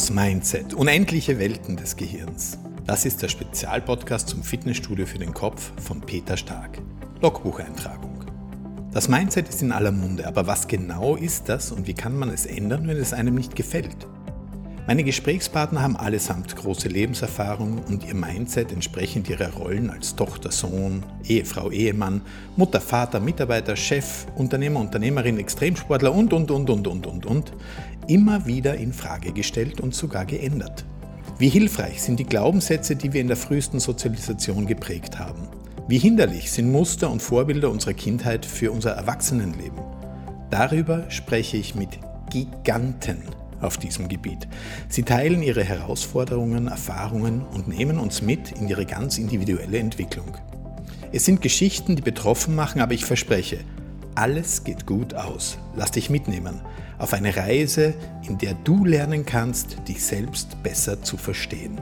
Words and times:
Das 0.00 0.08
Mindset. 0.08 0.72
Unendliche 0.72 1.38
Welten 1.38 1.76
des 1.76 1.94
Gehirns. 1.94 2.56
Das 2.86 3.04
ist 3.04 3.20
der 3.20 3.28
Spezialpodcast 3.28 4.30
zum 4.30 4.42
Fitnessstudio 4.42 5.04
für 5.04 5.18
den 5.18 5.34
Kopf 5.34 5.72
von 5.78 6.00
Peter 6.00 6.38
Stark. 6.38 6.78
Logbucheintragung. 7.20 8.24
Das 8.92 9.08
Mindset 9.10 9.50
ist 9.50 9.60
in 9.60 9.72
aller 9.72 9.92
Munde, 9.92 10.26
aber 10.26 10.46
was 10.46 10.68
genau 10.68 11.16
ist 11.16 11.50
das 11.50 11.70
und 11.70 11.86
wie 11.86 11.92
kann 11.92 12.18
man 12.18 12.30
es 12.30 12.46
ändern, 12.46 12.88
wenn 12.88 12.96
es 12.96 13.12
einem 13.12 13.34
nicht 13.34 13.54
gefällt? 13.54 14.06
Meine 14.86 15.04
Gesprächspartner 15.04 15.82
haben 15.82 15.96
allesamt 15.96 16.56
große 16.56 16.88
Lebenserfahrung 16.88 17.84
und 17.86 18.04
ihr 18.04 18.14
Mindset 18.14 18.72
entsprechend 18.72 19.28
ihrer 19.28 19.52
Rollen 19.52 19.90
als 19.90 20.16
Tochter, 20.16 20.50
Sohn, 20.50 21.04
Ehefrau, 21.24 21.70
Ehemann, 21.70 22.22
Mutter, 22.56 22.80
Vater, 22.80 23.20
Mitarbeiter, 23.20 23.76
Chef, 23.76 24.26
Unternehmer, 24.34 24.80
Unternehmerin, 24.80 25.38
Extremsportler 25.38 26.12
und, 26.12 26.32
und, 26.32 26.50
und, 26.50 26.70
und, 26.70 26.86
und, 26.88 27.06
und, 27.06 27.26
und, 27.26 27.52
immer 28.10 28.44
wieder 28.44 28.74
in 28.74 28.92
Frage 28.92 29.32
gestellt 29.32 29.80
und 29.80 29.94
sogar 29.94 30.24
geändert. 30.24 30.84
Wie 31.38 31.48
hilfreich 31.48 32.02
sind 32.02 32.18
die 32.18 32.24
Glaubenssätze, 32.24 32.96
die 32.96 33.12
wir 33.12 33.20
in 33.20 33.28
der 33.28 33.36
frühesten 33.36 33.78
Sozialisation 33.78 34.66
geprägt 34.66 35.18
haben? 35.18 35.48
Wie 35.86 35.98
hinderlich 35.98 36.50
sind 36.50 36.72
Muster 36.72 37.08
und 37.08 37.22
Vorbilder 37.22 37.70
unserer 37.70 37.94
Kindheit 37.94 38.44
für 38.44 38.72
unser 38.72 38.90
Erwachsenenleben? 38.92 39.78
Darüber 40.50 41.08
spreche 41.08 41.56
ich 41.56 41.76
mit 41.76 42.00
Giganten 42.30 43.18
auf 43.60 43.78
diesem 43.78 44.08
Gebiet. 44.08 44.48
Sie 44.88 45.04
teilen 45.04 45.42
ihre 45.42 45.62
Herausforderungen, 45.62 46.66
Erfahrungen 46.66 47.42
und 47.42 47.68
nehmen 47.68 47.98
uns 47.98 48.22
mit 48.22 48.52
in 48.52 48.68
ihre 48.68 48.86
ganz 48.86 49.18
individuelle 49.18 49.78
Entwicklung. 49.78 50.36
Es 51.12 51.24
sind 51.24 51.42
Geschichten, 51.42 51.94
die 51.94 52.02
betroffen 52.02 52.56
machen, 52.56 52.80
aber 52.80 52.92
ich 52.92 53.04
verspreche, 53.04 53.58
alles 54.16 54.64
geht 54.64 54.86
gut 54.86 55.14
aus. 55.14 55.58
Lass 55.76 55.92
dich 55.92 56.10
mitnehmen 56.10 56.60
auf 57.00 57.14
eine 57.14 57.34
Reise, 57.34 57.94
in 58.28 58.36
der 58.36 58.54
du 58.64 58.84
lernen 58.84 59.24
kannst, 59.24 59.88
dich 59.88 60.02
selbst 60.04 60.62
besser 60.62 61.02
zu 61.02 61.16
verstehen. 61.16 61.80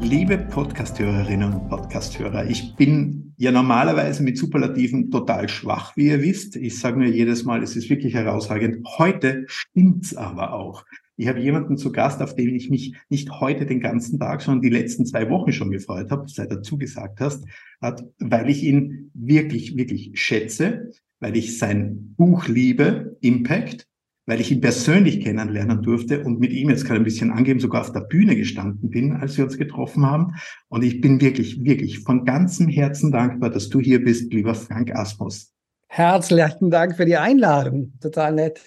Liebe 0.00 0.38
Podcasthörerinnen 0.38 1.52
und 1.52 1.68
Podcasthörer, 1.68 2.48
ich 2.48 2.74
bin 2.74 3.32
ja 3.36 3.52
normalerweise 3.52 4.22
mit 4.22 4.36
Superlativen 4.36 5.10
total 5.10 5.48
schwach, 5.48 5.96
wie 5.96 6.06
ihr 6.06 6.20
wisst. 6.22 6.56
Ich 6.56 6.80
sage 6.80 6.98
mir 6.98 7.08
jedes 7.08 7.44
Mal, 7.44 7.62
es 7.62 7.76
ist 7.76 7.88
wirklich 7.90 8.14
herausragend. 8.14 8.84
Heute 8.98 9.44
stimmt's 9.46 10.16
aber 10.16 10.52
auch. 10.52 10.84
Ich 11.16 11.28
habe 11.28 11.38
jemanden 11.38 11.76
zu 11.76 11.92
Gast, 11.92 12.20
auf 12.20 12.34
den 12.34 12.54
ich 12.54 12.70
mich 12.70 12.96
nicht 13.08 13.30
heute 13.30 13.66
den 13.66 13.80
ganzen 13.80 14.18
Tag, 14.18 14.42
sondern 14.42 14.62
die 14.62 14.70
letzten 14.70 15.06
zwei 15.06 15.30
Wochen 15.30 15.52
schon 15.52 15.70
gefreut 15.70 16.10
habe, 16.10 16.24
seit 16.28 16.50
er 16.50 16.62
zugesagt 16.62 17.20
hast, 17.20 17.44
hat, 17.80 18.04
weil 18.18 18.50
ich 18.50 18.64
ihn 18.64 19.10
wirklich, 19.14 19.76
wirklich 19.76 20.12
schätze, 20.14 20.90
weil 21.20 21.36
ich 21.36 21.58
sein 21.58 22.14
Buch 22.16 22.48
liebe, 22.48 23.18
Impact, 23.20 23.86
weil 24.26 24.40
ich 24.40 24.52
ihn 24.52 24.60
persönlich 24.60 25.20
kennenlernen 25.20 25.82
durfte 25.82 26.22
und 26.24 26.40
mit 26.40 26.52
ihm 26.52 26.70
jetzt 26.70 26.84
gerade 26.84 27.00
ein 27.00 27.04
bisschen 27.04 27.30
angeben, 27.30 27.60
sogar 27.60 27.80
auf 27.80 27.92
der 27.92 28.00
Bühne 28.00 28.36
gestanden 28.36 28.90
bin, 28.90 29.12
als 29.12 29.36
wir 29.36 29.44
uns 29.44 29.58
getroffen 29.58 30.06
haben. 30.06 30.34
Und 30.68 30.82
ich 30.82 31.00
bin 31.00 31.20
wirklich, 31.20 31.64
wirklich 31.64 32.00
von 32.00 32.24
ganzem 32.24 32.68
Herzen 32.68 33.10
dankbar, 33.10 33.50
dass 33.50 33.68
du 33.68 33.80
hier 33.80 34.02
bist, 34.04 34.32
lieber 34.32 34.54
Frank 34.54 34.94
Asmus. 34.94 35.52
Herzlichen 35.88 36.70
Dank 36.70 36.96
für 36.96 37.04
die 37.04 37.16
Einladung. 37.16 37.92
Total 38.00 38.32
nett. 38.32 38.60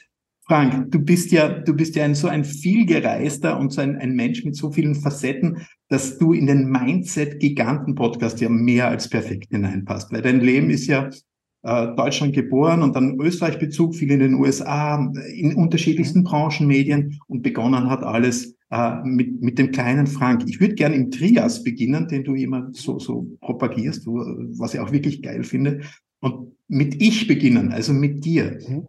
Frank, 0.46 0.92
du 0.92 1.00
bist 1.00 1.32
ja, 1.32 1.48
du 1.48 1.74
bist 1.74 1.96
ja 1.96 2.04
ein 2.04 2.16
so 2.16 2.28
ein 2.28 2.44
vielgereister 2.44 3.58
und 3.58 3.72
so 3.72 3.80
ein, 3.80 3.98
ein 3.98 4.14
Mensch 4.14 4.44
mit 4.44 4.58
so 4.58 4.72
vielen 4.72 4.96
Facetten, 4.96 5.66
dass 5.88 6.18
du 6.18 6.34
in 6.34 6.48
den 6.48 6.70
Mindset-Giganten-Podcast 6.70 8.42
ja 8.42 8.50
mehr 8.50 8.90
als 8.90 9.10
perfekt 9.10 9.52
hineinpasst. 9.52 10.12
Weil 10.12 10.22
dein 10.22 10.42
Leben 10.42 10.70
ist 10.70 10.88
ja 10.88 11.10
Deutschland 11.64 12.34
geboren 12.34 12.82
und 12.82 12.96
dann 12.96 13.20
Österreich-Bezug, 13.20 13.96
viel 13.96 14.12
in 14.12 14.20
den 14.20 14.34
USA, 14.34 15.12
in 15.34 15.56
unterschiedlichsten 15.56 16.20
mhm. 16.20 16.24
Branchen, 16.26 16.68
Medien 16.68 17.20
und 17.28 17.42
begonnen 17.42 17.90
hat 17.90 18.04
alles 18.04 18.56
äh, 18.70 19.02
mit, 19.04 19.42
mit 19.42 19.58
dem 19.58 19.72
kleinen 19.72 20.08
Frank. 20.08 20.44
Ich 20.48 20.60
würde 20.60 20.76
gerne 20.76 20.96
im 20.96 21.10
Trias 21.10 21.64
beginnen, 21.64 22.08
den 22.08 22.24
du 22.24 22.34
immer 22.36 22.70
so, 22.74 23.00
so 23.00 23.28
propagierst, 23.40 24.06
was 24.08 24.74
ich 24.74 24.80
auch 24.80 24.92
wirklich 24.92 25.22
geil 25.22 25.44
finde. 25.44 25.82
Und 26.20 26.58
mit 26.68 27.02
ich 27.02 27.28
beginnen, 27.28 27.72
also 27.72 27.94
mit 27.94 28.26
dir. 28.26 28.60
Mhm. 28.68 28.88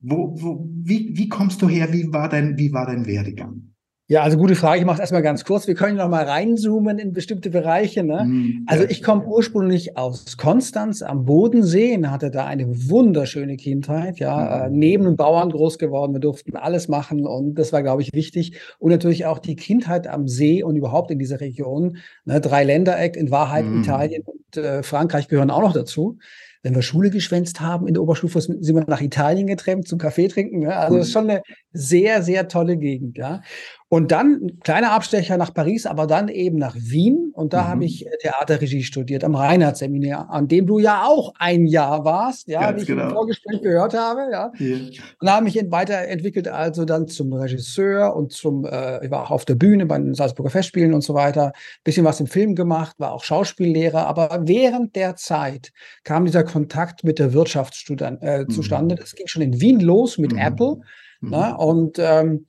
Wo, 0.00 0.34
wo, 0.40 0.68
wie, 0.72 1.16
wie 1.16 1.28
kommst 1.28 1.62
du 1.62 1.68
her? 1.68 1.92
Wie 1.92 2.12
war 2.12 2.28
dein, 2.28 2.58
wie 2.58 2.72
war 2.72 2.86
dein 2.86 3.06
Werdegang? 3.06 3.74
Ja, 4.08 4.22
also 4.22 4.38
gute 4.38 4.54
Frage. 4.54 4.78
Ich 4.78 4.86
mache 4.86 4.96
es 4.96 5.00
erstmal 5.00 5.22
ganz 5.22 5.44
kurz. 5.44 5.66
Wir 5.66 5.74
können 5.74 5.96
noch 5.96 6.08
mal 6.08 6.22
reinzoomen 6.22 7.00
in 7.00 7.12
bestimmte 7.12 7.50
Bereiche. 7.50 8.04
Ne? 8.04 8.24
Mhm, 8.24 8.66
also 8.66 8.84
ich 8.84 9.02
komme 9.02 9.24
ursprünglich 9.24 9.96
aus 9.96 10.36
Konstanz 10.36 11.02
am 11.02 11.24
Bodensee 11.24 11.96
und 11.96 12.08
hatte 12.08 12.30
da 12.30 12.46
eine 12.46 12.68
wunderschöne 12.88 13.56
Kindheit. 13.56 14.20
Ja, 14.20 14.68
mhm. 14.68 14.74
äh, 14.74 14.78
neben 14.78 15.06
einem 15.06 15.16
Bauern 15.16 15.50
groß 15.50 15.78
geworden. 15.78 16.12
Wir 16.12 16.20
durften 16.20 16.54
alles 16.54 16.86
machen 16.86 17.26
und 17.26 17.56
das 17.56 17.72
war, 17.72 17.82
glaube 17.82 18.02
ich, 18.02 18.12
wichtig. 18.12 18.60
Und 18.78 18.92
natürlich 18.92 19.26
auch 19.26 19.40
die 19.40 19.56
Kindheit 19.56 20.06
am 20.06 20.28
See 20.28 20.62
und 20.62 20.76
überhaupt 20.76 21.10
in 21.10 21.18
dieser 21.18 21.40
Region. 21.40 21.96
Ne? 22.24 22.40
Drei 22.40 22.62
Ländereck 22.62 23.16
in 23.16 23.32
Wahrheit 23.32 23.64
mhm. 23.64 23.82
Italien 23.82 24.22
und 24.24 24.56
äh, 24.56 24.84
Frankreich 24.84 25.26
gehören 25.26 25.50
auch 25.50 25.62
noch 25.62 25.72
dazu 25.72 26.18
wenn 26.66 26.74
wir 26.74 26.82
Schule 26.82 27.10
geschwänzt 27.10 27.60
haben 27.60 27.86
in 27.86 27.94
der 27.94 28.02
Oberstufe, 28.02 28.40
sind 28.40 28.74
wir 28.74 28.84
nach 28.88 29.00
Italien 29.00 29.46
getrennt 29.46 29.86
zum 29.86 30.00
Kaffee 30.00 30.26
trinken. 30.26 30.60
Ne? 30.60 30.76
Also 30.76 30.96
das 30.96 31.06
ist 31.06 31.12
schon 31.12 31.30
eine 31.30 31.42
sehr, 31.70 32.24
sehr 32.24 32.48
tolle 32.48 32.76
Gegend. 32.76 33.16
Ja. 33.18 33.42
Und 33.88 34.10
dann 34.10 34.40
ein 34.42 34.60
kleiner 34.60 34.90
Abstecher 34.90 35.36
nach 35.36 35.54
Paris, 35.54 35.86
aber 35.86 36.08
dann 36.08 36.26
eben 36.28 36.58
nach 36.58 36.74
Wien. 36.76 37.30
Und 37.32 37.52
da 37.52 37.62
mhm. 37.62 37.68
habe 37.68 37.84
ich 37.84 38.04
äh, 38.04 38.10
Theaterregie 38.20 38.82
studiert 38.82 39.22
am 39.22 39.36
Reinhardt-Seminar, 39.36 40.28
an 40.28 40.48
dem 40.48 40.66
du 40.66 40.80
ja 40.80 41.04
auch 41.04 41.32
ein 41.38 41.66
Jahr 41.66 42.04
warst, 42.04 42.48
ja, 42.48 42.62
Ganz 42.62 42.78
wie 42.78 42.80
ich 42.82 42.86
genau. 42.88 43.04
im 43.04 43.10
Vorgespräch 43.10 43.62
gehört 43.62 43.94
habe. 43.94 44.22
Ja. 44.32 44.50
Yeah. 44.58 44.78
Und 44.80 44.94
da 45.20 45.36
habe 45.36 45.48
ich 45.48 45.54
mich 45.54 45.70
weiterentwickelt, 45.70 46.48
also 46.48 46.84
dann 46.84 47.06
zum 47.06 47.32
Regisseur 47.32 48.16
und 48.16 48.32
zum, 48.32 48.64
äh, 48.64 49.04
ich 49.04 49.10
war 49.12 49.22
auch 49.22 49.30
auf 49.30 49.44
der 49.44 49.54
Bühne 49.54 49.86
bei 49.86 49.98
den 49.98 50.14
Salzburger 50.14 50.50
Festspielen 50.50 50.92
und 50.92 51.02
so 51.02 51.14
weiter. 51.14 51.52
Bisschen 51.84 52.04
was 52.04 52.18
im 52.18 52.26
Film 52.26 52.56
gemacht, 52.56 52.96
war 52.98 53.12
auch 53.12 53.22
Schauspiellehrer. 53.22 54.04
Aber 54.08 54.42
während 54.46 54.96
der 54.96 55.14
Zeit 55.14 55.72
kam 56.02 56.24
dieser 56.24 56.42
Kontakt 56.42 57.04
mit 57.04 57.20
der 57.20 57.32
Wirtschaft 57.32 57.76
äh, 57.88 58.40
mhm. 58.40 58.50
zustande. 58.50 58.96
Es 59.00 59.14
ging 59.14 59.28
schon 59.28 59.42
in 59.42 59.60
Wien 59.60 59.78
los 59.78 60.18
mit 60.18 60.32
mhm. 60.32 60.38
Apple. 60.38 60.80
Mhm. 61.20 61.30
Na, 61.30 61.50
ne? 61.50 61.56
und 61.58 61.98
ähm, 61.98 62.46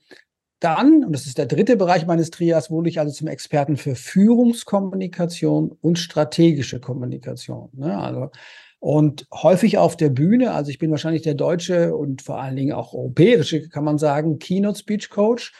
dann, 0.59 1.03
und 1.03 1.13
das 1.13 1.28
ist 1.28 1.38
der 1.38 1.45
dritte 1.45 1.78
Bereich 1.78 2.06
meines 2.06 2.31
Trias, 2.31 2.72
wurde 2.72 2.90
ich 2.90 3.00
also 3.00 3.13
zum 3.13 3.28
Experten 3.28 3.78
für 3.78 3.95
Führungskommunikation 3.95 5.78
und 5.81 6.00
strategische 6.00 6.79
Kommunikation. 6.79 7.69
Ne? 7.73 7.97
Also, 7.97 8.31
und 8.79 9.28
häufig 9.34 9.78
auf 9.78 9.97
der 9.97 10.09
Bühne, 10.09 10.53
also 10.53 10.69
ich 10.69 10.78
bin 10.78 10.91
wahrscheinlich 10.91 11.23
der 11.23 11.34
deutsche 11.34 11.96
und 11.96 12.22
vor 12.22 12.40
allen 12.40 12.56
Dingen 12.56 12.73
auch 12.73 12.94
europäische, 12.94 13.69
kann 13.69 13.84
man 13.84 13.97
sagen, 13.97 14.40
Keynote 14.40 14.79
Speech 14.79 15.09
Coach. 15.09 15.53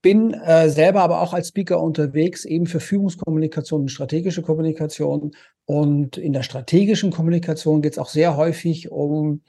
Bin 0.00 0.32
äh, 0.32 0.68
selber 0.68 1.02
aber 1.02 1.20
auch 1.20 1.32
als 1.34 1.48
Speaker 1.48 1.82
unterwegs, 1.82 2.44
eben 2.44 2.66
für 2.66 2.78
Führungskommunikation 2.78 3.82
und 3.82 3.88
strategische 3.88 4.42
Kommunikation. 4.42 5.32
Und 5.64 6.16
in 6.16 6.32
der 6.32 6.44
strategischen 6.44 7.10
Kommunikation 7.10 7.82
geht 7.82 7.94
es 7.94 7.98
auch 7.98 8.08
sehr 8.08 8.36
häufig 8.36 8.92
um 8.92 9.42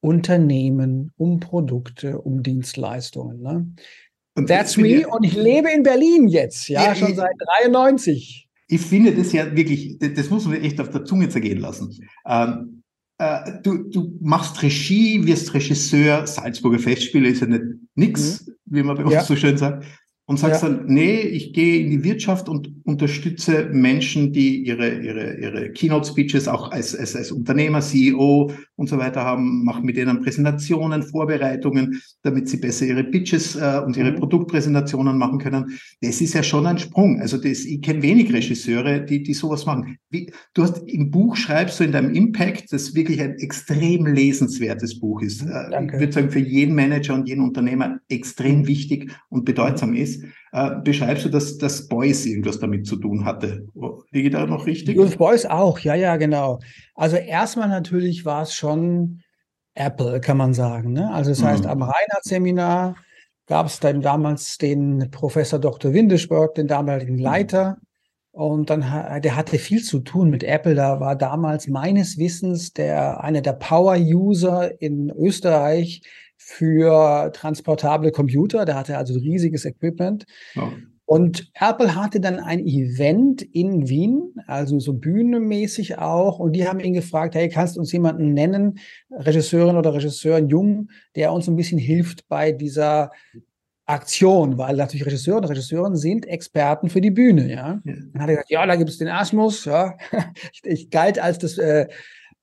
Unternehmen, 0.00 1.12
um 1.16 1.38
Produkte, 1.38 2.20
um 2.20 2.42
Dienstleistungen. 2.42 3.40
Ne? 3.42 3.66
Und 4.34 4.46
That's 4.48 4.76
me. 4.76 5.00
Ja, 5.00 5.08
und 5.08 5.24
ich 5.24 5.34
lebe 5.34 5.70
in 5.70 5.82
Berlin 5.82 6.28
jetzt, 6.28 6.68
ja, 6.68 6.84
ja 6.84 6.94
schon 6.94 7.10
ich, 7.10 7.16
seit 7.16 7.32
93. 7.62 8.48
Ich 8.68 8.80
finde 8.80 9.14
das 9.14 9.32
ja 9.32 9.54
wirklich, 9.54 9.98
das 9.98 10.30
muss 10.30 10.46
man 10.46 10.62
echt 10.62 10.80
auf 10.80 10.90
der 10.90 11.04
Zunge 11.04 11.28
zergehen 11.28 11.58
lassen. 11.58 11.94
Ähm, 12.26 12.82
äh, 13.18 13.52
du, 13.62 13.90
du 13.90 14.18
machst 14.20 14.62
Regie, 14.62 15.26
wirst 15.26 15.52
Regisseur, 15.52 16.26
Salzburger 16.26 16.78
Festspiele 16.78 17.28
ist 17.28 17.42
ja 17.42 17.46
nicht 17.46 17.62
nix, 17.94 18.46
mhm. 18.46 18.52
wie 18.66 18.82
man 18.82 18.96
bei 18.96 19.04
uns 19.04 19.12
ja. 19.12 19.24
so 19.24 19.36
schön 19.36 19.58
sagt 19.58 19.84
und 20.32 20.38
sagst 20.38 20.62
ja. 20.62 20.70
dann, 20.70 20.86
nee, 20.86 21.20
ich 21.20 21.52
gehe 21.52 21.80
in 21.80 21.90
die 21.90 22.04
Wirtschaft 22.04 22.48
und 22.48 22.72
unterstütze 22.84 23.68
Menschen, 23.70 24.32
die 24.32 24.66
ihre, 24.66 25.00
ihre, 25.00 25.38
ihre 25.38 25.70
Keynote-Speeches 25.72 26.48
auch 26.48 26.70
als, 26.70 26.96
als, 26.96 27.14
als 27.14 27.30
Unternehmer, 27.30 27.82
CEO 27.82 28.50
und 28.76 28.88
so 28.88 28.96
weiter 28.96 29.22
haben, 29.22 29.62
mache 29.62 29.82
mit 29.82 29.98
denen 29.98 30.22
Präsentationen, 30.22 31.02
Vorbereitungen, 31.02 32.00
damit 32.22 32.48
sie 32.48 32.56
besser 32.56 32.86
ihre 32.86 33.04
Pitches 33.04 33.56
äh, 33.56 33.82
und 33.84 33.94
ihre 33.98 34.12
mhm. 34.12 34.16
Produktpräsentationen 34.16 35.18
machen 35.18 35.38
können. 35.38 35.78
Das 36.00 36.22
ist 36.22 36.32
ja 36.32 36.42
schon 36.42 36.66
ein 36.66 36.78
Sprung. 36.78 37.20
Also 37.20 37.36
das, 37.36 37.66
ich 37.66 37.82
kenne 37.82 38.02
wenig 38.02 38.32
Regisseure, 38.32 39.02
die, 39.02 39.22
die 39.22 39.34
sowas 39.34 39.66
machen. 39.66 39.98
Wie, 40.08 40.32
du 40.54 40.62
hast 40.62 40.78
im 40.88 41.10
Buch 41.10 41.36
schreibst 41.36 41.78
du 41.78 41.84
in 41.84 41.92
deinem 41.92 42.14
Impact, 42.14 42.72
das 42.72 42.94
wirklich 42.94 43.20
ein 43.20 43.38
extrem 43.38 44.06
lesenswertes 44.06 44.98
Buch 44.98 45.20
ist. 45.20 45.42
Äh, 45.42 45.70
Danke. 45.70 45.96
Ich 45.96 46.00
würde 46.00 46.12
sagen, 46.14 46.30
für 46.30 46.38
jeden 46.38 46.74
Manager 46.74 47.12
und 47.12 47.28
jeden 47.28 47.44
Unternehmer 47.44 48.00
extrem 48.08 48.66
wichtig 48.66 49.10
und 49.28 49.44
bedeutsam 49.44 49.92
ist 49.92 50.21
äh, 50.52 50.70
beschreibst 50.82 51.24
du, 51.24 51.28
dass 51.28 51.58
das 51.58 51.88
Boys 51.88 52.26
irgendwas 52.26 52.58
damit 52.58 52.86
zu 52.86 52.96
tun 52.96 53.24
hatte. 53.24 53.66
Liege 54.10 54.30
da 54.30 54.46
noch 54.46 54.66
richtig? 54.66 54.96
Judith 54.96 55.16
Boys 55.16 55.46
auch, 55.46 55.78
ja, 55.80 55.94
ja, 55.94 56.16
genau. 56.16 56.60
Also 56.94 57.16
erstmal 57.16 57.68
natürlich 57.68 58.24
war 58.24 58.42
es 58.42 58.54
schon 58.54 59.22
Apple, 59.74 60.20
kann 60.20 60.36
man 60.36 60.54
sagen. 60.54 60.92
Ne? 60.92 61.10
Also 61.12 61.30
das 61.30 61.40
mhm. 61.40 61.46
heißt, 61.46 61.66
am 61.66 61.82
Reinhardt-Seminar 61.82 62.96
gab 63.46 63.66
es 63.66 63.80
dann 63.80 64.00
damals 64.00 64.58
den 64.58 65.10
Professor 65.10 65.58
Dr. 65.58 65.92
Windesberg, 65.92 66.54
den 66.54 66.66
damaligen 66.66 67.16
mhm. 67.16 67.22
Leiter. 67.22 67.78
Und 68.34 68.70
dann, 68.70 68.80
der 68.80 69.36
hatte 69.36 69.58
viel 69.58 69.82
zu 69.82 70.00
tun 70.00 70.30
mit 70.30 70.42
Apple. 70.42 70.74
Da 70.74 71.00
war 71.00 71.16
damals 71.16 71.68
meines 71.68 72.16
Wissens 72.16 72.72
der, 72.72 73.22
einer 73.22 73.42
der 73.42 73.52
Power-User 73.52 74.80
in 74.80 75.10
Österreich 75.10 76.00
für 76.44 77.30
transportable 77.32 78.12
Computer. 78.12 78.64
Der 78.64 78.74
hatte 78.74 78.96
also 78.96 79.14
riesiges 79.14 79.64
Equipment. 79.64 80.24
Ja. 80.54 80.72
Und 81.04 81.50
Apple 81.54 81.94
hatte 81.94 82.20
dann 82.20 82.38
ein 82.38 82.60
Event 82.60 83.42
in 83.42 83.88
Wien, 83.88 84.34
also 84.46 84.78
so 84.78 84.94
bühnenmäßig 84.94 85.98
auch. 85.98 86.38
Und 86.38 86.52
die 86.54 86.66
haben 86.66 86.80
ihn 86.80 86.94
gefragt, 86.94 87.34
hey, 87.34 87.48
kannst 87.48 87.76
du 87.76 87.80
uns 87.80 87.92
jemanden 87.92 88.32
nennen, 88.32 88.78
Regisseurin 89.10 89.76
oder 89.76 89.92
Regisseur, 89.92 90.38
jung, 90.38 90.88
der 91.14 91.32
uns 91.32 91.48
ein 91.48 91.56
bisschen 91.56 91.78
hilft 91.78 92.28
bei 92.28 92.52
dieser 92.52 93.10
Aktion, 93.84 94.58
weil 94.58 94.76
natürlich 94.76 95.04
Regisseure 95.04 95.38
und 95.38 95.44
Regisseurinnen 95.44 95.96
sind 95.96 96.26
Experten 96.26 96.88
für 96.88 97.00
die 97.00 97.10
Bühne, 97.10 97.50
ja. 97.50 97.80
ja. 97.84 97.94
Dann 98.12 98.22
hat 98.22 98.28
er 98.28 98.34
gesagt, 98.36 98.50
ja, 98.50 98.64
da 98.64 98.76
gibt 98.76 98.90
es 98.90 98.98
den 98.98 99.08
Asmus, 99.08 99.64
ja. 99.64 99.96
ich, 100.52 100.60
ich 100.64 100.90
galt 100.90 101.18
als 101.18 101.38
das 101.38 101.58
äh, 101.58 101.88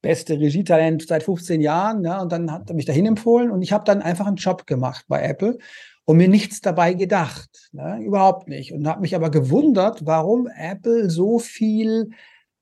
beste 0.02 0.40
Regietalent 0.40 1.08
seit 1.08 1.24
15 1.24 1.62
Jahren, 1.62 2.04
ja, 2.04 2.22
und 2.22 2.32
dann 2.32 2.52
hat 2.52 2.70
er 2.70 2.76
mich 2.76 2.86
dahin 2.86 3.06
empfohlen 3.06 3.52
und 3.52 3.62
ich 3.62 3.72
habe 3.72 3.84
dann 3.84 4.02
einfach 4.02 4.28
einen 4.28 4.38
Job 4.38 4.66
gemacht 4.66 5.06
bei 5.08 5.22
Apple 5.22 5.58
und 6.06 6.18
mir 6.18 6.28
nichts 6.28 6.62
dabei 6.62 6.94
gedacht, 6.94 7.70
ne? 7.72 8.00
überhaupt 8.02 8.48
nicht. 8.48 8.74
Und 8.74 8.88
habe 8.88 9.02
mich 9.02 9.16
aber 9.16 9.30
gewundert, 9.30 10.06
warum 10.06 10.48
Apple 10.48 11.10
so 11.10 11.38
viel 11.38 12.10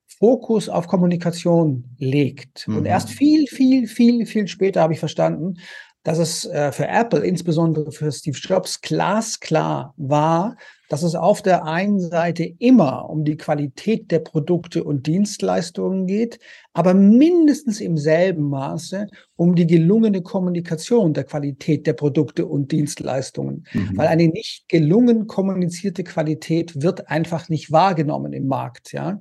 Fokus 0.06 0.68
auf 0.68 0.86
Kommunikation 0.86 1.84
legt. 1.98 2.66
Mhm. 2.66 2.78
Und 2.78 2.86
erst 2.86 3.10
viel, 3.10 3.46
viel, 3.46 3.86
viel, 3.86 4.26
viel 4.26 4.48
später 4.48 4.82
habe 4.82 4.92
ich 4.92 4.98
verstanden, 4.98 5.54
dass 6.08 6.16
es 6.16 6.46
äh, 6.46 6.72
für 6.72 6.88
Apple, 6.88 7.20
insbesondere 7.20 7.92
für 7.92 8.10
Steve 8.10 8.38
Jobs, 8.38 8.80
glasklar 8.80 9.92
war, 9.98 10.56
dass 10.88 11.02
es 11.02 11.14
auf 11.14 11.42
der 11.42 11.66
einen 11.66 12.00
Seite 12.00 12.44
immer 12.44 13.10
um 13.10 13.24
die 13.26 13.36
Qualität 13.36 14.10
der 14.10 14.20
Produkte 14.20 14.84
und 14.84 15.06
Dienstleistungen 15.06 16.06
geht, 16.06 16.38
aber 16.72 16.94
mindestens 16.94 17.82
im 17.82 17.98
selben 17.98 18.48
Maße 18.48 19.06
um 19.36 19.54
die 19.54 19.66
gelungene 19.66 20.22
Kommunikation 20.22 21.12
der 21.12 21.24
Qualität 21.24 21.86
der 21.86 21.92
Produkte 21.92 22.46
und 22.46 22.72
Dienstleistungen. 22.72 23.66
Mhm. 23.74 23.98
Weil 23.98 24.06
eine 24.06 24.28
nicht 24.28 24.66
gelungen 24.70 25.26
kommunizierte 25.26 26.04
Qualität 26.04 26.80
wird 26.80 27.08
einfach 27.10 27.50
nicht 27.50 27.70
wahrgenommen 27.70 28.32
im 28.32 28.46
Markt, 28.46 28.94
ja. 28.94 29.20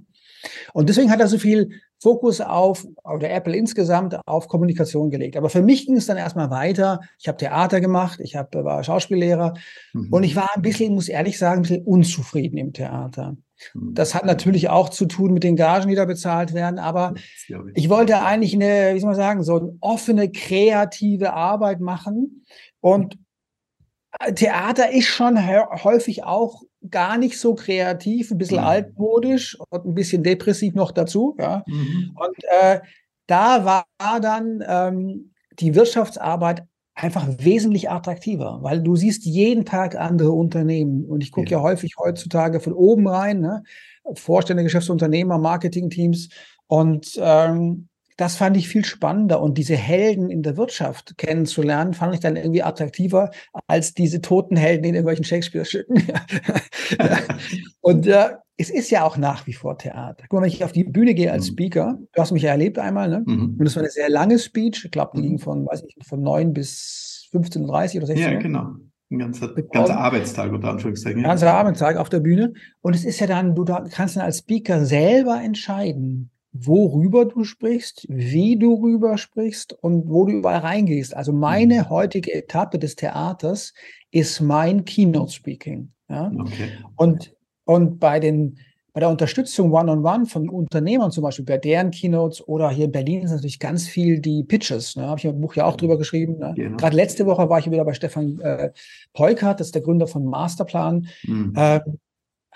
Und 0.72 0.88
deswegen 0.88 1.12
hat 1.12 1.19
er 1.19 1.28
so 1.28 1.38
viel 1.38 1.69
Fokus 1.99 2.41
auf, 2.41 2.85
oder 3.03 3.29
Apple 3.29 3.55
insgesamt, 3.55 4.17
auf 4.25 4.47
Kommunikation 4.47 5.09
gelegt. 5.09 5.35
Aber 5.35 5.49
für 5.49 5.61
mich 5.61 5.85
ging 5.85 5.95
es 5.95 6.05
dann 6.05 6.17
erstmal 6.17 6.49
weiter. 6.49 6.99
Ich 7.19 7.27
habe 7.27 7.38
Theater 7.38 7.81
gemacht, 7.81 8.19
ich 8.21 8.35
hab, 8.35 8.53
war 8.53 8.83
Schauspiellehrer 8.83 9.53
mhm. 9.94 10.09
und 10.11 10.23
ich 10.23 10.35
war 10.35 10.49
ein 10.55 10.61
bisschen, 10.61 10.94
muss 10.94 11.09
ehrlich 11.09 11.38
sagen, 11.38 11.59
ein 11.59 11.61
bisschen 11.63 11.85
unzufrieden 11.85 12.57
im 12.57 12.73
Theater. 12.73 13.35
Mhm. 13.73 13.94
Das 13.95 14.13
hat 14.13 14.25
natürlich 14.25 14.69
auch 14.69 14.89
zu 14.89 15.05
tun 15.07 15.33
mit 15.33 15.44
den 15.44 15.55
Gagen, 15.55 15.89
die 15.89 15.95
da 15.95 16.05
bezahlt 16.05 16.53
werden, 16.53 16.77
aber 16.77 17.13
ich. 17.47 17.55
ich 17.73 17.89
wollte 17.89 18.21
eigentlich 18.21 18.53
eine, 18.53 18.93
wie 18.93 19.00
soll 19.00 19.09
man 19.09 19.15
sagen, 19.15 19.43
so 19.43 19.57
eine 19.57 19.77
offene, 19.79 20.31
kreative 20.31 21.33
Arbeit 21.33 21.79
machen 21.79 22.45
und 22.79 23.17
Theater 24.35 24.91
ist 24.91 25.05
schon 25.05 25.37
häufig 25.47 26.23
auch 26.23 26.63
gar 26.89 27.17
nicht 27.17 27.39
so 27.39 27.55
kreativ, 27.55 28.31
ein 28.31 28.37
bisschen 28.37 28.59
mhm. 28.59 28.67
altmodisch 28.67 29.57
und 29.69 29.85
ein 29.85 29.93
bisschen 29.93 30.23
depressiv 30.23 30.73
noch 30.73 30.91
dazu. 30.91 31.35
Ja. 31.39 31.63
Mhm. 31.67 32.15
Und 32.15 32.43
äh, 32.61 32.79
da 33.27 33.65
war 33.65 33.85
dann 34.21 34.63
ähm, 34.67 35.33
die 35.59 35.75
Wirtschaftsarbeit 35.75 36.63
einfach 36.95 37.27
wesentlich 37.39 37.89
attraktiver, 37.89 38.59
weil 38.61 38.81
du 38.81 38.95
siehst 38.95 39.25
jeden 39.25 39.65
Tag 39.65 39.95
andere 39.95 40.31
Unternehmen. 40.31 41.05
Und 41.05 41.23
ich 41.23 41.31
gucke 41.31 41.51
ja. 41.51 41.57
ja. 41.57 41.63
häufig 41.63 41.93
heutzutage 41.99 42.59
von 42.59 42.73
oben 42.73 43.07
rein, 43.07 43.39
ne? 43.39 43.63
Vorstände, 44.13 44.63
Geschäftsunternehmer, 44.63 45.37
Marketingteams. 45.37 46.29
Und 46.67 47.19
ähm, 47.21 47.89
das 48.17 48.35
fand 48.35 48.57
ich 48.57 48.67
viel 48.67 48.83
spannender 48.83 49.41
und 49.41 49.57
diese 49.57 49.75
Helden 49.75 50.29
in 50.29 50.41
der 50.41 50.57
Wirtschaft 50.57 51.17
kennenzulernen, 51.17 51.93
fand 51.93 52.15
ich 52.15 52.19
dann 52.19 52.35
irgendwie 52.35 52.63
attraktiver 52.63 53.29
als 53.67 53.93
diese 53.93 54.21
toten 54.21 54.57
Helden 54.57 54.83
in 54.83 54.95
irgendwelchen 54.95 55.23
Shakespeare-Stücken. 55.23 56.03
und 57.81 58.07
äh, 58.07 58.29
es 58.57 58.71
ist 58.71 58.89
ja 58.89 59.03
auch 59.03 59.17
nach 59.17 59.45
wie 59.45 59.53
vor 59.53 59.77
Theater. 59.77 60.25
Guck 60.27 60.39
mal, 60.39 60.41
wenn 60.45 60.51
ich 60.51 60.63
auf 60.63 60.71
die 60.71 60.83
Bühne 60.83 61.13
gehe 61.13 61.31
als 61.31 61.45
mhm. 61.45 61.53
Speaker, 61.53 61.99
du 62.11 62.21
hast 62.21 62.31
mich 62.31 62.41
ja 62.41 62.49
erlebt 62.49 62.79
einmal, 62.79 63.07
ne? 63.07 63.23
Mhm. 63.25 63.55
Und 63.59 63.65
es 63.67 63.75
war 63.75 63.83
eine 63.83 63.91
sehr 63.91 64.09
lange 64.09 64.39
Speech, 64.39 64.85
ich 64.85 64.91
glaube, 64.91 65.11
die 65.15 65.21
ging 65.21 65.33
mhm. 65.33 65.39
von, 65.39 65.65
weiß 65.67 65.83
ich, 65.87 65.95
von 66.07 66.21
9 66.21 66.53
bis 66.53 67.29
15.30 67.31 67.97
oder 67.97 68.07
16 68.07 68.17
Ja, 68.17 68.39
genau. 68.39 68.75
Ein 69.09 69.19
ganzer, 69.19 69.53
ganzer 69.53 69.97
Arbeitstag 69.97 70.51
unter 70.51 70.69
Anführungszeichen. 70.69 71.21
Ja. 71.21 71.29
Ganzer 71.29 71.53
Arbeitstag 71.53 71.95
auf 71.97 72.09
der 72.09 72.19
Bühne. 72.19 72.53
Und 72.81 72.93
es 72.93 73.05
ist 73.05 73.19
ja 73.19 73.27
dann, 73.27 73.55
du 73.55 73.63
kannst 73.63 74.17
dann 74.17 74.23
als 74.23 74.39
Speaker 74.39 74.85
selber 74.85 75.39
entscheiden, 75.41 76.31
worüber 76.65 77.25
du 77.25 77.44
sprichst, 77.44 78.06
wie 78.09 78.57
du 78.57 78.75
rüber 78.75 79.18
sprichst 79.18 79.74
und 79.74 80.09
wo 80.09 80.25
du 80.25 80.33
überall 80.33 80.59
reingehst. 80.59 81.15
Also 81.15 81.33
meine 81.33 81.83
mhm. 81.83 81.89
heutige 81.89 82.33
Etappe 82.33 82.80
des 82.80 82.95
Theaters 82.95 83.74
ist 84.12 84.42
mein 84.42 84.86
Keynote 84.86 85.31
Speaking. 85.31 85.92
Ja? 86.09 86.31
Okay. 86.38 86.69
Und, 86.95 87.36
und 87.65 88.00
bei 88.00 88.19
den 88.19 88.57
bei 88.98 89.01
der 89.01 89.09
Unterstützung 89.09 89.71
One-on-One 89.71 90.01
-on 90.01 90.21
-one 90.24 90.25
von 90.25 90.50
Unternehmern 90.50 91.12
zum 91.12 91.21
Beispiel, 91.21 91.45
bei 91.45 91.59
deren 91.59 91.92
Keynotes 91.92 92.48
oder 92.48 92.71
hier 92.71 92.86
in 92.86 92.92
Berlin 92.92 93.21
ist 93.21 93.30
natürlich 93.30 93.60
ganz 93.60 93.88
viel 93.88 94.19
die 94.19 94.44
Pitches. 94.44 94.95
Ne? 94.95 95.06
Habe 95.06 95.19
ich 95.19 95.25
im 95.25 95.39
Buch 95.39 95.53
ja 95.53 95.65
auch 95.65 95.75
drüber 95.75 96.00
geschrieben. 96.00 96.39
Ne? 96.39 96.53
Genau. 96.56 96.77
Gerade 96.77 96.95
letzte 96.95 97.27
Woche 97.27 97.48
war 97.48 97.60
ich 97.60 97.69
wieder 97.69 97.86
bei 97.86 97.94
Stefan 97.94 98.39
äh, 98.39 98.71
Peukert, 99.13 99.60
das 99.60 99.68
ist 99.68 99.75
der 99.75 99.83
Gründer 99.83 100.07
von 100.07 100.25
Masterplan. 100.25 101.06
Mhm. 101.27 101.53
Äh, 101.56 101.80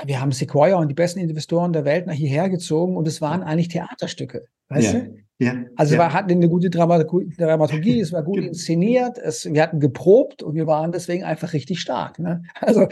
wir 0.06 0.22
haben 0.22 0.32
Sequoia 0.32 0.78
und 0.78 0.88
die 0.88 0.96
besten 0.96 1.20
Investoren 1.20 1.74
der 1.74 1.86
Welt 1.86 2.08
nach 2.08 2.14
hierher 2.14 2.50
gezogen 2.50 2.98
und 2.98 3.08
es 3.08 3.22
waren 3.22 3.44
eigentlich 3.44 3.68
Theaterstücke. 3.68 4.46
Weißt 4.70 4.94
ja. 4.94 5.00
du? 5.00 5.18
Ja. 5.40 5.56
Also 5.76 5.96
ja. 5.96 6.02
wir 6.02 6.14
hatten 6.14 6.32
eine 6.32 6.48
gute 6.50 6.70
Dramaturgie, 6.70 8.00
es 8.00 8.12
war 8.12 8.24
gut 8.24 8.40
inszeniert, 8.40 9.18
es, 9.18 9.52
wir 9.52 9.64
hatten 9.64 9.80
geprobt 9.80 10.44
und 10.44 10.54
wir 10.54 10.68
waren 10.68 10.92
deswegen 10.92 11.24
einfach 11.24 11.54
richtig 11.54 11.82
stark. 11.82 12.20
Ne? 12.20 12.44
Also 12.60 12.88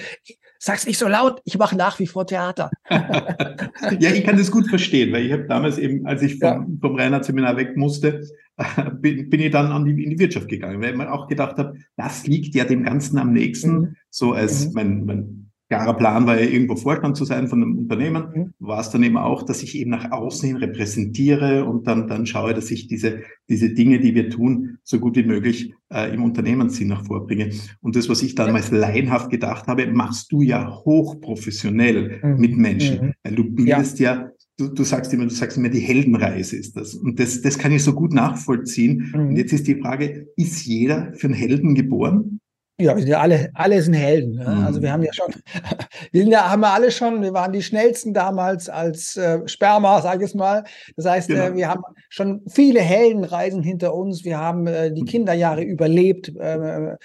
sag's 0.57 0.87
nicht 0.87 0.97
so 0.97 1.07
laut, 1.07 1.41
ich 1.45 1.59
mache 1.59 1.77
nach 1.77 1.99
wie 1.99 2.07
vor 2.07 2.25
Theater. 2.25 2.71
ja, 2.89 4.11
ich 4.11 4.23
kann 4.23 4.37
das 4.37 4.49
gut 4.49 4.67
verstehen, 4.67 5.13
weil 5.13 5.27
ich 5.27 5.31
habe 5.31 5.45
damals 5.45 5.77
eben, 5.77 6.07
als 6.07 6.23
ich 6.23 6.39
vom, 6.39 6.41
ja. 6.41 6.67
vom 6.81 6.95
Reinhard-Seminar 6.95 7.55
weg 7.55 7.77
musste, 7.77 8.23
bin, 8.99 9.29
bin 9.29 9.39
ich 9.39 9.51
dann 9.51 9.71
an 9.71 9.85
die, 9.85 10.03
in 10.03 10.09
die 10.09 10.19
Wirtschaft 10.19 10.47
gegangen, 10.47 10.81
weil 10.81 10.89
ich 10.91 10.97
mir 10.97 11.11
auch 11.11 11.27
gedacht 11.27 11.57
habe, 11.57 11.77
das 11.97 12.25
liegt 12.25 12.55
ja 12.55 12.65
dem 12.65 12.83
Ganzen 12.83 13.19
am 13.19 13.31
nächsten, 13.31 13.71
mhm. 13.71 13.95
so 14.09 14.33
als 14.33 14.67
mhm. 14.67 14.73
mein, 14.73 15.05
mein 15.05 15.48
klarer 15.69 15.93
Plan 15.93 16.25
war 16.25 16.39
ja 16.39 16.47
irgendwo 16.47 16.75
Vorstand 16.75 17.15
zu 17.15 17.25
sein 17.25 17.47
von 17.47 17.61
einem 17.61 17.77
Unternehmen, 17.77 18.23
mhm. 18.33 18.53
war 18.59 18.79
es 18.79 18.89
dann 18.89 19.03
eben 19.03 19.17
auch, 19.17 19.43
dass 19.43 19.61
ich 19.61 19.77
eben 19.77 19.91
nach 19.91 20.11
außen 20.11 20.47
hin 20.47 20.57
repräsentiere 20.57 21.65
und 21.65 21.85
dann, 21.87 22.07
dann 22.07 22.25
schaue, 22.25 22.53
dass 22.53 22.71
ich 22.71 22.87
diese, 22.87 23.21
diese 23.47 23.69
Dinge, 23.69 23.99
die 23.99 24.15
wir 24.15 24.29
tun, 24.29 24.79
so 24.83 24.99
gut 24.99 25.15
wie 25.15 25.23
möglich 25.23 25.73
äh, 25.93 26.13
im 26.13 26.23
Unternehmenssinn 26.23 26.87
nach 26.87 27.05
vorbringe. 27.05 27.51
Und 27.81 27.95
das, 27.95 28.09
was 28.09 28.23
ich 28.23 28.33
damals 28.33 28.71
laienhaft 28.71 29.29
gedacht 29.29 29.67
habe, 29.67 29.85
machst 29.87 30.31
du 30.31 30.41
ja 30.41 30.67
hochprofessionell 30.85 32.19
mhm. 32.23 32.37
mit 32.39 32.57
Menschen, 32.57 33.05
mhm. 33.05 33.13
weil 33.23 33.35
du 33.35 33.43
bildest 33.43 33.99
ja, 33.99 34.15
ja 34.15 34.31
du, 34.57 34.67
du 34.69 34.83
sagst 34.83 35.13
immer, 35.13 35.25
du 35.25 35.33
sagst 35.33 35.57
immer, 35.57 35.69
die 35.69 35.79
Heldenreise 35.79 36.57
ist 36.57 36.75
das. 36.75 36.95
Und 36.95 37.19
das, 37.19 37.41
das 37.41 37.57
kann 37.57 37.71
ich 37.71 37.83
so 37.83 37.93
gut 37.93 38.13
nachvollziehen. 38.13 39.11
Mhm. 39.13 39.27
Und 39.29 39.35
jetzt 39.37 39.53
ist 39.53 39.67
die 39.67 39.75
Frage, 39.75 40.27
ist 40.35 40.65
jeder 40.65 41.13
für 41.13 41.27
einen 41.27 41.35
Helden 41.35 41.75
geboren? 41.75 42.39
Ja, 42.79 42.95
wir 42.95 43.01
sind 43.01 43.09
ja 43.09 43.19
alle, 43.19 43.49
alle 43.55 43.81
sind 43.81 43.93
Helden. 43.93 44.35
Ne? 44.35 44.47
Mhm. 44.47 44.65
Also 44.65 44.81
wir 44.81 44.91
haben 44.91 45.03
ja 45.03 45.11
schon, 45.11 45.33
wir 46.11 46.21
sind 46.21 46.31
ja, 46.31 46.49
haben 46.49 46.61
wir 46.61 46.71
alle 46.71 46.91
schon, 46.91 47.21
wir 47.21 47.33
waren 47.33 47.51
die 47.51 47.61
schnellsten 47.61 48.13
damals 48.13 48.69
als 48.69 49.17
äh, 49.17 49.45
Sperma, 49.47 50.01
sage 50.01 50.23
ich 50.23 50.29
es 50.29 50.35
mal. 50.35 50.63
Das 50.95 51.05
heißt, 51.05 51.29
äh, 51.29 51.33
genau. 51.33 51.45
äh, 51.45 51.55
wir 51.55 51.67
haben 51.67 51.83
schon 52.07 52.41
viele 52.47 52.79
Heldenreisen 52.79 53.61
hinter 53.61 53.93
uns. 53.93 54.23
Wir 54.23 54.37
haben 54.37 54.65
äh, 54.67 54.93
die 54.93 55.01
mhm. 55.01 55.07
Kinderjahre 55.07 55.61
überlebt. 55.61 56.29
Äh, 56.29 56.95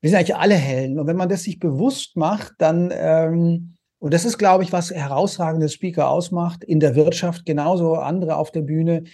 wir 0.00 0.10
sind 0.10 0.18
eigentlich 0.18 0.36
alle 0.36 0.56
Helden. 0.56 0.98
Und 0.98 1.06
wenn 1.06 1.16
man 1.16 1.30
das 1.30 1.44
sich 1.44 1.58
bewusst 1.58 2.16
macht, 2.18 2.52
dann, 2.58 2.92
ähm, 2.94 3.76
und 4.00 4.12
das 4.12 4.26
ist, 4.26 4.36
glaube 4.36 4.62
ich, 4.62 4.72
was 4.72 4.90
herausragende 4.90 5.70
Speaker 5.70 6.10
ausmacht, 6.10 6.62
in 6.62 6.80
der 6.80 6.94
Wirtschaft 6.94 7.46
genauso 7.46 7.94
andere 7.94 8.36
auf 8.36 8.50
der 8.52 8.60
Bühne, 8.60 9.04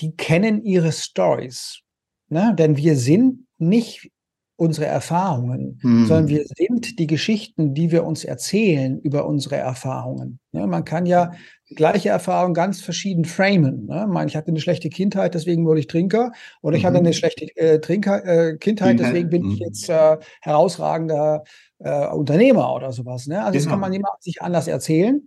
die 0.00 0.14
kennen 0.14 0.62
ihre 0.62 0.92
Stories. 0.92 1.80
Ne? 2.28 2.54
Denn 2.56 2.76
wir 2.76 2.94
sind 2.94 3.46
nicht 3.58 4.12
unsere 4.58 4.86
Erfahrungen, 4.86 5.78
mhm. 5.82 6.06
sondern 6.06 6.26
wir 6.26 6.44
sind 6.44 6.98
die 6.98 7.06
Geschichten, 7.06 7.74
die 7.74 7.92
wir 7.92 8.04
uns 8.04 8.24
erzählen 8.24 8.98
über 8.98 9.24
unsere 9.24 9.54
Erfahrungen. 9.54 10.40
Ja, 10.50 10.66
man 10.66 10.84
kann 10.84 11.06
ja 11.06 11.30
gleiche 11.76 12.08
Erfahrung 12.08 12.54
ganz 12.54 12.80
verschieden 12.80 13.24
framen. 13.24 13.86
Ne? 13.86 14.08
Ich, 14.22 14.26
ich 14.26 14.36
hatte 14.36 14.48
eine 14.48 14.58
schlechte 14.58 14.88
Kindheit, 14.88 15.34
deswegen 15.34 15.64
wurde 15.64 15.78
ich 15.78 15.86
Trinker. 15.86 16.32
Oder 16.60 16.76
ich 16.76 16.82
mhm. 16.82 16.86
hatte 16.88 16.98
eine 16.98 17.12
schlechte 17.12 17.44
äh, 17.56 17.80
Trinker, 17.80 18.24
äh, 18.24 18.56
Kindheit, 18.56 18.98
deswegen 18.98 19.30
bin 19.30 19.42
mhm. 19.44 19.52
ich 19.52 19.58
jetzt 19.60 19.88
äh, 19.88 20.16
herausragender 20.40 21.44
äh, 21.78 22.08
Unternehmer 22.08 22.74
oder 22.74 22.90
sowas. 22.90 23.28
Ne? 23.28 23.38
Also 23.38 23.52
genau. 23.52 23.64
das 23.64 23.70
kann 23.70 23.80
man 23.80 23.92
immer 23.92 24.08
sich 24.18 24.42
anders 24.42 24.66
erzählen. 24.66 25.22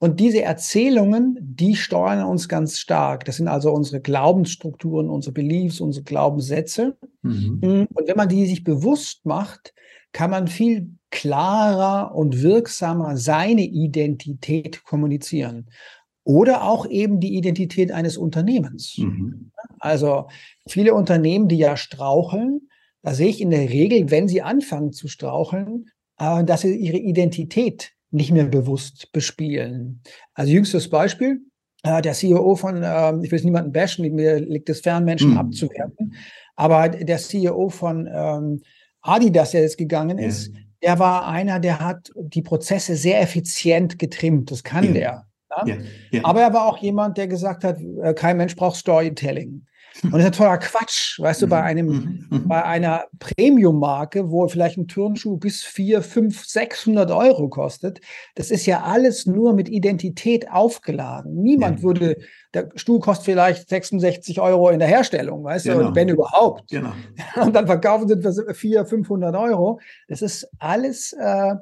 Und 0.00 0.20
diese 0.20 0.42
Erzählungen, 0.42 1.36
die 1.40 1.74
steuern 1.74 2.24
uns 2.24 2.48
ganz 2.48 2.78
stark. 2.78 3.24
Das 3.24 3.36
sind 3.36 3.48
also 3.48 3.72
unsere 3.72 4.00
Glaubensstrukturen, 4.00 5.10
unsere 5.10 5.32
Beliefs, 5.32 5.80
unsere 5.80 6.04
Glaubenssätze. 6.04 6.96
Mhm. 7.22 7.58
Mm, 7.60 7.86
und 7.92 8.08
wenn 8.08 8.16
man 8.16 8.28
die 8.28 8.46
sich 8.46 8.62
bewusst 8.62 9.26
macht, 9.26 9.74
kann 10.12 10.30
man 10.30 10.46
viel 10.46 10.90
klarer 11.10 12.14
und 12.14 12.42
wirksamer 12.42 13.16
seine 13.16 13.64
Identität 13.64 14.84
kommunizieren. 14.84 15.66
Oder 16.22 16.62
auch 16.64 16.86
eben 16.86 17.20
die 17.20 17.36
Identität 17.36 17.90
eines 17.90 18.16
Unternehmens. 18.16 18.98
Mhm. 18.98 19.50
Also 19.80 20.28
viele 20.68 20.94
Unternehmen, 20.94 21.48
die 21.48 21.56
ja 21.56 21.76
straucheln, 21.76 22.68
da 23.02 23.14
sehe 23.14 23.28
ich 23.28 23.40
in 23.40 23.50
der 23.50 23.70
Regel, 23.70 24.10
wenn 24.10 24.28
sie 24.28 24.42
anfangen 24.42 24.92
zu 24.92 25.08
straucheln, 25.08 25.86
äh, 26.18 26.44
dass 26.44 26.60
sie 26.60 26.76
ihre 26.76 26.98
Identität 26.98 27.92
nicht 28.10 28.32
mehr 28.32 28.46
bewusst 28.46 29.12
bespielen. 29.12 30.02
Also 30.34 30.52
jüngstes 30.52 30.88
Beispiel, 30.88 31.40
äh, 31.82 32.02
der 32.02 32.14
CEO 32.14 32.54
von, 32.56 32.82
äh, 32.82 33.12
ich 33.22 33.30
will 33.30 33.38
es 33.38 33.44
niemanden 33.44 33.72
bashen, 33.72 34.12
mir 34.14 34.40
liegt 34.40 34.68
es 34.68 34.80
fern, 34.80 35.04
Menschen 35.04 35.32
mhm. 35.32 35.38
abzuwerten, 35.38 36.14
aber 36.56 36.88
der 36.88 37.18
CEO 37.18 37.68
von 37.68 38.08
ähm, 38.12 38.62
Adidas, 39.00 39.52
der 39.52 39.62
jetzt 39.62 39.78
gegangen 39.78 40.18
ist, 40.18 40.48
ja. 40.48 40.60
der 40.82 40.98
war 40.98 41.28
einer, 41.28 41.60
der 41.60 41.80
hat 41.80 42.10
die 42.16 42.42
Prozesse 42.42 42.96
sehr 42.96 43.20
effizient 43.20 43.98
getrimmt. 43.98 44.50
Das 44.50 44.64
kann 44.64 44.84
ja. 44.84 44.92
der. 44.92 45.26
Ja? 45.50 45.76
Ja. 46.10 46.24
Aber 46.24 46.42
er 46.42 46.52
war 46.52 46.66
auch 46.66 46.78
jemand, 46.78 47.16
der 47.16 47.28
gesagt 47.28 47.64
hat, 47.64 47.78
äh, 48.02 48.12
kein 48.14 48.36
Mensch 48.36 48.56
braucht 48.56 48.76
Storytelling. 48.76 49.64
Und 50.02 50.12
das 50.12 50.20
ist 50.20 50.26
ein 50.26 50.32
toller 50.32 50.58
Quatsch, 50.58 51.18
weißt 51.20 51.42
du, 51.42 51.46
bei 51.46 51.60
mhm. 51.60 51.66
einem, 51.66 51.86
mhm. 51.86 52.26
Mhm. 52.30 52.48
bei 52.48 52.64
einer 52.64 53.04
Premium-Marke, 53.18 54.30
wo 54.30 54.46
vielleicht 54.48 54.78
ein 54.78 54.88
Turnschuh 54.88 55.36
bis 55.36 55.62
4, 55.62 56.02
5, 56.02 56.44
600 56.44 57.10
Euro 57.10 57.48
kostet, 57.48 58.00
das 58.34 58.50
ist 58.50 58.66
ja 58.66 58.82
alles 58.82 59.26
nur 59.26 59.54
mit 59.54 59.68
Identität 59.68 60.50
aufgeladen. 60.50 61.34
Niemand 61.42 61.78
ja. 61.78 61.82
würde, 61.84 62.16
der 62.54 62.70
Stuhl 62.76 63.00
kostet 63.00 63.26
vielleicht 63.26 63.68
66 63.68 64.40
Euro 64.40 64.70
in 64.70 64.78
der 64.78 64.88
Herstellung, 64.88 65.44
weißt 65.44 65.66
genau. 65.66 65.90
du, 65.90 65.94
wenn 65.94 66.08
überhaupt. 66.08 66.70
Genau. 66.70 66.92
Und 67.36 67.54
dann 67.54 67.66
verkaufen 67.66 68.08
sie 68.08 68.20
für 68.20 68.54
400, 68.54 68.88
500 68.88 69.34
Euro. 69.36 69.80
Das 70.08 70.22
ist 70.22 70.48
alles 70.58 71.12
äh, 71.12 71.54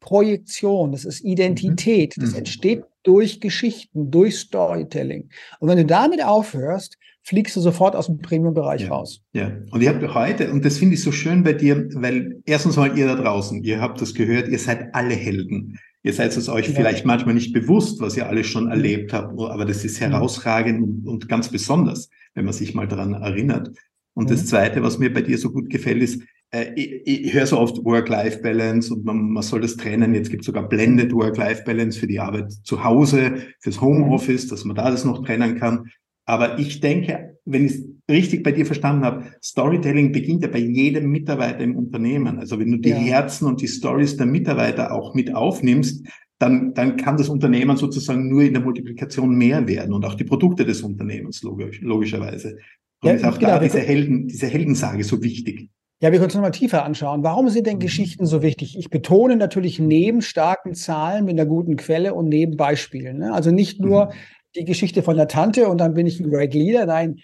Projektion, 0.00 0.92
das 0.92 1.04
ist 1.04 1.20
Identität, 1.20 2.14
das 2.16 2.32
entsteht 2.32 2.84
durch 3.02 3.40
Geschichten, 3.40 4.10
durch 4.10 4.38
Storytelling. 4.38 5.28
Und 5.58 5.68
wenn 5.68 5.76
du 5.76 5.84
damit 5.84 6.24
aufhörst, 6.24 6.96
fliegst 7.22 7.56
du 7.56 7.60
sofort 7.60 7.94
aus 7.96 8.06
dem 8.06 8.18
Premium-Bereich 8.18 8.82
ja, 8.82 8.88
raus. 8.88 9.22
Ja, 9.32 9.52
und 9.70 9.82
ihr 9.82 9.90
habt 9.90 10.14
heute, 10.14 10.50
und 10.50 10.64
das 10.64 10.78
finde 10.78 10.94
ich 10.94 11.02
so 11.02 11.12
schön 11.12 11.42
bei 11.42 11.52
dir, 11.52 11.88
weil 11.94 12.40
erstens 12.46 12.76
mal 12.76 12.96
ihr 12.96 13.06
da 13.06 13.14
draußen, 13.14 13.62
ihr 13.62 13.80
habt 13.80 14.00
das 14.00 14.14
gehört, 14.14 14.48
ihr 14.48 14.58
seid 14.58 14.94
alle 14.94 15.14
Helden. 15.14 15.78
Ihr 16.02 16.14
seid 16.14 16.34
es 16.34 16.48
euch 16.48 16.68
ja. 16.68 16.74
vielleicht 16.74 17.04
manchmal 17.04 17.34
nicht 17.34 17.52
bewusst, 17.52 18.00
was 18.00 18.16
ihr 18.16 18.26
alles 18.26 18.46
schon 18.46 18.64
mhm. 18.64 18.70
erlebt 18.70 19.12
habt, 19.12 19.38
aber 19.38 19.64
das 19.64 19.84
ist 19.84 20.00
mhm. 20.00 20.06
herausragend 20.06 20.82
und, 20.82 21.06
und 21.06 21.28
ganz 21.28 21.50
besonders, 21.50 22.08
wenn 22.34 22.46
man 22.46 22.54
sich 22.54 22.74
mal 22.74 22.88
daran 22.88 23.12
erinnert. 23.12 23.70
Und 24.14 24.24
mhm. 24.24 24.30
das 24.30 24.46
Zweite, 24.46 24.82
was 24.82 24.98
mir 24.98 25.12
bei 25.12 25.22
dir 25.22 25.36
so 25.36 25.50
gut 25.50 25.68
gefällt, 25.68 26.02
ist, 26.02 26.22
äh, 26.52 26.72
ich, 26.74 27.02
ich 27.06 27.34
höre 27.34 27.46
so 27.46 27.58
oft 27.58 27.84
Work-Life-Balance 27.84 28.94
und 28.94 29.04
man, 29.04 29.30
man 29.30 29.42
soll 29.42 29.60
das 29.60 29.76
trennen. 29.76 30.14
Jetzt 30.14 30.30
gibt 30.30 30.42
es 30.42 30.46
sogar 30.46 30.68
Blended 30.68 31.12
Work-Life-Balance 31.12 31.98
für 31.98 32.06
die 32.06 32.18
Arbeit 32.18 32.50
zu 32.64 32.82
Hause, 32.82 33.34
fürs 33.60 33.80
Homeoffice, 33.80 34.48
dass 34.48 34.64
man 34.64 34.76
da 34.76 34.90
das 34.90 35.04
noch 35.04 35.24
trennen 35.24 35.58
kann. 35.58 35.90
Aber 36.30 36.60
ich 36.60 36.78
denke, 36.78 37.38
wenn 37.44 37.66
ich 37.66 37.72
es 37.72 37.84
richtig 38.08 38.44
bei 38.44 38.52
dir 38.52 38.64
verstanden 38.64 39.04
habe, 39.04 39.24
Storytelling 39.42 40.12
beginnt 40.12 40.44
ja 40.44 40.48
bei 40.48 40.60
jedem 40.60 41.10
Mitarbeiter 41.10 41.58
im 41.58 41.74
Unternehmen. 41.74 42.38
Also 42.38 42.60
wenn 42.60 42.70
du 42.70 42.76
die 42.76 42.90
ja. 42.90 42.94
Herzen 42.94 43.48
und 43.48 43.60
die 43.60 43.66
Stories 43.66 44.16
der 44.16 44.26
Mitarbeiter 44.26 44.92
auch 44.92 45.12
mit 45.12 45.34
aufnimmst, 45.34 46.06
dann, 46.38 46.72
dann 46.72 46.96
kann 46.96 47.16
das 47.16 47.28
Unternehmen 47.28 47.76
sozusagen 47.76 48.28
nur 48.28 48.42
in 48.42 48.52
der 48.52 48.62
Multiplikation 48.62 49.34
mehr 49.34 49.66
werden 49.66 49.92
und 49.92 50.04
auch 50.04 50.14
die 50.14 50.22
Produkte 50.22 50.64
des 50.64 50.82
Unternehmens 50.82 51.42
logisch, 51.42 51.80
logischerweise. 51.80 52.58
Und 53.02 53.08
ja, 53.08 53.14
ist 53.14 53.24
auch 53.24 53.36
genau, 53.36 53.54
da 53.54 53.58
diese, 53.58 53.80
Helden, 53.80 54.28
diese 54.28 54.46
Heldensage 54.46 55.02
so 55.02 55.20
wichtig. 55.24 55.68
Ja, 56.00 56.12
wir 56.12 56.18
können 56.18 56.26
uns 56.26 56.34
nochmal 56.34 56.52
tiefer 56.52 56.84
anschauen. 56.84 57.24
Warum 57.24 57.48
sind 57.48 57.66
denn 57.66 57.78
mhm. 57.78 57.80
Geschichten 57.80 58.24
so 58.24 58.40
wichtig? 58.40 58.78
Ich 58.78 58.88
betone 58.88 59.34
natürlich 59.34 59.80
neben 59.80 60.22
starken 60.22 60.74
Zahlen 60.74 61.24
mit 61.24 61.32
einer 61.32 61.46
guten 61.46 61.74
Quelle 61.74 62.14
und 62.14 62.28
neben 62.28 62.56
Beispielen. 62.56 63.18
Ne? 63.18 63.32
Also 63.32 63.50
nicht 63.50 63.80
nur, 63.80 64.06
mhm 64.06 64.10
die 64.54 64.64
Geschichte 64.64 65.02
von 65.02 65.16
der 65.16 65.28
Tante 65.28 65.68
und 65.68 65.78
dann 65.78 65.94
bin 65.94 66.06
ich 66.06 66.20
ein 66.20 66.30
Great 66.30 66.54
Leader. 66.54 66.86
Nein, 66.86 67.20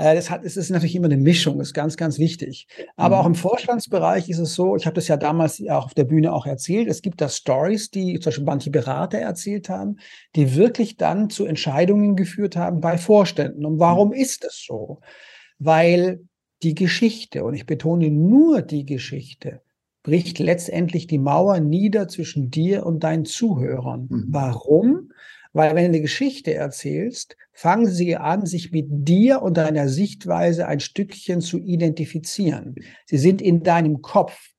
äh, 0.00 0.14
das 0.14 0.30
hat, 0.30 0.44
es 0.44 0.56
ist 0.56 0.70
natürlich 0.70 0.96
immer 0.96 1.06
eine 1.06 1.18
Mischung, 1.18 1.60
ist 1.60 1.74
ganz, 1.74 1.98
ganz 1.98 2.18
wichtig. 2.18 2.66
Aber 2.96 3.16
mhm. 3.16 3.20
auch 3.20 3.26
im 3.26 3.34
Vorstandsbereich 3.34 4.30
ist 4.30 4.38
es 4.38 4.54
so, 4.54 4.76
ich 4.76 4.86
habe 4.86 4.94
das 4.94 5.08
ja 5.08 5.18
damals 5.18 5.62
auch 5.68 5.84
auf 5.84 5.94
der 5.94 6.04
Bühne 6.04 6.32
auch 6.32 6.46
erzählt, 6.46 6.88
es 6.88 7.02
gibt 7.02 7.20
da 7.20 7.28
Stories, 7.28 7.90
die 7.90 8.18
zum 8.18 8.30
Beispiel 8.30 8.44
manche 8.46 8.70
Berater 8.70 9.18
erzählt 9.18 9.68
haben, 9.68 9.96
die 10.36 10.56
wirklich 10.56 10.96
dann 10.96 11.28
zu 11.28 11.44
Entscheidungen 11.44 12.16
geführt 12.16 12.56
haben 12.56 12.80
bei 12.80 12.96
Vorständen. 12.96 13.66
Und 13.66 13.78
warum 13.78 14.08
mhm. 14.08 14.14
ist 14.14 14.44
es 14.44 14.64
so? 14.66 15.00
Weil 15.58 16.20
die 16.62 16.74
Geschichte, 16.74 17.44
und 17.44 17.52
ich 17.52 17.66
betone 17.66 18.10
nur 18.10 18.62
die 18.62 18.86
Geschichte, 18.86 19.60
bricht 20.02 20.38
letztendlich 20.38 21.08
die 21.08 21.18
Mauer 21.18 21.60
nieder 21.60 22.08
zwischen 22.08 22.50
dir 22.50 22.86
und 22.86 23.04
deinen 23.04 23.26
Zuhörern. 23.26 24.06
Mhm. 24.08 24.26
Warum? 24.30 25.10
Weil 25.52 25.74
wenn 25.74 25.84
du 25.84 25.88
eine 25.88 26.00
Geschichte 26.00 26.54
erzählst, 26.54 27.36
fangen 27.52 27.86
sie 27.86 28.16
an, 28.16 28.46
sich 28.46 28.70
mit 28.70 28.86
dir 28.88 29.42
und 29.42 29.56
deiner 29.56 29.88
Sichtweise 29.88 30.66
ein 30.66 30.80
Stückchen 30.80 31.40
zu 31.40 31.58
identifizieren. 31.58 32.76
Sie 33.06 33.18
sind 33.18 33.42
in 33.42 33.62
deinem 33.62 34.00
Kopf. 34.00 34.50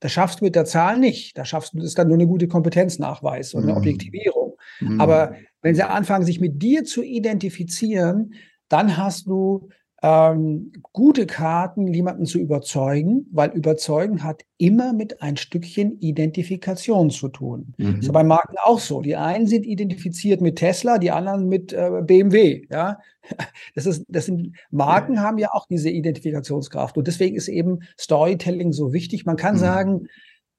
Das 0.00 0.10
schaffst 0.10 0.40
du 0.40 0.44
mit 0.44 0.56
der 0.56 0.64
Zahl 0.64 0.98
nicht. 0.98 1.38
Da 1.38 1.44
schaffst 1.44 1.74
du 1.74 1.78
das 1.78 1.94
dann 1.94 2.08
nur 2.08 2.16
eine 2.16 2.26
gute 2.26 2.48
Kompetenznachweis 2.48 3.54
und 3.54 3.62
eine 3.62 3.72
mhm. 3.72 3.78
Objektivierung. 3.78 4.56
Mhm. 4.80 5.00
Aber 5.00 5.36
wenn 5.60 5.76
sie 5.76 5.88
anfangen, 5.88 6.24
sich 6.24 6.40
mit 6.40 6.60
dir 6.60 6.84
zu 6.84 7.02
identifizieren, 7.02 8.34
dann 8.68 8.96
hast 8.96 9.26
du 9.26 9.68
ähm, 10.04 10.72
gute 10.92 11.26
Karten, 11.26 11.86
jemanden 11.86 12.26
zu 12.26 12.40
überzeugen, 12.40 13.28
weil 13.30 13.50
überzeugen 13.50 14.24
hat 14.24 14.42
immer 14.58 14.92
mit 14.92 15.22
ein 15.22 15.36
Stückchen 15.36 15.98
Identifikation 16.00 17.10
zu 17.10 17.28
tun. 17.28 17.74
Mhm. 17.76 18.00
ist 18.00 18.06
ja 18.06 18.12
bei 18.12 18.24
Marken 18.24 18.56
auch 18.64 18.80
so. 18.80 19.00
Die 19.00 19.14
einen 19.14 19.46
sind 19.46 19.64
identifiziert 19.64 20.40
mit 20.40 20.56
Tesla, 20.56 20.98
die 20.98 21.12
anderen 21.12 21.48
mit 21.48 21.72
äh, 21.72 22.02
BMW. 22.02 22.66
Ja, 22.68 22.98
das 23.76 23.86
ist, 23.86 24.04
das 24.08 24.26
sind 24.26 24.56
Marken 24.72 25.20
haben 25.20 25.38
ja 25.38 25.52
auch 25.52 25.66
diese 25.68 25.90
Identifikationskraft 25.90 26.98
und 26.98 27.06
deswegen 27.06 27.36
ist 27.36 27.48
eben 27.48 27.80
Storytelling 27.98 28.72
so 28.72 28.92
wichtig. 28.92 29.24
Man 29.24 29.36
kann 29.36 29.54
mhm. 29.54 29.60
sagen, 29.60 30.06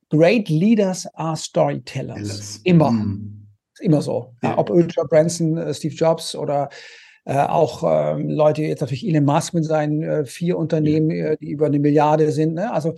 Great 0.09 0.47
Leaders 0.47 1.05
are 1.15 1.35
Storytellers. 1.35 2.61
Immer. 2.63 2.91
Mhm. 2.91 3.47
Immer 3.81 4.01
so. 4.01 4.35
Ja. 4.41 4.57
ob 4.57 4.69
Ultra 4.69 5.03
Branson, 5.03 5.57
äh, 5.57 5.73
Steve 5.73 5.95
Jobs 5.95 6.33
oder 6.33 6.69
äh, 7.25 7.37
auch 7.37 7.83
ähm, 7.85 8.29
Leute, 8.29 8.63
jetzt 8.63 8.81
natürlich 8.81 9.07
Elon 9.07 9.25
Musk 9.25 9.53
mit 9.53 9.65
seinen 9.65 10.03
äh, 10.03 10.25
vier 10.25 10.57
Unternehmen, 10.57 11.11
äh, 11.11 11.37
die 11.37 11.51
über 11.51 11.67
eine 11.67 11.79
Milliarde 11.79 12.31
sind. 12.31 12.55
Ne? 12.55 12.71
Also 12.71 12.89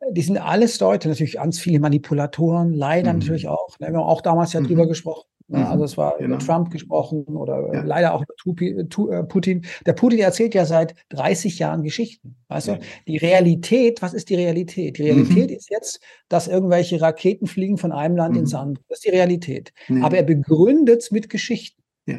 äh, 0.00 0.12
die 0.12 0.22
sind 0.22 0.36
alles 0.36 0.78
Leute, 0.80 1.08
natürlich 1.08 1.34
ganz 1.34 1.58
viele 1.58 1.80
Manipulatoren, 1.80 2.74
leider 2.74 3.12
mhm. 3.12 3.20
natürlich 3.20 3.48
auch. 3.48 3.78
Ne? 3.78 3.88
Wir 3.88 3.98
haben 3.98 4.04
auch 4.04 4.20
damals 4.20 4.52
ja 4.52 4.60
mhm. 4.60 4.66
drüber 4.66 4.86
gesprochen. 4.86 5.26
Ne? 5.48 5.60
Mhm. 5.60 5.64
Also 5.64 5.84
es 5.84 5.96
war 5.96 6.18
genau. 6.18 6.36
über 6.36 6.44
Trump 6.44 6.70
gesprochen 6.70 7.24
oder 7.24 7.70
äh, 7.72 7.76
ja. 7.76 7.82
leider 7.82 8.14
auch 8.14 8.22
über 8.44 9.24
Putin. 9.24 9.64
Der 9.86 9.94
Putin 9.94 10.18
erzählt 10.18 10.54
ja 10.54 10.66
seit 10.66 10.94
30 11.08 11.58
Jahren 11.58 11.82
Geschichten. 11.82 12.36
Weißt 12.48 12.68
ja. 12.68 12.74
du? 12.76 12.82
Die 13.08 13.16
Realität, 13.16 14.02
was 14.02 14.12
ist 14.12 14.28
die 14.28 14.36
Realität? 14.36 14.98
Die 14.98 15.04
Realität 15.04 15.50
mhm. 15.50 15.56
ist 15.56 15.70
jetzt, 15.70 16.00
dass 16.28 16.48
irgendwelche 16.48 17.00
Raketen 17.00 17.46
fliegen 17.46 17.78
von 17.78 17.92
einem 17.92 18.16
Land 18.16 18.36
ins 18.36 18.52
mhm. 18.52 18.58
andere. 18.58 18.84
Das 18.90 18.98
ist 18.98 19.06
die 19.06 19.10
Realität. 19.10 19.72
Aber 20.02 20.18
er 20.18 20.22
begründet 20.22 21.00
es 21.00 21.10
mit 21.10 21.30
Geschichten. 21.30 21.82
Ja. 22.06 22.18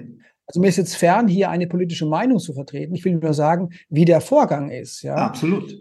Also 0.51 0.59
mir 0.59 0.67
ist 0.67 0.75
jetzt 0.75 0.97
fern, 0.97 1.29
hier 1.29 1.49
eine 1.49 1.65
politische 1.65 2.05
Meinung 2.05 2.37
zu 2.37 2.53
vertreten. 2.53 2.93
Ich 2.93 3.05
will 3.05 3.15
nur 3.15 3.33
sagen, 3.33 3.69
wie 3.89 4.03
der 4.03 4.19
Vorgang 4.19 4.69
ist. 4.69 5.01
Ja? 5.01 5.15
Absolut. 5.15 5.73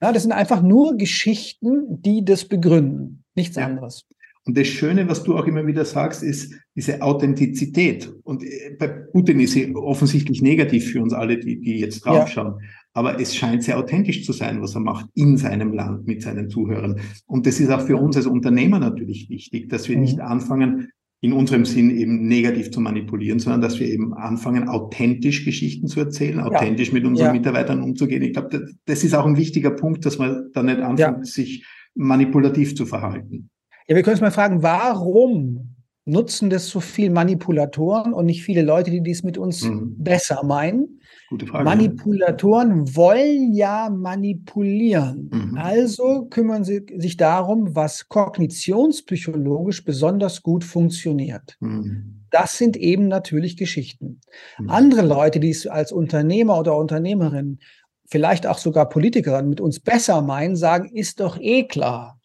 Ja, 0.00 0.12
das 0.12 0.22
sind 0.22 0.32
einfach 0.32 0.62
nur 0.62 0.96
Geschichten, 0.96 2.00
die 2.00 2.24
das 2.24 2.46
begründen, 2.46 3.22
nichts 3.34 3.56
ja. 3.56 3.66
anderes. 3.66 4.06
Und 4.46 4.56
das 4.56 4.66
Schöne, 4.66 5.08
was 5.08 5.24
du 5.24 5.36
auch 5.36 5.46
immer 5.46 5.66
wieder 5.66 5.84
sagst, 5.84 6.22
ist 6.22 6.54
diese 6.74 7.02
Authentizität. 7.02 8.10
Und 8.24 8.42
äh, 8.42 8.76
bei 8.78 8.88
Putin 8.88 9.40
ist 9.40 9.52
sie 9.52 9.74
offensichtlich 9.74 10.40
negativ 10.40 10.90
für 10.90 11.02
uns 11.02 11.12
alle, 11.12 11.38
die, 11.38 11.60
die 11.60 11.78
jetzt 11.80 12.04
draufschauen. 12.04 12.60
Ja. 12.60 12.68
Aber 12.94 13.20
es 13.20 13.34
scheint 13.34 13.62
sehr 13.62 13.78
authentisch 13.78 14.24
zu 14.24 14.32
sein, 14.32 14.62
was 14.62 14.74
er 14.74 14.80
macht 14.80 15.06
in 15.14 15.36
seinem 15.36 15.72
Land 15.72 16.06
mit 16.06 16.22
seinen 16.22 16.48
Zuhörern. 16.48 17.00
Und 17.26 17.46
das 17.46 17.60
ist 17.60 17.70
auch 17.70 17.80
für 17.80 17.96
uns 17.96 18.16
als 18.16 18.26
Unternehmer 18.26 18.78
natürlich 18.78 19.28
wichtig, 19.28 19.68
dass 19.68 19.88
wir 19.88 19.96
mhm. 19.96 20.02
nicht 20.02 20.20
anfangen, 20.20 20.90
in 21.24 21.32
unserem 21.32 21.64
Sinn 21.64 21.88
eben 21.96 22.26
negativ 22.28 22.70
zu 22.70 22.82
manipulieren, 22.82 23.38
sondern 23.38 23.62
dass 23.62 23.80
wir 23.80 23.88
eben 23.88 24.12
anfangen, 24.12 24.68
authentisch 24.68 25.46
Geschichten 25.46 25.86
zu 25.86 26.00
erzählen, 26.00 26.38
authentisch 26.38 26.88
ja. 26.88 26.94
mit 26.94 27.06
unseren 27.06 27.28
ja. 27.28 27.32
Mitarbeitern 27.32 27.82
umzugehen. 27.82 28.22
Ich 28.22 28.34
glaube, 28.34 28.50
das, 28.50 28.74
das, 28.84 29.04
ist 29.04 29.14
auch 29.14 29.24
ein 29.24 29.38
wichtiger 29.38 29.70
Punkt, 29.70 30.04
dass 30.04 30.18
man 30.18 30.50
da 30.52 30.62
nicht 30.62 30.80
anfängt, 30.80 30.98
ja. 30.98 31.24
sich 31.24 31.64
manipulativ 31.94 32.76
zu 32.76 32.84
verhalten. 32.84 33.48
Ja, 33.88 33.96
wir 33.96 34.02
können 34.02 34.16
uns 34.16 34.20
mal 34.20 34.32
fragen, 34.32 34.62
warum 34.62 35.76
nutzen 36.04 36.50
das 36.50 36.68
so 36.68 36.80
viel 36.80 37.08
Manipulatoren 37.08 38.12
und 38.12 38.26
nicht 38.26 38.42
viele 38.42 38.60
Leute, 38.60 38.90
die 38.90 39.00
dies 39.00 39.22
mit 39.22 39.38
uns 39.38 39.64
mhm. 39.64 39.94
besser 39.96 40.44
meinen? 40.44 41.00
Gute 41.30 41.46
Frage. 41.46 41.64
Manipulatoren 41.64 42.94
wollen 42.94 43.54
ja 43.54 43.88
manipulieren. 43.90 45.30
Mhm. 45.32 45.58
Also 45.58 46.26
kümmern 46.26 46.64
sie 46.64 46.84
sich 46.96 47.16
darum, 47.16 47.74
was 47.74 48.08
kognitionspsychologisch 48.08 49.84
besonders 49.84 50.42
gut 50.42 50.64
funktioniert. 50.64 51.56
Mhm. 51.60 52.26
Das 52.30 52.58
sind 52.58 52.76
eben 52.76 53.08
natürlich 53.08 53.56
Geschichten. 53.56 54.20
Mhm. 54.58 54.70
Andere 54.70 55.02
Leute, 55.02 55.40
die 55.40 55.50
es 55.50 55.66
als 55.66 55.92
Unternehmer 55.92 56.58
oder 56.58 56.76
Unternehmerin, 56.76 57.58
vielleicht 58.06 58.46
auch 58.46 58.58
sogar 58.58 58.88
Politikerin 58.88 59.48
mit 59.48 59.60
uns 59.60 59.80
besser 59.80 60.20
meinen, 60.20 60.56
sagen, 60.56 60.94
ist 60.94 61.20
doch 61.20 61.38
eh 61.40 61.64
klar. 61.64 62.20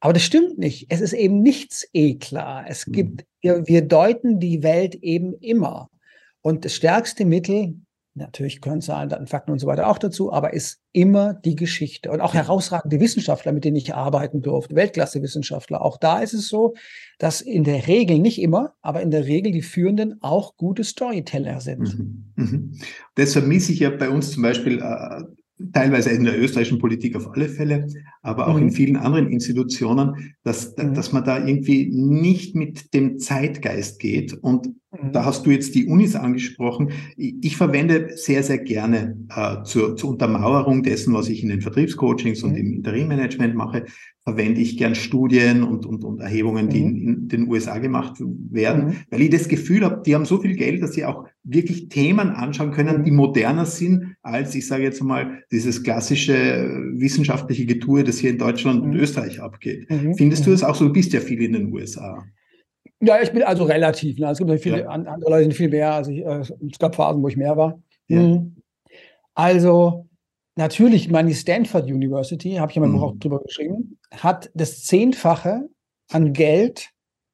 Aber 0.00 0.14
das 0.14 0.22
stimmt 0.22 0.58
nicht. 0.58 0.86
Es 0.88 1.00
ist 1.00 1.12
eben 1.12 1.40
nichts 1.42 1.88
eh 1.92 2.16
klar. 2.16 2.64
Es 2.66 2.86
gibt, 2.86 3.20
mhm. 3.20 3.26
wir, 3.42 3.66
wir 3.68 3.82
deuten 3.82 4.40
die 4.40 4.62
Welt 4.62 4.96
eben 4.96 5.34
immer. 5.34 5.88
Und 6.42 6.64
das 6.64 6.74
stärkste 6.74 7.24
Mittel 7.24 7.74
Natürlich 8.14 8.60
können 8.60 8.80
Zahlen, 8.80 9.08
Daten, 9.08 9.28
Fakten 9.28 9.52
und 9.52 9.60
so 9.60 9.68
weiter 9.68 9.88
auch 9.88 9.98
dazu, 9.98 10.32
aber 10.32 10.52
ist 10.52 10.80
immer 10.92 11.34
die 11.34 11.54
Geschichte. 11.54 12.10
Und 12.10 12.20
auch 12.20 12.34
herausragende 12.34 12.98
Wissenschaftler, 12.98 13.52
mit 13.52 13.64
denen 13.64 13.76
ich 13.76 13.94
arbeiten 13.94 14.42
durfte, 14.42 14.74
Weltklasse-Wissenschaftler. 14.74 15.80
Auch 15.80 15.96
da 15.96 16.20
ist 16.20 16.34
es 16.34 16.48
so, 16.48 16.74
dass 17.18 17.40
in 17.40 17.62
der 17.62 17.86
Regel, 17.86 18.18
nicht 18.18 18.42
immer, 18.42 18.74
aber 18.82 19.00
in 19.00 19.12
der 19.12 19.26
Regel 19.26 19.52
die 19.52 19.62
Führenden 19.62 20.18
auch 20.22 20.56
gute 20.56 20.82
Storyteller 20.82 21.60
sind. 21.60 21.98
Mhm. 21.98 22.32
Mhm. 22.34 22.72
Das 23.14 23.32
vermisse 23.32 23.72
ich 23.72 23.78
ja 23.78 23.90
bei 23.90 24.10
uns 24.10 24.32
zum 24.32 24.42
Beispiel 24.42 24.80
äh, 24.80 25.22
teilweise 25.72 26.10
in 26.10 26.24
der 26.24 26.40
österreichischen 26.40 26.78
Politik 26.78 27.14
auf 27.14 27.30
alle 27.32 27.48
Fälle, 27.48 27.86
aber 28.22 28.48
auch 28.48 28.56
mhm. 28.56 28.62
in 28.62 28.70
vielen 28.72 28.96
anderen 28.96 29.28
Institutionen, 29.28 30.34
dass, 30.42 30.76
mhm. 30.76 30.94
dass 30.94 31.12
man 31.12 31.24
da 31.24 31.44
irgendwie 31.44 31.86
nicht 31.92 32.56
mit 32.56 32.92
dem 32.92 33.18
Zeitgeist 33.18 34.00
geht. 34.00 34.34
Und. 34.34 34.68
Da 35.12 35.24
hast 35.24 35.46
du 35.46 35.50
jetzt 35.50 35.76
die 35.76 35.86
Unis 35.86 36.16
angesprochen. 36.16 36.90
Ich, 37.16 37.56
verwende 37.56 38.16
sehr, 38.16 38.42
sehr 38.42 38.58
gerne 38.58 39.16
äh, 39.34 39.62
zur, 39.62 39.96
zur 39.96 40.10
Untermauerung 40.10 40.82
dessen, 40.82 41.14
was 41.14 41.28
ich 41.28 41.44
in 41.44 41.48
den 41.48 41.60
Vertriebscoachings 41.60 42.42
und 42.42 42.52
mhm. 42.52 42.56
im 42.56 42.72
Interimmanagement 42.72 43.54
mache, 43.54 43.84
verwende 44.24 44.60
ich 44.60 44.78
gern 44.78 44.96
Studien 44.96 45.62
und, 45.62 45.86
und, 45.86 46.02
und 46.02 46.20
Erhebungen, 46.20 46.68
die 46.68 46.80
in, 46.80 46.92
mhm. 46.92 47.08
in, 47.08 47.28
den 47.28 47.48
USA 47.48 47.78
gemacht 47.78 48.16
werden, 48.18 48.86
mhm. 48.86 48.96
weil 49.10 49.22
ich 49.22 49.30
das 49.30 49.46
Gefühl 49.46 49.84
habe, 49.84 50.02
die 50.04 50.14
haben 50.14 50.24
so 50.24 50.38
viel 50.38 50.56
Geld, 50.56 50.82
dass 50.82 50.94
sie 50.94 51.04
auch 51.04 51.24
wirklich 51.44 51.88
Themen 51.88 52.30
anschauen 52.30 52.72
können, 52.72 53.04
die 53.04 53.12
moderner 53.12 53.66
sind 53.66 54.16
als, 54.22 54.56
ich 54.56 54.66
sage 54.66 54.82
jetzt 54.82 55.02
mal, 55.02 55.44
dieses 55.52 55.84
klassische 55.84 56.68
wissenschaftliche 56.94 57.64
Getue, 57.64 58.02
das 58.02 58.18
hier 58.18 58.30
in 58.30 58.38
Deutschland 58.38 58.82
und 58.82 58.94
Österreich 58.94 59.40
abgeht. 59.40 59.86
Findest 60.16 60.46
du 60.46 60.52
es 60.52 60.64
auch 60.64 60.74
so? 60.74 60.86
Du 60.86 60.92
bist 60.92 61.12
ja 61.12 61.20
viel 61.20 61.42
in 61.42 61.52
den 61.52 61.72
USA. 61.72 62.24
Ja, 63.00 63.20
ich 63.20 63.32
bin 63.32 63.42
also 63.42 63.64
relativ. 63.64 64.18
Ne? 64.18 64.30
Es 64.30 64.38
gibt 64.38 64.60
viele 64.60 64.80
ja. 64.80 64.88
andere 64.88 65.30
Leute, 65.30 65.48
die 65.48 65.54
viel 65.54 65.70
mehr. 65.70 65.94
Also 65.94 66.10
ich, 66.10 66.24
äh, 66.24 66.40
es 66.40 66.78
gab 66.78 66.94
Phasen, 66.94 67.22
wo 67.22 67.28
ich 67.28 67.36
mehr 67.36 67.56
war. 67.56 67.80
Ja. 68.08 68.20
Mhm. 68.20 68.56
Also 69.34 70.06
natürlich, 70.56 71.10
meine 71.10 71.34
Stanford 71.34 71.86
University, 71.86 72.54
habe 72.54 72.70
ich 72.70 72.76
ja 72.76 72.80
mein 72.80 72.90
mhm. 72.90 72.96
Buch 72.96 73.02
auch 73.02 73.14
drüber 73.18 73.40
geschrieben, 73.42 73.98
hat 74.12 74.50
das 74.54 74.84
Zehnfache 74.84 75.68
an 76.10 76.32
Geld, 76.32 76.90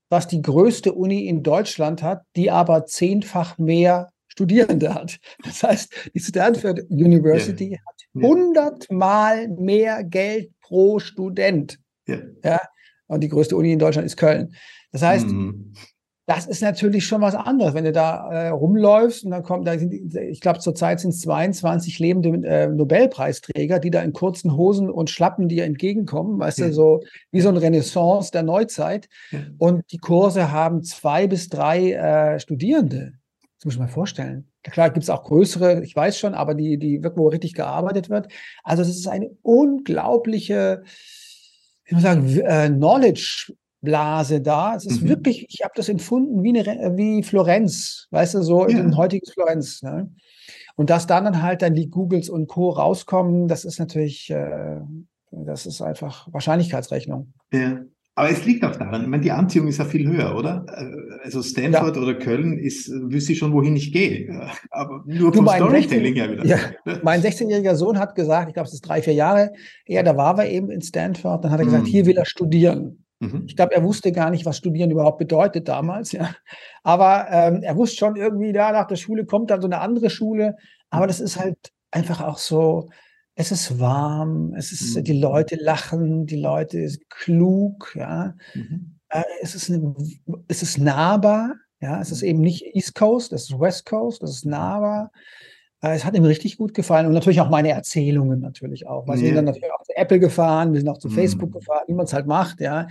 was 0.08 0.28
die 0.28 0.40
größte 0.40 0.92
Uni 0.92 1.26
in 1.26 1.42
Deutschland 1.42 2.02
hat, 2.02 2.22
die 2.36 2.50
aber 2.50 2.86
zehnfach 2.86 3.58
mehr 3.58 4.10
Studierende 4.28 4.94
hat. 4.94 5.18
Das 5.42 5.62
heißt, 5.62 6.10
die 6.14 6.20
Stanford 6.20 6.82
University 6.90 7.72
ja. 7.72 7.78
hat 7.78 8.22
hundertmal 8.22 9.48
mehr 9.48 10.04
Geld 10.04 10.50
pro 10.60 10.98
Student. 11.00 11.78
Ja. 12.06 12.18
ja. 12.44 12.60
Und 13.08 13.22
die 13.22 13.28
größte 13.28 13.56
Uni 13.56 13.72
in 13.72 13.78
Deutschland 13.78 14.06
ist 14.06 14.16
Köln. 14.16 14.54
Das 14.96 15.02
heißt, 15.02 15.26
mhm. 15.26 15.74
das 16.24 16.46
ist 16.46 16.62
natürlich 16.62 17.06
schon 17.06 17.20
was 17.20 17.34
anderes, 17.34 17.74
wenn 17.74 17.84
du 17.84 17.92
da 17.92 18.30
äh, 18.32 18.48
rumläufst 18.48 19.26
und 19.26 19.30
dann 19.30 19.42
kommt, 19.42 19.66
da 19.66 19.78
sind, 19.78 19.92
ich 19.92 20.40
glaube, 20.40 20.58
zurzeit 20.58 21.00
sind 21.00 21.10
es 21.10 21.20
22 21.20 21.98
lebende 21.98 22.48
äh, 22.48 22.66
Nobelpreisträger, 22.68 23.78
die 23.78 23.90
da 23.90 24.00
in 24.00 24.14
kurzen 24.14 24.56
Hosen 24.56 24.88
und 24.88 25.10
Schlappen 25.10 25.50
dir 25.50 25.64
entgegenkommen, 25.64 26.38
weißt 26.38 26.60
ja. 26.60 26.68
du, 26.68 26.72
so 26.72 27.02
wie 27.30 27.42
so 27.42 27.50
ein 27.50 27.58
Renaissance 27.58 28.30
der 28.30 28.42
Neuzeit. 28.42 29.10
Ja. 29.32 29.40
Und 29.58 29.84
die 29.92 29.98
Kurse 29.98 30.50
haben 30.50 30.82
zwei 30.82 31.26
bis 31.26 31.50
drei 31.50 31.92
äh, 31.92 32.40
Studierende. 32.40 33.12
Das 33.58 33.66
muss 33.66 33.74
ich 33.74 33.80
mal 33.80 33.88
vorstellen. 33.88 34.50
Klar 34.62 34.88
gibt 34.88 35.04
es 35.04 35.10
auch 35.10 35.24
größere, 35.24 35.84
ich 35.84 35.94
weiß 35.94 36.18
schon, 36.18 36.32
aber 36.32 36.54
die, 36.54 36.78
die 36.78 37.02
wirklich, 37.02 37.18
wo 37.18 37.28
richtig 37.28 37.52
gearbeitet 37.52 38.08
wird. 38.08 38.32
Also, 38.64 38.82
das 38.82 38.96
ist 38.96 39.08
eine 39.08 39.28
unglaubliche, 39.42 40.84
ich 41.84 41.92
muss 41.92 42.02
sagen, 42.02 42.26
äh, 42.40 42.70
Knowledge 42.70 43.52
Blase 43.86 44.42
da. 44.42 44.74
Es 44.74 44.84
ist 44.84 45.02
mhm. 45.02 45.08
wirklich, 45.08 45.46
ich 45.48 45.62
habe 45.62 45.72
das 45.74 45.88
empfunden 45.88 46.42
wie, 46.42 46.58
eine, 46.58 46.96
wie 46.96 47.22
Florenz, 47.22 48.08
weißt 48.10 48.34
du, 48.34 48.42
so 48.42 48.68
ja. 48.68 48.78
ein 48.78 48.96
heutiges 48.96 49.32
Florenz. 49.32 49.82
Ne? 49.82 50.12
Und 50.74 50.90
dass 50.90 51.06
dann, 51.06 51.24
dann 51.24 51.42
halt 51.42 51.62
dann 51.62 51.74
die 51.74 51.88
Googles 51.88 52.28
und 52.28 52.48
Co. 52.48 52.70
rauskommen, 52.70 53.48
das 53.48 53.64
ist 53.64 53.78
natürlich, 53.78 54.28
äh, 54.30 54.80
das 55.30 55.64
ist 55.64 55.80
einfach 55.80 56.28
Wahrscheinlichkeitsrechnung. 56.32 57.32
Ja. 57.52 57.80
Aber 58.18 58.30
es 58.30 58.46
liegt 58.46 58.64
auch 58.64 58.74
daran, 58.74 59.02
ich 59.02 59.08
meine, 59.08 59.22
die 59.22 59.30
Anziehung 59.30 59.68
ist 59.68 59.76
ja 59.76 59.84
viel 59.84 60.08
höher, 60.08 60.34
oder? 60.34 60.64
Äh, 60.70 61.22
also 61.22 61.42
Stanford 61.42 61.96
ja. 61.96 62.02
oder 62.02 62.14
Köln 62.14 62.58
ist, 62.58 62.90
wüsste 62.90 63.32
ich 63.32 63.38
schon, 63.38 63.52
wohin 63.52 63.76
ich 63.76 63.92
gehe. 63.92 64.50
Aber 64.70 65.04
nur 65.04 65.30
du, 65.32 65.38
vom 65.38 65.48
Storytelling 65.48 66.14
16, 66.14 66.14
her 66.14 66.32
wieder. 66.32 66.46
Ja, 66.46 66.58
mein 67.02 67.20
16-jähriger 67.20 67.74
Sohn 67.74 67.98
hat 67.98 68.14
gesagt, 68.14 68.48
ich 68.48 68.54
glaube, 68.54 68.68
es 68.68 68.72
ist 68.72 68.80
drei, 68.80 69.02
vier 69.02 69.12
Jahre, 69.12 69.52
er, 69.84 70.02
da 70.02 70.16
war 70.16 70.38
er 70.38 70.50
eben 70.50 70.70
in 70.70 70.80
Stanford, 70.80 71.44
dann 71.44 71.52
hat 71.52 71.60
er 71.60 71.66
gesagt, 71.66 71.84
mhm. 71.84 71.88
hier 71.88 72.06
will 72.06 72.16
er 72.16 72.24
studieren. 72.24 73.04
Mhm. 73.20 73.44
Ich 73.46 73.56
glaube, 73.56 73.74
er 73.74 73.82
wusste 73.82 74.12
gar 74.12 74.30
nicht, 74.30 74.44
was 74.44 74.58
Studieren 74.58 74.90
überhaupt 74.90 75.18
bedeutet 75.18 75.68
damals, 75.68 76.12
ja. 76.12 76.34
Aber 76.82 77.26
ähm, 77.30 77.62
er 77.62 77.76
wusste 77.76 77.96
schon 77.96 78.16
irgendwie, 78.16 78.52
da 78.52 78.72
nach 78.72 78.86
der 78.86 78.96
Schule 78.96 79.24
kommt 79.24 79.50
dann 79.50 79.60
so 79.60 79.68
eine 79.68 79.80
andere 79.80 80.10
Schule. 80.10 80.56
Aber 80.90 81.06
das 81.06 81.20
ist 81.20 81.38
halt 81.38 81.72
einfach 81.90 82.20
auch 82.20 82.38
so, 82.38 82.88
es 83.34 83.52
ist 83.52 83.78
warm, 83.80 84.54
es 84.54 84.72
ist, 84.72 84.96
mhm. 84.96 85.04
die 85.04 85.18
Leute 85.20 85.56
lachen, 85.56 86.26
die 86.26 86.40
Leute 86.40 86.88
sind 86.88 87.08
klug, 87.10 87.92
ja. 87.94 88.34
Mhm. 88.54 88.98
Äh, 89.08 89.22
es, 89.42 89.54
ist 89.54 89.70
eine, 89.70 89.94
es 90.48 90.62
ist 90.62 90.78
nahbar, 90.78 91.54
ja. 91.80 92.00
Es 92.00 92.10
ist 92.10 92.22
mhm. 92.22 92.28
eben 92.28 92.40
nicht 92.40 92.74
East 92.74 92.94
Coast, 92.94 93.32
es 93.32 93.50
ist 93.50 93.58
West 93.58 93.86
Coast, 93.86 94.22
es 94.22 94.30
ist 94.30 94.46
nahbar. 94.46 95.10
Äh, 95.82 95.94
es 95.94 96.04
hat 96.04 96.16
ihm 96.16 96.24
richtig 96.24 96.56
gut 96.56 96.74
gefallen 96.74 97.06
und 97.06 97.12
natürlich 97.12 97.40
auch 97.40 97.50
meine 97.50 97.70
Erzählungen 97.70 98.40
natürlich 98.40 98.86
auch. 98.86 99.06
Wir 99.06 99.16
sind 99.16 99.34
dann 99.34 99.44
natürlich 99.44 99.72
auch 99.72 99.82
zu 99.82 99.96
Apple 99.96 100.20
gefahren, 100.20 100.72
wir 100.72 100.80
sind 100.80 100.88
auch 100.88 100.98
zu 100.98 101.08
mm. 101.08 101.12
Facebook 101.12 101.52
gefahren, 101.52 101.84
wie 101.86 101.94
man 101.94 102.06
es 102.06 102.12
halt 102.12 102.26
macht, 102.26 102.60
ja. 102.60 102.86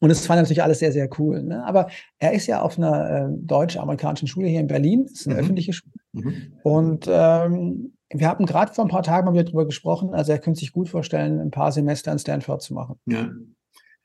Und 0.00 0.10
es 0.10 0.28
war 0.28 0.36
natürlich 0.36 0.62
alles 0.62 0.80
sehr, 0.80 0.92
sehr 0.92 1.08
cool. 1.18 1.42
Ne? 1.42 1.64
Aber 1.64 1.88
er 2.18 2.32
ist 2.32 2.46
ja 2.46 2.60
auf 2.60 2.76
einer 2.76 3.10
äh, 3.10 3.28
deutsch-amerikanischen 3.30 4.28
Schule 4.28 4.48
hier 4.48 4.60
in 4.60 4.66
Berlin, 4.66 5.04
das 5.04 5.20
ist 5.20 5.26
eine 5.26 5.36
mhm. 5.36 5.40
öffentliche 5.40 5.72
Schule. 5.72 5.94
Mhm. 6.12 6.52
Und 6.62 7.06
ähm, 7.08 7.94
wir 8.10 8.28
haben 8.28 8.44
gerade 8.44 8.72
vor 8.72 8.84
ein 8.84 8.90
paar 8.90 9.02
Tagen 9.02 9.26
mal 9.26 9.32
wieder 9.32 9.44
darüber 9.44 9.64
gesprochen, 9.64 10.12
also 10.12 10.32
er 10.32 10.38
könnte 10.38 10.60
sich 10.60 10.72
gut 10.72 10.88
vorstellen, 10.88 11.40
ein 11.40 11.50
paar 11.50 11.72
Semester 11.72 12.12
in 12.12 12.18
Stanford 12.18 12.62
zu 12.62 12.74
machen. 12.74 12.96
Ja. 13.06 13.30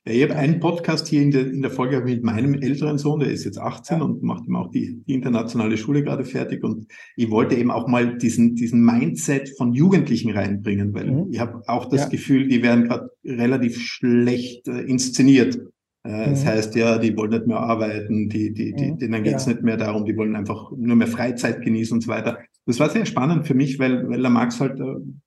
Ja, 0.10 0.16
ich 0.16 0.24
habe 0.24 0.36
einen 0.38 0.60
Podcast 0.60 1.08
hier 1.08 1.22
in 1.22 1.30
der, 1.30 1.42
in 1.42 1.62
der 1.62 1.70
Folge 1.70 2.02
mit 2.02 2.24
meinem 2.24 2.56
älteren 2.56 2.98
Sohn, 2.98 3.20
der 3.20 3.30
ist 3.30 3.46
jetzt 3.46 3.60
18 3.60 4.00
ja. 4.00 4.04
und 4.04 4.24
macht 4.24 4.48
ihm 4.48 4.56
auch 4.56 4.72
die, 4.72 5.04
die 5.06 5.14
internationale 5.14 5.78
Schule 5.78 6.04
gerade 6.04 6.26
fertig. 6.26 6.64
Und 6.64 6.88
ich 7.16 7.30
wollte 7.30 7.56
eben 7.56 7.70
auch 7.70 7.88
mal 7.88 8.18
diesen, 8.18 8.56
diesen 8.56 8.84
Mindset 8.84 9.50
von 9.56 9.72
Jugendlichen 9.72 10.32
reinbringen, 10.32 10.96
weil 10.96 11.12
mhm. 11.12 11.28
ich 11.32 11.40
habe 11.40 11.62
auch 11.68 11.86
das 11.86 12.02
ja. 12.02 12.10
Gefühl, 12.10 12.48
die 12.48 12.64
werden 12.64 12.86
gerade 12.86 13.12
relativ 13.24 13.80
schlecht 13.80 14.68
äh, 14.68 14.82
inszeniert. 14.82 15.60
Äh, 16.04 16.10
mhm. 16.10 16.30
Das 16.32 16.44
heißt 16.44 16.76
ja, 16.76 16.98
die 16.98 17.16
wollen 17.16 17.32
nicht 17.32 17.46
mehr 17.46 17.60
arbeiten, 17.60 18.30
die, 18.30 18.52
die, 18.52 18.74
die, 18.74 18.92
mhm. 18.94 18.98
denen 18.98 19.24
geht 19.24 19.36
es 19.36 19.46
nicht 19.46 19.62
mehr 19.62 19.78
darum, 19.78 20.06
die 20.06 20.18
wollen 20.18 20.36
einfach 20.36 20.72
nur 20.76 20.96
mehr 20.96 21.08
Freizeit 21.08 21.62
genießen 21.62 21.96
und 21.96 22.02
so 22.02 22.08
weiter. 22.08 22.40
Das 22.70 22.80
war 22.80 22.92
sehr 22.92 23.08
spannend 23.08 23.48
für 23.48 23.56
mich, 23.56 23.80
weil, 23.80 24.08
weil 24.08 24.22
der 24.22 24.30
Max 24.30 24.60
halt 24.60 24.80
äh, 24.80 24.84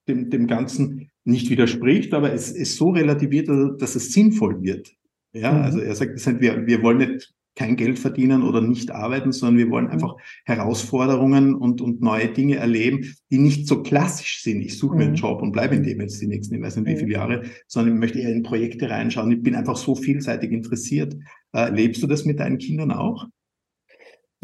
dem, 0.07 0.29
dem 0.29 0.47
Ganzen 0.47 1.09
nicht 1.25 1.49
widerspricht, 1.49 2.13
aber 2.13 2.31
es 2.31 2.49
ist 2.49 2.77
so 2.77 2.91
relativiert, 2.91 3.49
dass 3.81 3.95
es 3.95 4.13
sinnvoll 4.13 4.61
wird. 4.61 4.93
Ja, 5.33 5.51
mhm. 5.51 5.61
also 5.63 5.79
er 5.79 5.93
sagt, 5.93 6.39
wir, 6.39 6.65
wir 6.65 6.81
wollen 6.81 6.99
nicht 6.99 7.33
kein 7.53 7.75
Geld 7.75 7.99
verdienen 7.99 8.43
oder 8.43 8.61
nicht 8.61 8.91
arbeiten, 8.91 9.33
sondern 9.33 9.57
wir 9.57 9.69
wollen 9.69 9.87
mhm. 9.87 9.91
einfach 9.91 10.15
Herausforderungen 10.45 11.53
und, 11.53 11.81
und 11.81 12.01
neue 12.01 12.29
Dinge 12.29 12.55
erleben, 12.55 13.13
die 13.29 13.39
nicht 13.39 13.67
so 13.67 13.83
klassisch 13.83 14.41
sind. 14.41 14.61
Ich 14.61 14.77
suche 14.77 14.95
mir 14.95 15.03
einen 15.03 15.11
mhm. 15.11 15.17
Job 15.17 15.41
und 15.41 15.51
bleibe 15.51 15.75
in 15.75 15.83
dem 15.83 15.99
jetzt 15.99 16.21
die 16.21 16.27
nächsten, 16.27 16.55
ich 16.55 16.61
weiß 16.61 16.77
nicht 16.77 16.87
wie 16.87 16.95
viele 16.95 17.11
Jahre, 17.11 17.41
sondern 17.67 17.95
ich 17.95 17.99
möchte 17.99 18.19
eher 18.19 18.31
in 18.31 18.43
Projekte 18.43 18.89
reinschauen. 18.89 19.29
Ich 19.33 19.43
bin 19.43 19.55
einfach 19.55 19.75
so 19.75 19.95
vielseitig 19.95 20.53
interessiert. 20.53 21.13
Äh, 21.51 21.71
lebst 21.71 22.01
du 22.01 22.07
das 22.07 22.23
mit 22.23 22.39
deinen 22.39 22.57
Kindern 22.57 22.91
auch? 22.91 23.27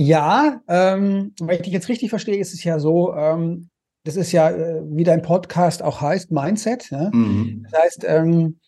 Ja, 0.01 0.61
ähm, 0.69 1.33
wenn 1.41 1.57
ich 1.57 1.63
dich 1.63 1.73
jetzt 1.73 1.89
richtig 1.89 2.09
verstehe, 2.09 2.39
ist 2.39 2.53
es 2.53 2.63
ja 2.63 2.79
so, 2.79 3.13
ähm, 3.13 3.69
das 4.05 4.15
ist 4.15 4.31
ja, 4.31 4.49
äh, 4.49 4.81
wie 4.85 5.03
dein 5.03 5.21
Podcast 5.21 5.83
auch 5.83 5.99
heißt, 5.99 6.31
Mindset. 6.31 6.89
Ne? 6.89 7.11
Mhm. 7.13 7.65
Das 7.69 7.81
heißt, 7.81 8.05
ähm, 8.07 8.59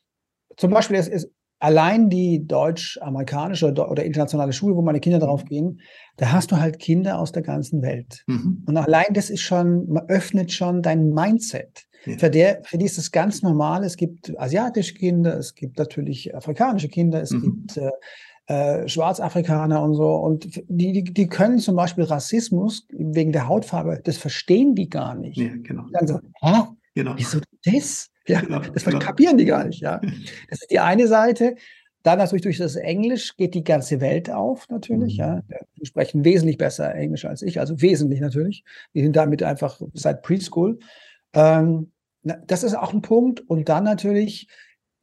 zum 0.58 0.72
Beispiel 0.72 0.98
ist, 0.98 1.08
ist 1.08 1.32
allein 1.60 2.10
die 2.10 2.46
deutsch-amerikanische 2.46 3.68
oder 3.68 4.04
internationale 4.04 4.52
Schule, 4.52 4.76
wo 4.76 4.82
meine 4.82 5.00
Kinder 5.00 5.20
drauf 5.20 5.46
gehen, 5.46 5.80
da 6.18 6.34
hast 6.34 6.52
du 6.52 6.58
halt 6.58 6.80
Kinder 6.80 7.18
aus 7.18 7.32
der 7.32 7.44
ganzen 7.44 7.82
Welt. 7.82 8.26
Mhm. 8.28 8.66
Und 8.68 8.76
allein 8.76 9.14
das 9.14 9.30
ist 9.30 9.42
schon, 9.42 9.88
man 9.88 10.10
öffnet 10.10 10.52
schon 10.52 10.82
dein 10.82 11.12
Mindset. 11.12 11.86
Ja. 12.04 12.18
Für, 12.18 12.30
der, 12.30 12.62
für 12.66 12.78
die 12.78 12.86
ist 12.86 12.98
es 12.98 13.10
ganz 13.10 13.42
normal. 13.42 13.86
Es 13.86 13.96
gibt 13.96 14.38
asiatische 14.38 14.96
Kinder, 14.96 15.38
es 15.38 15.56
gibt 15.56 15.80
natürlich 15.80 16.36
afrikanische 16.36 16.90
Kinder, 16.90 17.22
es 17.22 17.32
mhm. 17.32 17.42
gibt 17.42 17.78
äh, 17.78 17.90
äh, 18.52 18.90
Schwarzafrikaner 18.90 19.82
und 19.82 19.96
so. 19.96 20.14
Und 20.14 20.62
die, 20.68 20.92
die, 20.92 21.04
die 21.06 21.28
können 21.28 21.60
zum 21.60 21.78
Beispiel 21.78 22.04
Rassismus 22.04 22.86
wegen 22.90 23.32
der 23.32 23.48
Hautfarbe, 23.48 24.02
das 24.04 24.18
verstehen 24.18 24.76
die 24.76 24.90
gar 24.90 25.16
nicht. 25.16 25.38
Ja, 25.38 25.54
genau. 25.56 25.86
Dann 25.94 26.08
so, 26.08 26.20
hä? 26.42 26.64
Genau. 26.94 27.14
Wieso 27.16 27.40
das? 27.64 28.10
Ja, 28.28 28.42
genau, 28.42 28.60
das 28.60 28.84
genau. 28.84 29.00
kapieren 29.00 29.38
die 29.38 29.46
gar 29.46 29.64
nicht. 29.64 29.80
Ja. 29.80 30.02
Das 30.50 30.62
ist 30.62 30.70
die 30.70 30.80
eine 30.80 31.08
Seite. 31.08 31.56
Dann 32.04 32.18
natürlich 32.18 32.42
durch 32.42 32.58
das 32.58 32.76
Englisch 32.76 33.38
geht 33.38 33.54
die 33.54 33.64
ganze 33.64 34.02
Welt 34.02 34.30
auf, 34.30 34.68
natürlich. 34.68 35.14
Mhm. 35.14 35.20
Ja. 35.20 35.42
Die 35.80 35.86
sprechen 35.86 36.26
wesentlich 36.26 36.58
besser 36.58 36.94
Englisch 36.94 37.24
als 37.24 37.44
ich, 37.44 37.60
also 37.60 37.82
wesentlich 37.82 38.20
natürlich. 38.20 38.66
Die 38.94 39.02
sind 39.02 39.16
damit 39.16 39.44
einfach 39.44 39.80
seit 39.94 40.24
Preschool. 40.24 40.80
Ähm, 41.34 41.92
das 42.24 42.64
ist 42.64 42.76
auch 42.76 42.94
ein 42.94 43.02
Punkt. 43.02 43.40
Und 43.50 43.70
dann 43.70 43.86
natürlich 43.86 44.50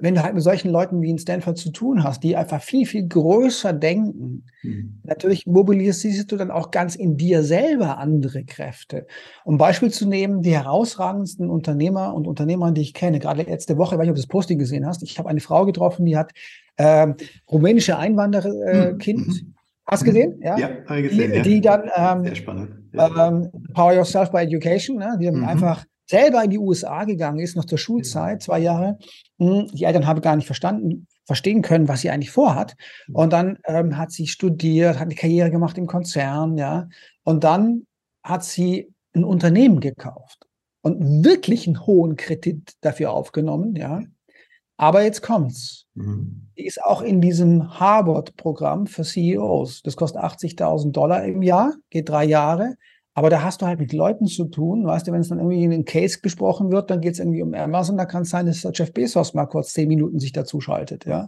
wenn 0.00 0.14
du 0.14 0.22
halt 0.22 0.34
mit 0.34 0.44
solchen 0.44 0.70
Leuten 0.70 1.02
wie 1.02 1.10
in 1.10 1.18
Stanford 1.18 1.58
zu 1.58 1.72
tun 1.72 2.04
hast, 2.04 2.22
die 2.22 2.36
einfach 2.36 2.62
viel, 2.62 2.86
viel 2.86 3.08
größer 3.08 3.72
denken, 3.72 4.44
mhm. 4.62 5.00
natürlich 5.02 5.44
mobilisierst 5.46 6.30
du 6.30 6.36
dann 6.36 6.52
auch 6.52 6.70
ganz 6.70 6.94
in 6.94 7.16
dir 7.16 7.42
selber 7.42 7.98
andere 7.98 8.44
Kräfte. 8.44 9.06
Um 9.44 9.58
Beispiel 9.58 9.90
zu 9.90 10.06
nehmen, 10.06 10.42
die 10.42 10.54
herausragendsten 10.54 11.50
Unternehmer 11.50 12.14
und 12.14 12.28
Unternehmer, 12.28 12.70
die 12.70 12.82
ich 12.82 12.94
kenne, 12.94 13.18
gerade 13.18 13.42
letzte 13.42 13.76
Woche, 13.76 13.96
ich 13.96 13.98
weiß 13.98 14.04
nicht, 14.04 14.10
ob 14.10 14.16
du 14.16 14.22
das 14.22 14.28
Posting 14.28 14.58
gesehen 14.58 14.86
hast, 14.86 15.02
ich 15.02 15.18
habe 15.18 15.28
eine 15.28 15.40
Frau 15.40 15.66
getroffen, 15.66 16.06
die 16.06 16.16
hat 16.16 16.32
äh, 16.76 17.08
rumänische 17.50 17.98
Einwandererkind. 17.98 19.28
Äh, 19.28 19.42
mhm. 19.42 19.54
Hast 19.84 20.02
du 20.02 20.06
gesehen? 20.06 20.38
Ja, 20.42 20.58
ja 20.58 20.70
habe 20.86 21.00
ich 21.00 21.08
gesehen. 21.08 21.30
Die, 21.32 21.36
ja. 21.38 21.42
die 21.42 21.60
dann 21.60 21.90
ähm, 21.96 22.24
Sehr 22.24 22.34
spannend. 22.36 22.70
Ja. 22.92 23.28
Ähm, 23.28 23.50
Power 23.74 23.94
Yourself 23.94 24.30
by 24.30 24.38
Education, 24.38 24.98
ne? 24.98 25.16
die 25.18 25.24
dann 25.24 25.36
mhm. 25.36 25.48
einfach 25.48 25.84
selber 26.08 26.42
in 26.42 26.50
die 26.50 26.58
USA 26.58 27.04
gegangen 27.04 27.40
ist, 27.40 27.56
noch 27.56 27.66
zur 27.66 27.78
Schulzeit, 27.78 28.42
zwei 28.42 28.58
Jahre. 28.60 28.98
Hm, 29.38 29.68
die 29.72 29.84
Eltern 29.84 30.06
haben 30.06 30.20
gar 30.20 30.36
nicht 30.36 30.46
verstanden, 30.46 31.06
verstehen 31.24 31.62
können, 31.62 31.88
was 31.88 32.00
sie 32.00 32.10
eigentlich 32.10 32.30
vorhat. 32.30 32.74
Und 33.12 33.32
dann 33.32 33.58
ähm, 33.64 33.96
hat 33.96 34.10
sie 34.10 34.26
studiert, 34.26 34.96
hat 34.96 35.06
eine 35.06 35.14
Karriere 35.14 35.50
gemacht 35.50 35.76
im 35.78 35.86
Konzern, 35.86 36.56
ja. 36.56 36.88
Und 37.24 37.44
dann 37.44 37.86
hat 38.22 38.44
sie 38.44 38.92
ein 39.14 39.24
Unternehmen 39.24 39.80
gekauft 39.80 40.46
und 40.80 41.24
wirklich 41.24 41.66
einen 41.66 41.86
hohen 41.86 42.16
Kredit 42.16 42.72
dafür 42.80 43.12
aufgenommen, 43.12 43.76
ja. 43.76 44.00
Aber 44.78 45.02
jetzt 45.02 45.22
kommt's. 45.22 45.86
Mhm. 45.94 46.48
Die 46.56 46.64
ist 46.64 46.82
auch 46.82 47.02
in 47.02 47.20
diesem 47.20 47.78
Harvard-Programm 47.78 48.86
für 48.86 49.02
CEOs. 49.02 49.82
Das 49.82 49.96
kostet 49.96 50.22
80.000 50.22 50.92
Dollar 50.92 51.24
im 51.24 51.42
Jahr, 51.42 51.74
geht 51.90 52.08
drei 52.08 52.24
Jahre. 52.24 52.76
Aber 53.18 53.30
da 53.30 53.42
hast 53.42 53.62
du 53.62 53.66
halt 53.66 53.80
mit 53.80 53.92
Leuten 53.92 54.26
zu 54.26 54.44
tun, 54.44 54.86
weißt 54.86 55.08
du, 55.08 55.12
wenn 55.12 55.22
es 55.22 55.28
dann 55.28 55.40
irgendwie 55.40 55.64
in 55.64 55.72
einem 55.72 55.84
Case 55.84 56.20
besprochen 56.22 56.70
wird, 56.70 56.88
dann 56.88 57.00
geht 57.00 57.14
es 57.14 57.18
irgendwie 57.18 57.42
um 57.42 57.52
Amazon, 57.52 57.96
da 57.96 58.04
kann 58.04 58.22
es 58.22 58.30
sein, 58.30 58.46
dass 58.46 58.64
Jeff 58.72 58.92
Bezos 58.92 59.34
mal 59.34 59.46
kurz 59.46 59.72
zehn 59.72 59.88
Minuten 59.88 60.20
sich 60.20 60.30
dazu 60.30 60.60
schaltet, 60.60 61.04
ja. 61.04 61.26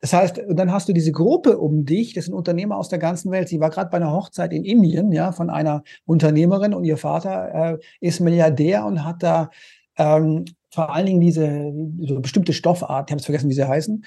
Das 0.00 0.12
heißt, 0.12 0.40
dann 0.50 0.70
hast 0.70 0.88
du 0.88 0.92
diese 0.92 1.10
Gruppe 1.10 1.58
um 1.58 1.84
dich, 1.84 2.14
das 2.14 2.26
sind 2.26 2.34
Unternehmer 2.34 2.76
aus 2.76 2.88
der 2.88 3.00
ganzen 3.00 3.32
Welt. 3.32 3.48
Sie 3.48 3.58
war 3.58 3.70
gerade 3.70 3.90
bei 3.90 3.96
einer 3.96 4.12
Hochzeit 4.12 4.52
in 4.52 4.62
Indien, 4.62 5.10
ja, 5.10 5.32
von 5.32 5.50
einer 5.50 5.82
Unternehmerin 6.04 6.72
und 6.72 6.84
ihr 6.84 6.98
Vater 6.98 7.72
äh, 7.72 7.78
ist 7.98 8.20
Milliardär 8.20 8.86
und 8.86 9.02
hat 9.02 9.24
da 9.24 9.50
ähm, 9.98 10.44
vor 10.70 10.94
allen 10.94 11.06
Dingen 11.06 11.20
diese 11.20 11.72
so 11.98 12.20
bestimmte 12.20 12.52
Stoffart, 12.52 13.10
ich 13.10 13.12
habe 13.12 13.18
es 13.18 13.24
vergessen, 13.24 13.50
wie 13.50 13.54
sie 13.54 13.66
heißen, 13.66 14.04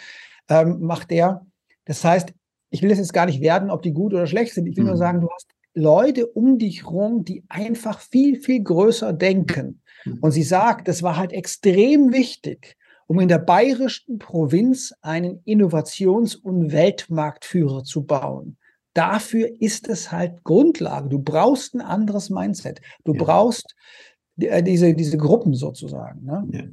ähm, 0.47 0.79
macht 0.79 1.11
der. 1.11 1.45
Das 1.83 2.05
heißt, 2.05 2.33
ich 2.69 2.81
will 2.81 2.89
das 2.89 2.99
jetzt 2.99 3.11
gar 3.11 3.25
nicht 3.25 3.41
werden, 3.41 3.69
ob 3.69 3.81
die 3.81 3.91
gut 3.91 4.13
oder 4.13 4.27
schlecht 4.27 4.53
sind. 4.53 4.65
Ich 4.65 4.77
will 4.77 4.85
mhm. 4.85 4.91
nur 4.91 4.97
sagen, 4.97 5.19
du 5.19 5.27
hast 5.29 5.56
Leute 5.77 6.27
um 6.27 6.57
dich 6.57 6.87
rum, 6.87 7.23
die 7.23 7.43
einfach 7.49 7.99
viel, 7.99 8.39
viel 8.39 8.63
größer 8.63 9.13
denken. 9.13 9.81
Mhm. 10.05 10.17
Und 10.21 10.31
sie 10.31 10.43
sagt, 10.43 10.87
das 10.87 11.03
war 11.03 11.17
halt 11.17 11.31
extrem 11.31 12.11
wichtig, 12.11 12.75
um 13.05 13.19
in 13.19 13.27
der 13.27 13.39
bayerischen 13.39 14.17
Provinz 14.17 14.93
einen 15.01 15.39
Innovations- 15.45 16.35
und 16.35 16.71
Weltmarktführer 16.71 17.83
zu 17.83 18.03
bauen. 18.03 18.57
Dafür 18.93 19.49
ist 19.59 19.87
es 19.87 20.11
halt 20.11 20.43
Grundlage. 20.43 21.09
Du 21.09 21.19
brauchst 21.19 21.75
ein 21.75 21.81
anderes 21.81 22.31
Mindset. 22.31 22.81
Du 23.05 23.13
ja. 23.13 23.23
brauchst 23.23 23.75
äh, 24.39 24.63
diese, 24.63 24.95
diese 24.95 25.17
Gruppen 25.17 25.53
sozusagen. 25.53 26.25
Ne? 26.25 26.47
Ja. 26.51 26.63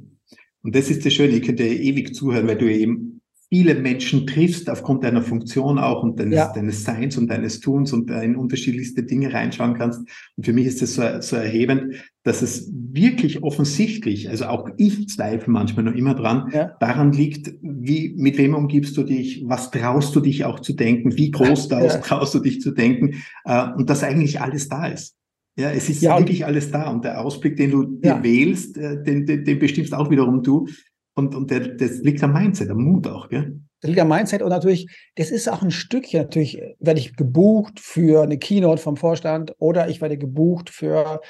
Und 0.63 0.75
das 0.75 0.89
ist 0.89 1.05
das 1.05 1.13
Schöne, 1.13 1.33
ich 1.33 1.43
könnte 1.43 1.63
ewig 1.63 2.15
zuhören, 2.15 2.47
weil 2.47 2.57
du 2.57 2.71
eben 2.71 3.14
viele 3.49 3.75
Menschen 3.75 4.25
triffst 4.25 4.69
aufgrund 4.69 5.03
deiner 5.03 5.21
Funktion 5.21 5.77
auch 5.77 6.03
und 6.03 6.19
deines, 6.19 6.35
ja. 6.35 6.53
deines 6.53 6.83
Seins 6.83 7.17
und 7.17 7.29
deines 7.29 7.59
Tuns 7.59 7.93
und 7.93 8.09
in 8.09 8.35
unterschiedlichste 8.35 9.03
Dinge 9.03 9.33
reinschauen 9.33 9.75
kannst. 9.75 10.01
Und 10.35 10.45
für 10.45 10.53
mich 10.53 10.65
ist 10.65 10.81
das 10.81 10.95
so, 10.95 11.03
so 11.21 11.35
erhebend, 11.35 11.95
dass 12.23 12.41
es 12.41 12.71
wirklich 12.73 13.43
offensichtlich, 13.43 14.29
also 14.29 14.45
auch 14.45 14.69
ich 14.77 15.07
zweifle 15.09 15.51
manchmal 15.51 15.85
noch 15.85 15.93
immer 15.93 16.15
dran, 16.15 16.49
ja. 16.51 16.75
daran 16.79 17.11
liegt, 17.11 17.53
wie, 17.61 18.13
mit 18.17 18.37
wem 18.37 18.55
umgibst 18.55 18.97
du 18.97 19.03
dich, 19.03 19.43
was 19.45 19.69
traust 19.69 20.15
du 20.15 20.21
dich 20.21 20.43
auch 20.43 20.59
zu 20.59 20.73
denken, 20.73 21.15
wie 21.17 21.29
groß 21.29 21.69
ja. 21.69 21.87
traust 21.99 22.33
du 22.33 22.39
dich 22.39 22.61
zu 22.61 22.71
denken, 22.71 23.23
äh, 23.45 23.67
und 23.77 23.89
dass 23.89 24.03
eigentlich 24.03 24.41
alles 24.41 24.69
da 24.69 24.87
ist. 24.87 25.15
Ja, 25.57 25.71
es 25.71 25.87
ist 25.87 26.01
ja, 26.01 26.17
wirklich 26.17 26.45
alles 26.45 26.71
da 26.71 26.89
und 26.89 27.05
der 27.05 27.21
Ausblick, 27.21 27.55
den 27.55 27.71
du 27.71 27.83
dir 27.83 28.23
wählst, 28.23 28.77
äh, 28.77 29.01
den, 29.01 29.25
den, 29.25 29.45
den 29.45 29.59
bestimmst 29.59 29.93
auch 29.93 30.09
wiederum 30.09 30.43
du. 30.43 30.67
Und, 31.15 31.33
und 31.33 31.49
der, 31.49 31.75
das 31.75 31.99
liegt 31.99 32.21
am 32.23 32.33
Mindset, 32.33 32.69
am 32.69 32.83
Mut 32.83 33.07
auch, 33.07 33.29
gell? 33.29 33.59
Das 33.81 33.89
liegt 33.89 34.01
am 34.01 34.09
Mindset 34.09 34.41
und 34.41 34.49
natürlich, 34.49 34.87
das 35.15 35.31
ist 35.31 35.49
auch 35.49 35.61
ein 35.61 35.71
Stückchen, 35.71 36.21
natürlich 36.21 36.61
werde 36.79 36.99
ich 36.99 37.15
gebucht 37.15 37.79
für 37.79 38.23
eine 38.23 38.37
Keynote 38.37 38.81
vom 38.81 38.97
Vorstand 38.97 39.53
oder 39.59 39.87
ich 39.87 40.01
werde 40.01 40.17
gebucht 40.17 40.69
für, 40.69 41.21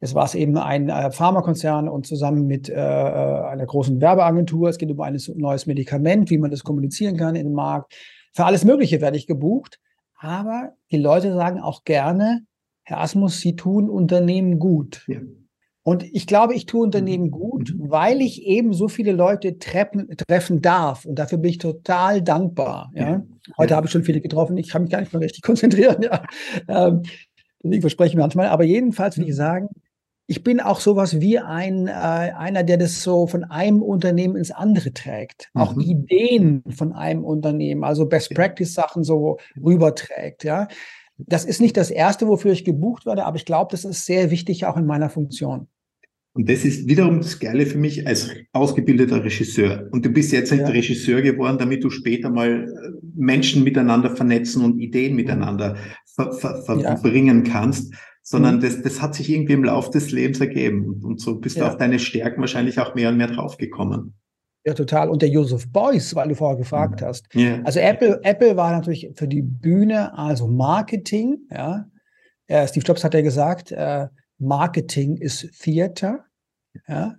es 0.00 0.14
war 0.14 0.24
es 0.24 0.34
eben 0.34 0.56
ein 0.56 0.88
äh, 0.88 1.10
Pharmakonzern 1.10 1.88
und 1.88 2.06
zusammen 2.06 2.46
mit 2.46 2.68
äh, 2.68 2.74
äh, 2.74 2.76
einer 2.76 3.66
großen 3.66 4.00
Werbeagentur, 4.00 4.68
es 4.68 4.78
geht 4.78 4.90
um 4.90 5.00
ein 5.00 5.18
neues 5.36 5.66
Medikament, 5.66 6.30
wie 6.30 6.38
man 6.38 6.50
das 6.50 6.64
kommunizieren 6.64 7.16
kann 7.16 7.36
in 7.36 7.46
den 7.46 7.54
Markt. 7.54 7.94
Für 8.32 8.44
alles 8.44 8.64
Mögliche 8.64 9.00
werde 9.00 9.16
ich 9.16 9.26
gebucht, 9.26 9.78
aber 10.18 10.72
die 10.90 10.98
Leute 10.98 11.34
sagen 11.34 11.60
auch 11.60 11.84
gerne, 11.84 12.42
Herr 12.84 13.00
Asmus, 13.00 13.40
Sie 13.40 13.54
tun 13.54 13.90
Unternehmen 13.90 14.58
gut. 14.58 15.04
Ja. 15.08 15.20
Und 15.88 16.04
ich 16.04 16.26
glaube, 16.26 16.54
ich 16.54 16.66
tue 16.66 16.82
Unternehmen 16.82 17.28
mhm. 17.28 17.30
gut, 17.30 17.74
mhm. 17.74 17.90
weil 17.90 18.20
ich 18.20 18.42
eben 18.42 18.74
so 18.74 18.88
viele 18.88 19.12
Leute 19.12 19.58
treffen, 19.58 20.06
treffen 20.28 20.60
darf. 20.60 21.06
Und 21.06 21.18
dafür 21.18 21.38
bin 21.38 21.48
ich 21.48 21.56
total 21.56 22.20
dankbar. 22.20 22.92
Ja? 22.94 23.22
Heute 23.56 23.70
ja. 23.70 23.76
habe 23.76 23.86
ich 23.86 23.92
schon 23.92 24.04
viele 24.04 24.20
getroffen. 24.20 24.58
Ich 24.58 24.68
kann 24.68 24.82
mich 24.82 24.90
gar 24.90 25.00
nicht 25.00 25.14
mehr 25.14 25.22
richtig 25.22 25.40
konzentrieren. 25.46 26.02
Ja. 26.02 26.24
Ähm, 26.68 27.04
ich 27.62 27.80
verspreche 27.80 28.18
manchmal. 28.18 28.48
Aber 28.48 28.64
jedenfalls 28.64 29.16
will 29.16 29.24
ich 29.24 29.30
mhm. 29.30 29.36
sagen, 29.36 29.68
ich 30.26 30.44
bin 30.44 30.60
auch 30.60 30.80
sowas 30.80 31.22
wie 31.22 31.38
ein, 31.38 31.86
äh, 31.86 31.92
einer, 31.92 32.64
der 32.64 32.76
das 32.76 33.02
so 33.02 33.26
von 33.26 33.44
einem 33.44 33.80
Unternehmen 33.80 34.36
ins 34.36 34.50
andere 34.50 34.92
trägt. 34.92 35.48
Mhm. 35.54 35.60
Auch 35.62 35.74
Ideen 35.78 36.64
von 36.68 36.92
einem 36.92 37.24
Unternehmen, 37.24 37.82
also 37.82 38.04
Best 38.04 38.34
Practice 38.34 38.74
Sachen 38.74 39.04
so 39.04 39.38
rüberträgt. 39.56 40.44
Ja. 40.44 40.68
Das 41.16 41.46
ist 41.46 41.62
nicht 41.62 41.78
das 41.78 41.90
erste, 41.90 42.28
wofür 42.28 42.52
ich 42.52 42.66
gebucht 42.66 43.06
werde, 43.06 43.24
aber 43.24 43.36
ich 43.38 43.46
glaube, 43.46 43.70
das 43.70 43.86
ist 43.86 44.04
sehr 44.04 44.30
wichtig 44.30 44.66
auch 44.66 44.76
in 44.76 44.84
meiner 44.84 45.08
Funktion. 45.08 45.66
Und 46.34 46.48
das 46.48 46.64
ist 46.64 46.88
wiederum 46.88 47.18
das 47.18 47.40
Geile 47.40 47.66
für 47.66 47.78
mich 47.78 48.06
als 48.06 48.30
ausgebildeter 48.52 49.24
Regisseur. 49.24 49.88
Und 49.90 50.04
du 50.04 50.10
bist 50.10 50.30
jetzt 50.30 50.52
nicht 50.52 50.60
ja. 50.60 50.68
Regisseur 50.68 51.20
geworden, 51.22 51.58
damit 51.58 51.82
du 51.82 51.90
später 51.90 52.30
mal 52.30 52.64
äh, 52.64 53.06
Menschen 53.16 53.64
miteinander 53.64 54.14
vernetzen 54.14 54.64
und 54.64 54.78
Ideen 54.78 55.16
miteinander 55.16 55.76
ver 56.14 56.32
ver 56.32 56.62
verbringen 56.62 57.44
ja. 57.44 57.52
kannst, 57.52 57.92
sondern 58.22 58.56
mhm. 58.56 58.60
das, 58.60 58.82
das 58.82 59.02
hat 59.02 59.14
sich 59.14 59.30
irgendwie 59.30 59.54
im 59.54 59.64
Laufe 59.64 59.90
des 59.90 60.12
Lebens 60.12 60.38
ergeben. 60.40 60.86
Und, 60.86 61.04
und 61.04 61.20
so 61.20 61.40
bist 61.40 61.56
ja. 61.56 61.64
du 61.64 61.70
auf 61.70 61.76
deine 61.76 61.98
Stärken 61.98 62.40
wahrscheinlich 62.40 62.78
auch 62.78 62.94
mehr 62.94 63.08
und 63.08 63.16
mehr 63.16 63.28
draufgekommen. 63.28 64.14
Ja, 64.64 64.74
total. 64.74 65.08
Und 65.08 65.22
der 65.22 65.30
Joseph 65.30 65.72
Beuys, 65.72 66.14
weil 66.14 66.28
du 66.28 66.34
vorher 66.34 66.58
gefragt 66.58 67.00
mhm. 67.00 67.06
hast. 67.06 67.26
Ja. 67.34 67.60
Also 67.64 67.80
Apple, 67.80 68.20
Apple 68.22 68.56
war 68.56 68.70
natürlich 68.70 69.10
für 69.16 69.26
die 69.26 69.42
Bühne, 69.42 70.16
also 70.16 70.46
Marketing, 70.46 71.38
ja. 71.50 71.86
Steve 72.66 72.84
Jobs 72.86 73.04
hat 73.04 73.12
ja 73.12 73.20
gesagt, 73.20 73.72
äh, 73.72 74.06
Marketing 74.38 75.16
ist 75.16 75.60
Theater. 75.60 76.24
Ja, 76.86 77.16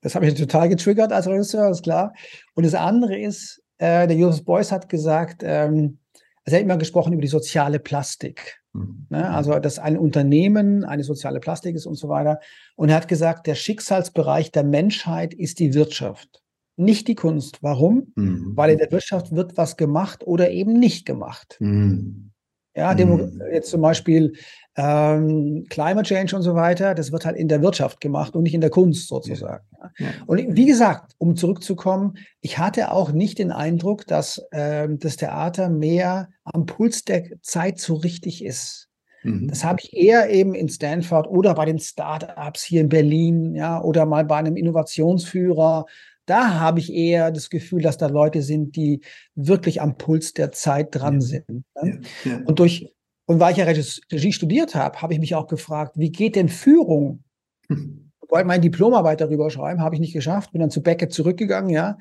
das 0.00 0.14
habe 0.14 0.26
ich 0.26 0.34
total 0.34 0.68
getriggert 0.68 1.12
als 1.12 1.26
Regisseur, 1.26 1.70
ist 1.70 1.84
klar. 1.84 2.12
Und 2.54 2.64
das 2.64 2.74
andere 2.74 3.18
ist, 3.18 3.62
äh, 3.78 4.06
der 4.06 4.16
Joseph 4.16 4.44
Beuys 4.44 4.70
hat 4.70 4.88
gesagt, 4.88 5.42
ähm, 5.44 5.98
also 6.44 6.56
er 6.56 6.58
hat 6.58 6.64
immer 6.64 6.76
gesprochen 6.76 7.12
über 7.12 7.22
die 7.22 7.28
soziale 7.28 7.78
Plastik. 7.78 8.62
Mhm. 8.72 9.06
Ne? 9.10 9.30
Also, 9.30 9.58
dass 9.58 9.78
ein 9.78 9.96
Unternehmen 9.96 10.84
eine 10.84 11.04
soziale 11.04 11.40
Plastik 11.40 11.76
ist 11.76 11.86
und 11.86 11.94
so 11.94 12.08
weiter. 12.08 12.40
Und 12.76 12.88
er 12.88 12.96
hat 12.96 13.08
gesagt, 13.08 13.46
der 13.46 13.54
Schicksalsbereich 13.54 14.50
der 14.50 14.64
Menschheit 14.64 15.34
ist 15.34 15.58
die 15.60 15.74
Wirtschaft, 15.74 16.42
nicht 16.76 17.06
die 17.08 17.14
Kunst. 17.14 17.62
Warum? 17.62 18.12
Mhm. 18.16 18.52
Weil 18.56 18.70
in 18.70 18.78
der 18.78 18.90
Wirtschaft 18.90 19.32
wird 19.32 19.56
was 19.56 19.76
gemacht 19.76 20.26
oder 20.26 20.50
eben 20.50 20.78
nicht 20.78 21.06
gemacht. 21.06 21.56
Mhm. 21.60 22.32
Ja, 22.74 22.94
Demo 22.94 23.18
mhm. 23.18 23.42
jetzt 23.52 23.70
zum 23.70 23.82
Beispiel 23.82 24.32
ähm, 24.76 25.66
Climate 25.68 26.02
Change 26.02 26.34
und 26.36 26.42
so 26.42 26.54
weiter, 26.54 26.94
das 26.94 27.12
wird 27.12 27.26
halt 27.26 27.36
in 27.36 27.48
der 27.48 27.62
Wirtschaft 27.62 28.00
gemacht 28.00 28.34
und 28.34 28.44
nicht 28.44 28.54
in 28.54 28.60
der 28.60 28.70
Kunst 28.70 29.08
sozusagen. 29.08 29.64
Ja. 29.78 29.90
Ja. 29.98 30.06
Und 30.26 30.56
wie 30.56 30.66
gesagt, 30.66 31.12
um 31.18 31.36
zurückzukommen, 31.36 32.14
ich 32.40 32.58
hatte 32.58 32.90
auch 32.90 33.12
nicht 33.12 33.38
den 33.38 33.52
Eindruck, 33.52 34.06
dass 34.06 34.38
äh, 34.50 34.88
das 34.90 35.16
Theater 35.16 35.68
mehr 35.68 36.28
am 36.44 36.66
Puls 36.66 37.04
der 37.04 37.24
Zeit 37.42 37.78
so 37.78 37.94
richtig 37.94 38.44
ist. 38.44 38.88
Mhm. 39.22 39.48
Das 39.48 39.64
habe 39.64 39.80
ich 39.82 39.94
eher 39.94 40.30
eben 40.30 40.54
in 40.54 40.68
Stanford 40.68 41.26
oder 41.28 41.54
bei 41.54 41.66
den 41.66 41.78
Startups 41.78 42.62
hier 42.62 42.80
in 42.80 42.88
Berlin, 42.88 43.54
ja, 43.54 43.82
oder 43.82 44.06
mal 44.06 44.24
bei 44.24 44.36
einem 44.36 44.56
Innovationsführer 44.56 45.84
da 46.26 46.60
habe 46.60 46.78
ich 46.78 46.92
eher 46.92 47.30
das 47.32 47.50
Gefühl, 47.50 47.82
dass 47.82 47.96
da 47.96 48.06
Leute 48.06 48.42
sind, 48.42 48.76
die 48.76 49.00
wirklich 49.34 49.80
am 49.80 49.96
Puls 49.98 50.32
der 50.32 50.52
Zeit 50.52 50.94
dran 50.94 51.20
sind. 51.20 51.48
Ne? 51.50 52.00
Ja, 52.24 52.30
ja. 52.30 52.40
Und 52.44 52.58
durch 52.58 52.94
und 53.26 53.40
weil 53.40 53.52
ich 53.52 53.58
ja 53.58 53.64
Regie 53.64 54.32
studiert 54.32 54.74
habe, 54.74 55.00
habe 55.00 55.12
ich 55.14 55.20
mich 55.20 55.34
auch 55.34 55.46
gefragt, 55.46 55.92
wie 55.96 56.10
geht 56.10 56.36
denn 56.36 56.48
Führung? 56.48 57.24
Ich 57.68 58.34
wollte 58.34 58.46
meine 58.46 58.62
Diplomarbeit 58.62 59.20
darüber 59.20 59.50
schreiben, 59.50 59.80
habe 59.82 59.94
ich 59.94 60.00
nicht 60.00 60.14
geschafft, 60.14 60.52
bin 60.52 60.60
dann 60.60 60.70
zu 60.70 60.82
Beckett 60.82 61.12
zurückgegangen, 61.12 61.70
ja. 61.70 61.98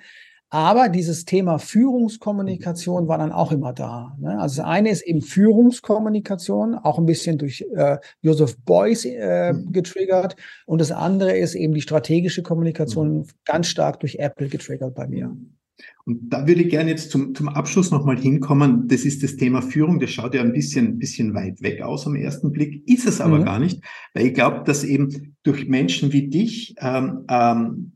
Aber 0.53 0.89
dieses 0.89 1.23
Thema 1.23 1.59
Führungskommunikation 1.59 3.07
war 3.07 3.17
dann 3.17 3.31
auch 3.31 3.53
immer 3.53 3.71
da. 3.71 4.17
Ne? 4.19 4.37
Also 4.37 4.57
das 4.57 4.65
eine 4.65 4.89
ist 4.89 5.01
eben 5.03 5.21
Führungskommunikation, 5.21 6.75
auch 6.75 6.99
ein 6.99 7.05
bisschen 7.05 7.37
durch 7.37 7.65
äh, 7.73 7.97
Joseph 8.21 8.57
Beuys 8.65 9.05
äh, 9.05 9.53
mhm. 9.53 9.71
getriggert. 9.71 10.35
Und 10.65 10.81
das 10.81 10.91
andere 10.91 11.37
ist 11.37 11.55
eben 11.55 11.73
die 11.73 11.81
strategische 11.81 12.43
Kommunikation, 12.43 13.19
mhm. 13.19 13.27
ganz 13.45 13.67
stark 13.67 14.01
durch 14.01 14.15
Apple 14.15 14.49
getriggert 14.49 14.93
bei 14.93 15.07
mir. 15.07 15.33
Und 16.05 16.29
da 16.29 16.47
würde 16.47 16.63
ich 16.63 16.69
gerne 16.69 16.89
jetzt 16.89 17.11
zum, 17.11 17.35
zum 17.35 17.49
Abschluss 17.49 17.91
nochmal 17.91 18.17
hinkommen. 18.17 18.87
Das 18.87 19.01
ist 19.01 19.23
das 19.23 19.35
Thema 19.35 19.61
Führung. 19.61 19.99
Das 19.99 20.11
schaut 20.11 20.33
ja 20.33 20.41
ein 20.41 20.53
bisschen, 20.53 20.97
bisschen 20.97 21.33
weit 21.33 21.61
weg 21.61 21.81
aus 21.81 22.07
am 22.07 22.15
ersten 22.15 22.51
Blick, 22.51 22.87
ist 22.87 23.07
es 23.07 23.21
aber 23.21 23.39
mhm. 23.39 23.45
gar 23.45 23.59
nicht, 23.59 23.81
weil 24.13 24.27
ich 24.27 24.33
glaube, 24.33 24.63
dass 24.65 24.83
eben 24.83 25.35
durch 25.43 25.67
Menschen 25.67 26.11
wie 26.13 26.27
dich 26.27 26.75
ähm, 26.79 27.25
ähm, 27.29 27.93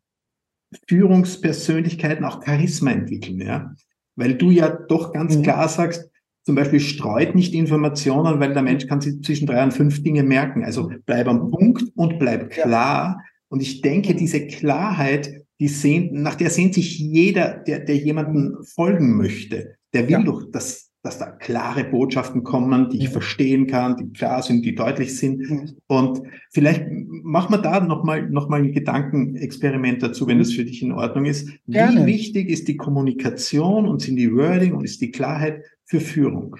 Führungspersönlichkeiten 0.87 2.25
auch 2.25 2.43
Charisma 2.43 2.91
entwickeln, 2.91 3.41
ja. 3.41 3.73
Weil 4.15 4.35
du 4.35 4.49
ja 4.51 4.69
doch 4.69 5.11
ganz 5.13 5.37
mhm. 5.37 5.43
klar 5.43 5.67
sagst, 5.67 6.09
zum 6.45 6.55
Beispiel 6.55 6.79
streut 6.79 7.33
nicht 7.33 7.53
Informationen, 7.53 8.39
weil 8.39 8.53
der 8.53 8.61
Mensch 8.61 8.85
kann 8.85 9.01
sich 9.01 9.21
zwischen 9.23 9.47
drei 9.47 9.63
und 9.63 9.73
fünf 9.73 10.03
Dinge 10.03 10.21
merken. 10.21 10.63
Also 10.63 10.91
bleib 11.05 11.27
am 11.27 11.49
Punkt 11.49 11.83
und 11.95 12.19
bleib 12.19 12.51
klar. 12.51 13.17
Ja. 13.17 13.23
Und 13.49 13.61
ich 13.61 13.81
denke, 13.81 14.13
diese 14.13 14.45
Klarheit, 14.45 15.44
die 15.59 15.67
sehnt, 15.67 16.13
nach 16.13 16.35
der 16.35 16.49
sehnt 16.49 16.73
sich 16.73 16.99
jeder, 16.99 17.57
der, 17.57 17.79
der 17.79 17.95
jemanden 17.97 18.63
folgen 18.63 19.15
möchte. 19.15 19.75
Der 19.93 20.03
will 20.03 20.11
ja. 20.11 20.23
doch, 20.23 20.51
dass, 20.51 20.91
dass 21.01 21.17
da 21.17 21.31
klare 21.31 21.85
Botschaften 21.85 22.43
kommen, 22.43 22.89
die 22.89 22.97
ich 22.97 23.09
verstehen 23.09 23.67
kann, 23.67 23.95
die 23.95 24.11
klar 24.11 24.43
sind, 24.43 24.65
die 24.65 24.75
deutlich 24.75 25.17
sind. 25.17 25.49
Mhm. 25.49 25.77
Und 25.87 26.21
vielleicht 26.51 26.85
machen 26.89 27.53
wir 27.53 27.59
da 27.59 27.79
nochmal 27.79 28.29
noch 28.29 28.49
mal 28.49 28.61
ein 28.61 28.73
Gedankenexperiment 28.73 30.03
dazu, 30.03 30.27
wenn 30.27 30.39
das 30.39 30.51
für 30.51 30.65
dich 30.65 30.81
in 30.81 30.91
Ordnung 30.91 31.25
ist. 31.25 31.49
Gerne. 31.67 32.01
Wie 32.01 32.13
wichtig 32.13 32.49
ist 32.49 32.67
die 32.67 32.75
Kommunikation 32.75 33.87
und 33.87 34.01
sind 34.01 34.17
die 34.17 34.33
Wording 34.33 34.73
und 34.73 34.83
ist 34.83 34.99
die 34.99 35.11
Klarheit 35.11 35.63
für 35.85 36.01
Führung? 36.01 36.57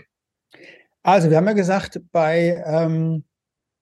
Also, 1.04 1.30
wir 1.30 1.38
haben 1.38 1.46
ja 1.46 1.54
gesagt, 1.54 2.02
bei 2.12 2.64
ähm, 2.66 3.26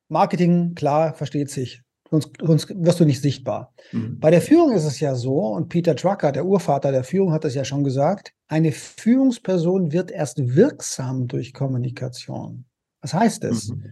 Marketing, 0.10 0.76
klar, 0.76 1.14
versteht 1.14 1.50
sich. 1.50 1.82
Sonst, 2.14 2.30
sonst 2.40 2.70
wirst 2.76 3.00
du 3.00 3.06
nicht 3.06 3.22
sichtbar. 3.24 3.74
Mhm. 3.92 4.20
Bei 4.20 4.30
der 4.30 4.44
Führung 4.44 4.72
ist 4.72 4.86
es 4.86 5.00
ja 5.00 5.16
so, 5.16 5.48
und 5.48 5.70
Peter 5.70 5.96
Drucker, 5.96 6.32
der 6.32 6.46
Urvater 6.46 6.92
der 6.92 7.04
Führung, 7.04 7.32
hat 7.32 7.44
das 7.44 7.56
ja 7.56 7.66
schon 7.66 7.84
gesagt, 7.84 8.34
eine 8.48 8.72
Führungsperson 8.72 9.92
wird 9.92 10.12
erst 10.12 10.56
wirksam 10.56 11.26
durch 11.28 11.54
Kommunikation. 11.54 12.66
Was 13.02 13.16
heißt 13.16 13.44
es? 13.46 13.70
Mhm. 13.70 13.86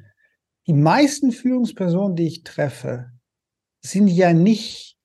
Die 0.68 0.74
meisten 0.74 1.32
Führungspersonen, 1.32 2.16
die 2.16 2.28
ich 2.28 2.44
treffe, 2.44 3.10
sind 3.84 4.08
ja 4.08 4.34
nicht 4.34 5.00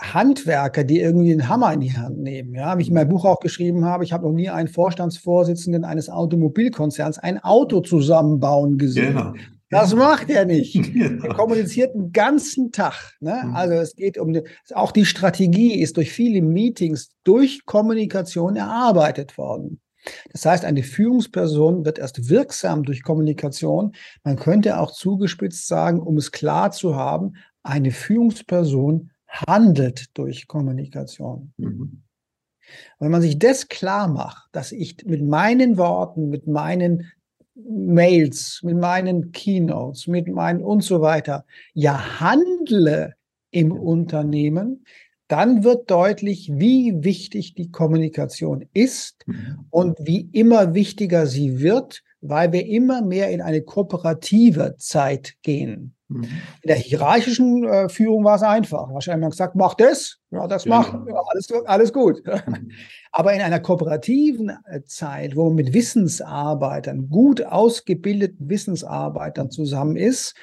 Handwerker, 0.00 0.84
die 0.84 1.00
irgendwie 1.00 1.32
einen 1.32 1.48
Hammer 1.48 1.72
in 1.72 1.80
die 1.80 1.96
Hand 1.96 2.18
nehmen. 2.18 2.54
Ja, 2.54 2.78
wie 2.78 2.82
ich 2.82 2.88
in 2.88 2.94
meinem 2.94 3.08
Buch 3.08 3.24
auch 3.24 3.40
geschrieben 3.40 3.84
habe, 3.84 4.04
ich 4.04 4.12
habe 4.12 4.28
noch 4.28 4.32
nie 4.32 4.48
einen 4.48 4.68
Vorstandsvorsitzenden 4.68 5.84
eines 5.84 6.08
Automobilkonzerns 6.08 7.18
ein 7.18 7.42
Auto 7.42 7.80
zusammenbauen 7.80 8.78
gesehen. 8.78 9.16
Genau. 9.16 9.34
Das 9.70 9.94
macht 9.94 10.28
er 10.28 10.44
nicht. 10.44 10.74
Genau. 10.92 11.24
Er 11.24 11.34
kommuniziert 11.34 11.94
den 11.94 12.12
ganzen 12.12 12.72
Tag. 12.72 13.14
Ne? 13.20 13.42
Mhm. 13.44 13.54
Also 13.54 13.74
es 13.74 13.94
geht 13.94 14.18
um, 14.18 14.32
die, 14.32 14.42
auch 14.74 14.92
die 14.92 15.06
Strategie 15.06 15.80
ist 15.80 15.96
durch 15.96 16.12
viele 16.12 16.42
Meetings, 16.42 17.10
durch 17.24 17.64
Kommunikation 17.64 18.56
erarbeitet 18.56 19.38
worden. 19.38 19.80
Das 20.32 20.44
heißt, 20.44 20.64
eine 20.64 20.82
Führungsperson 20.82 21.84
wird 21.84 21.98
erst 21.98 22.28
wirksam 22.28 22.82
durch 22.82 23.02
Kommunikation. 23.02 23.92
Man 24.24 24.36
könnte 24.36 24.80
auch 24.80 24.92
zugespitzt 24.92 25.68
sagen, 25.68 26.00
um 26.00 26.16
es 26.16 26.32
klar 26.32 26.72
zu 26.72 26.96
haben, 26.96 27.34
eine 27.62 27.90
Führungsperson 27.90 29.10
handelt 29.46 30.06
durch 30.14 30.48
Kommunikation. 30.48 31.52
Mhm. 31.56 32.02
Wenn 32.98 33.10
man 33.10 33.22
sich 33.22 33.38
das 33.38 33.68
klar 33.68 34.08
macht, 34.08 34.48
dass 34.52 34.72
ich 34.72 35.04
mit 35.04 35.22
meinen 35.22 35.76
Worten, 35.76 36.28
mit 36.28 36.46
meinen 36.46 37.10
Mails, 37.68 38.60
mit 38.62 38.76
meinen 38.76 39.32
Keynotes, 39.32 40.06
mit 40.06 40.28
meinen 40.28 40.62
und 40.62 40.82
so 40.82 41.00
weiter, 41.00 41.44
ja 41.74 42.20
handle 42.20 43.14
im 43.50 43.72
Unternehmen, 43.72 44.84
dann 45.28 45.62
wird 45.62 45.90
deutlich, 45.90 46.50
wie 46.52 47.04
wichtig 47.04 47.54
die 47.54 47.70
Kommunikation 47.70 48.68
ist 48.72 49.24
mhm. 49.26 49.66
und 49.70 49.98
wie 50.00 50.28
immer 50.32 50.74
wichtiger 50.74 51.26
sie 51.26 51.60
wird, 51.60 52.02
weil 52.20 52.52
wir 52.52 52.66
immer 52.66 53.02
mehr 53.02 53.30
in 53.30 53.40
eine 53.40 53.62
kooperative 53.62 54.74
Zeit 54.78 55.34
gehen. 55.42 55.94
In 56.10 56.28
der 56.64 56.76
hierarchischen 56.76 57.64
äh, 57.64 57.88
Führung 57.88 58.24
war 58.24 58.34
es 58.34 58.42
einfach. 58.42 58.92
Wahrscheinlich 58.92 59.20
man 59.20 59.30
gesagt, 59.30 59.54
mach 59.54 59.74
das, 59.74 60.18
ja, 60.30 60.46
das 60.48 60.64
genau. 60.64 60.78
macht, 60.78 60.92
ja, 61.08 61.22
alles, 61.32 61.52
alles 61.66 61.92
gut. 61.92 62.22
Aber 63.12 63.32
in 63.32 63.40
einer 63.40 63.60
kooperativen 63.60 64.50
äh, 64.66 64.82
Zeit, 64.84 65.36
wo 65.36 65.44
man 65.46 65.54
mit 65.54 65.72
Wissensarbeitern, 65.72 67.08
gut 67.08 67.44
ausgebildeten 67.44 68.48
Wissensarbeitern 68.48 69.50
zusammen 69.50 69.96
ist 69.96 70.34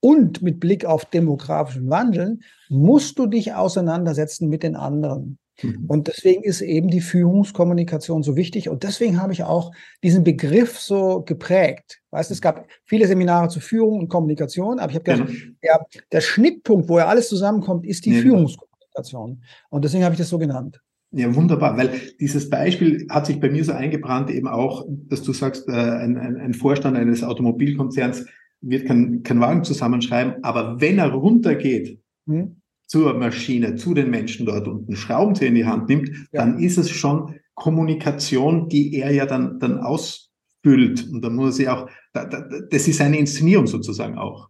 und 0.00 0.42
mit 0.42 0.58
Blick 0.58 0.84
auf 0.84 1.04
demografischen 1.04 1.88
Wandel, 1.90 2.40
musst 2.68 3.18
du 3.18 3.26
dich 3.26 3.54
auseinandersetzen 3.54 4.48
mit 4.48 4.64
den 4.64 4.74
anderen. 4.74 5.38
Mhm. 5.62 5.84
Und 5.86 6.08
deswegen 6.08 6.42
ist 6.42 6.60
eben 6.60 6.88
die 6.88 7.00
Führungskommunikation 7.00 8.22
so 8.22 8.36
wichtig. 8.36 8.68
Und 8.68 8.82
deswegen 8.82 9.20
habe 9.20 9.32
ich 9.32 9.44
auch 9.44 9.72
diesen 10.02 10.24
Begriff 10.24 10.78
so 10.78 11.22
geprägt. 11.22 12.00
Weißt 12.10 12.30
du, 12.30 12.34
es 12.34 12.40
gab 12.40 12.66
viele 12.84 13.06
Seminare 13.06 13.48
zur 13.48 13.62
Führung 13.62 14.00
und 14.00 14.08
Kommunikation, 14.08 14.78
aber 14.78 14.90
ich 14.90 14.96
habe 14.96 15.04
gesagt, 15.04 15.30
ja. 15.30 15.36
der, 15.62 15.86
der, 16.12 16.20
Schnittpunkt, 16.20 16.88
wo 16.88 16.98
ja 16.98 17.06
alles 17.06 17.28
zusammenkommt, 17.28 17.86
ist 17.86 18.04
die 18.04 18.14
ja. 18.14 18.22
Führungskommunikation. 18.22 19.42
Und 19.70 19.84
deswegen 19.84 20.04
habe 20.04 20.14
ich 20.14 20.18
das 20.18 20.28
so 20.28 20.38
genannt. 20.38 20.80
Ja, 21.16 21.32
wunderbar, 21.32 21.76
weil 21.76 21.90
dieses 22.18 22.50
Beispiel 22.50 23.06
hat 23.08 23.26
sich 23.26 23.38
bei 23.38 23.48
mir 23.48 23.64
so 23.64 23.72
eingebrannt, 23.72 24.30
eben 24.30 24.48
auch, 24.48 24.84
dass 24.88 25.22
du 25.22 25.32
sagst, 25.32 25.68
äh, 25.68 25.72
ein, 25.72 26.16
ein, 26.18 26.36
ein 26.36 26.54
Vorstand 26.54 26.96
eines 26.96 27.22
Automobilkonzerns 27.22 28.26
wird 28.60 28.86
keinen 28.86 29.22
kein 29.22 29.40
Wagen 29.40 29.62
zusammenschreiben, 29.62 30.42
aber 30.42 30.80
wenn 30.80 30.98
er 30.98 31.12
runtergeht, 31.12 32.00
hm 32.26 32.56
zur 32.86 33.14
Maschine, 33.14 33.76
zu 33.76 33.94
den 33.94 34.10
Menschen 34.10 34.46
dort 34.46 34.68
unten 34.68 34.96
Schraubenzieher 34.96 35.48
in 35.48 35.54
die 35.54 35.66
Hand 35.66 35.88
nimmt, 35.88 36.10
ja. 36.32 36.40
dann 36.40 36.58
ist 36.58 36.78
es 36.78 36.90
schon 36.90 37.34
Kommunikation, 37.54 38.68
die 38.68 38.94
er 38.94 39.12
ja 39.12 39.26
dann, 39.26 39.58
dann 39.58 39.78
ausfüllt. 39.78 41.08
Und 41.10 41.22
dann 41.22 41.34
muss 41.34 41.58
er 41.58 41.78
auch, 41.78 41.90
das 42.12 42.88
ist 42.88 43.00
eine 43.00 43.18
Inszenierung 43.18 43.66
sozusagen 43.66 44.18
auch. 44.18 44.48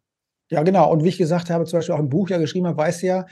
Ja, 0.50 0.62
genau. 0.62 0.90
Und 0.92 1.04
wie 1.04 1.08
ich 1.08 1.18
gesagt 1.18 1.50
habe, 1.50 1.64
zum 1.64 1.78
Beispiel 1.78 1.94
auch 1.94 2.00
im 2.00 2.08
Buch 2.08 2.28
ja 2.28 2.38
geschrieben 2.38 2.66
habe, 2.66 2.78
weiß 2.78 3.02
ja, 3.02 3.26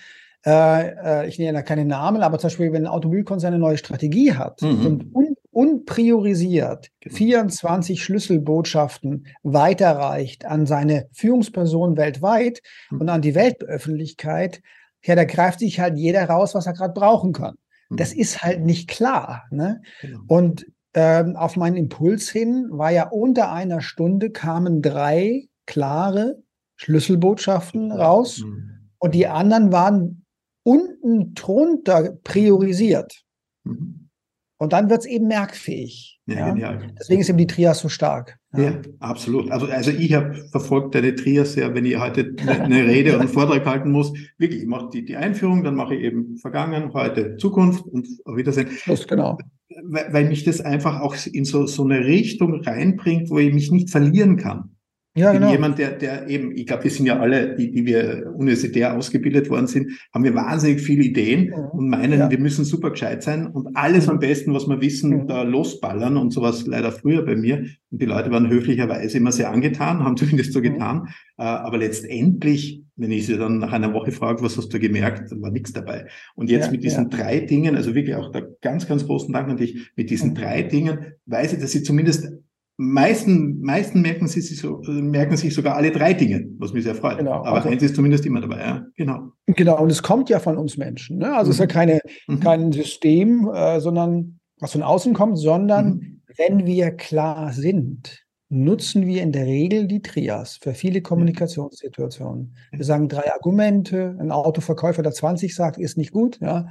äh, 0.45 1.23
äh, 1.23 1.29
ich 1.29 1.39
nenne 1.39 1.59
ja 1.59 1.63
keine 1.63 1.85
Namen, 1.85 2.23
aber 2.23 2.39
zum 2.39 2.49
Beispiel, 2.49 2.73
wenn 2.73 2.85
ein 2.85 2.93
Automobilkonzern 2.93 3.55
eine 3.55 3.61
neue 3.61 3.79
Strategie 3.79 4.33
hat 4.33 4.63
mhm. 4.63 4.87
und 4.87 5.15
un 5.15 5.37
unpriorisiert 5.53 6.89
genau. 7.01 7.15
24 7.15 8.03
Schlüsselbotschaften 8.03 9.27
weiterreicht 9.43 10.47
an 10.47 10.65
seine 10.65 11.09
Führungspersonen 11.13 11.99
weltweit 11.99 12.63
mhm. 12.91 13.03
und 13.03 13.09
an 13.11 13.21
die 13.21 13.35
Weltöffentlichkeit, 13.35 14.63
ja, 15.05 15.15
da 15.15 15.25
greift 15.25 15.61
sich 15.61 15.81
halt 15.81 15.99
jeder 15.99 16.29
raus, 16.29 16.55
was 16.55 16.67
er 16.67 16.73
gerade 16.73 16.95
brauchen 16.95 17.33
kann. 17.33 17.57
Mhm. 17.91 17.97
Das 17.97 18.13
ist 18.13 18.43
halt 18.43 18.61
nicht 18.63 18.89
klar. 18.89 19.45
Ne? 19.51 19.83
Genau. 20.01 20.21
Und 20.29 20.67
ähm, 20.95 21.37
auf 21.37 21.57
meinen 21.57 21.77
Impuls 21.77 22.31
hin 22.31 22.69
war 22.71 22.91
ja 22.91 23.09
unter 23.09 23.51
einer 23.53 23.81
Stunde 23.81 24.31
kamen 24.31 24.83
drei 24.83 25.49
klare 25.67 26.43
Schlüsselbotschaften 26.77 27.93
raus 27.93 28.43
mhm. 28.45 28.91
und 28.99 29.15
die 29.15 29.27
anderen 29.27 29.73
waren 29.73 30.25
unten 30.65 31.35
drunter 31.35 32.13
priorisiert. 32.25 33.25
Mhm. 33.65 34.11
Und 34.59 34.73
dann 34.73 34.91
wird 34.91 35.01
es 35.01 35.07
eben 35.07 35.27
merkfähig. 35.27 36.21
Ja, 36.27 36.55
ja. 36.55 36.81
Deswegen 36.99 37.21
ist 37.21 37.29
eben 37.29 37.39
die 37.39 37.49
Trias 37.49 37.81
so 37.81 37.89
stark. 37.89 38.39
Ja, 38.55 38.63
ja 38.63 38.81
absolut. 39.01 39.51
Also, 39.51 39.67
also 39.67 39.91
ich 39.91 40.13
habe 40.13 40.35
verfolgt 40.51 40.95
deine 40.95 41.15
Trias 41.15 41.55
ja, 41.55 41.75
wenn 41.75 41.85
ich 41.85 41.99
heute 41.99 42.35
eine 42.47 42.87
Rede 42.87 43.11
oder 43.11 43.21
einen 43.21 43.29
Vortrag 43.33 43.65
halten 43.65 43.91
muss. 43.91 44.13
Wirklich, 44.39 44.63
ich 44.63 44.69
mache 44.69 44.91
die, 44.93 45.05
die 45.05 45.17
Einführung, 45.17 45.65
dann 45.65 45.75
mache 45.75 45.95
ich 45.95 46.03
eben 46.03 46.37
Vergangen, 46.39 46.93
heute, 46.93 47.37
Zukunft 47.37 47.87
und 47.87 48.07
auf 48.25 48.37
Wiedersehen. 48.37 48.69
Das 48.87 49.07
genau. 49.07 49.39
Weil, 49.85 50.13
weil 50.13 50.29
mich 50.29 50.45
das 50.45 50.61
einfach 50.61 51.01
auch 51.01 51.17
in 51.33 51.45
so, 51.45 51.67
so 51.67 51.85
eine 51.85 52.05
Richtung 52.05 52.61
reinbringt, 52.63 53.31
wo 53.31 53.39
ich 53.39 53.53
mich 53.55 53.71
nicht 53.71 53.91
verlieren 53.91 54.37
kann. 54.37 54.77
Ja, 55.15 55.27
ich 55.27 55.33
bin 55.33 55.43
genau. 55.43 55.53
jemand, 55.53 55.79
der, 55.79 55.91
der 55.91 56.27
eben, 56.29 56.57
ich 56.57 56.67
glaube, 56.67 56.85
wir 56.85 56.91
sind 56.91 57.05
ja 57.05 57.19
alle, 57.19 57.55
die, 57.55 57.71
die 57.71 57.85
wir 57.85 58.33
universitär 58.35 58.97
ausgebildet 58.97 59.51
worden 59.51 59.67
sind, 59.67 59.93
haben 60.15 60.25
wir 60.25 60.35
wahnsinnig 60.35 60.81
viele 60.81 61.03
Ideen 61.03 61.49
ja. 61.49 61.57
und 61.57 61.91
meinen, 61.91 62.19
ja. 62.19 62.31
wir 62.31 62.39
müssen 62.39 62.65
super 62.65 62.91
gescheit 62.91 63.23
sein 63.23 63.47
und 63.47 63.77
alles 63.77 64.09
am 64.09 64.19
besten, 64.19 64.55
was 64.55 64.67
wir 64.67 64.81
wissen, 64.81 65.19
ja. 65.19 65.25
da 65.25 65.43
losballern 65.43 66.17
und 66.17 66.33
sowas 66.33 66.67
leider 66.67 66.93
früher 66.93 67.27
bei 67.27 67.37
mir. 67.37 67.67
Und 67.91 68.01
die 68.01 68.07
Leute 68.07 68.31
waren 68.31 68.49
höflicherweise 68.49 69.19
immer 69.19 69.33
sehr 69.33 69.51
angetan, 69.51 70.03
haben 70.03 70.17
zumindest 70.17 70.55
so 70.55 70.63
getan. 70.63 71.09
Äh, 71.37 71.43
aber 71.43 71.77
letztendlich, 71.77 72.83
wenn 72.97 73.11
ich 73.11 73.27
sie 73.27 73.37
dann 73.37 73.59
nach 73.59 73.73
einer 73.73 73.93
Woche 73.93 74.13
frage, 74.13 74.43
was 74.43 74.57
hast 74.57 74.73
du 74.73 74.79
gemerkt, 74.79 75.31
dann 75.31 75.43
war 75.43 75.51
nichts 75.51 75.75
dabei. 75.75 76.07
Und 76.37 76.49
jetzt 76.49 76.73
mit 76.73 76.85
diesen 76.85 77.11
drei 77.11 77.41
Dingen, 77.41 77.77
also 77.77 77.95
wirklich 77.95 78.17
auch 78.17 78.33
da 78.33 78.41
ganz, 78.63 78.89
ganz 78.89 79.07
großen 79.07 79.31
Dank 79.31 79.51
an 79.51 79.59
dich, 79.59 79.91
mit 79.95 80.09
diesen 80.09 80.35
drei 80.35 80.63
Dingen 80.63 81.13
weiß 81.27 81.53
ich, 81.53 81.59
dass 81.59 81.73
sie 81.73 81.83
zumindest 81.83 82.33
meisten, 82.83 83.61
meisten 83.61 84.03
merken, 84.03 84.27
sie 84.27 84.41
sich 84.41 84.59
so, 84.59 84.83
merken 84.87 85.37
sich 85.37 85.55
sogar 85.55 85.77
alle 85.77 85.93
drei 85.93 86.13
Dinge, 86.15 86.47
was 86.59 86.73
mich 86.73 86.85
sehr 86.85 86.95
freut. 86.95 87.19
Genau, 87.19 87.33
Aber 87.33 87.53
also, 87.53 87.69
eins 87.69 87.83
ist 87.83 87.95
zumindest 87.95 88.27
immer 88.27 88.41
dabei, 88.41 88.61
ja. 88.61 88.87
Genau. 88.97 89.33
Genau, 89.47 89.81
und 89.81 89.91
es 89.91 90.03
kommt 90.03 90.29
ja 90.29 90.41
von 90.41 90.57
uns 90.59 90.77
Menschen. 90.77 91.19
Ne? 91.19 91.35
Also 91.35 91.49
mhm. 91.49 91.51
es 91.51 91.57
ist 91.57 91.61
ja 91.61 91.67
mhm. 91.67 91.71
keine, 91.71 92.01
mhm. 92.27 92.41
kein 92.41 92.73
System, 92.73 93.51
äh, 93.53 93.81
sondern 93.81 94.41
was 94.61 94.73
von 94.73 94.83
außen 94.83 95.15
kommt, 95.15 95.39
sondern 95.39 95.87
mhm. 95.87 96.23
wenn 96.37 96.67
wir 96.67 96.91
klar 96.93 97.53
sind, 97.53 98.25
nutzen 98.49 99.07
wir 99.07 99.23
in 99.23 99.33
der 99.33 99.47
Regel 99.47 99.87
die 99.87 100.03
Trias 100.03 100.59
für 100.61 100.75
viele 100.75 101.01
Kommunikationssituationen. 101.01 102.55
Wir 102.71 102.85
sagen 102.85 103.09
drei 103.09 103.33
Argumente, 103.33 104.17
ein 104.21 104.31
Autoverkäufer, 104.31 105.03
der 105.03 105.13
20 105.13 105.55
sagt, 105.55 105.79
ist 105.79 105.97
nicht 105.97 106.13
gut, 106.13 106.39
ja. 106.41 106.69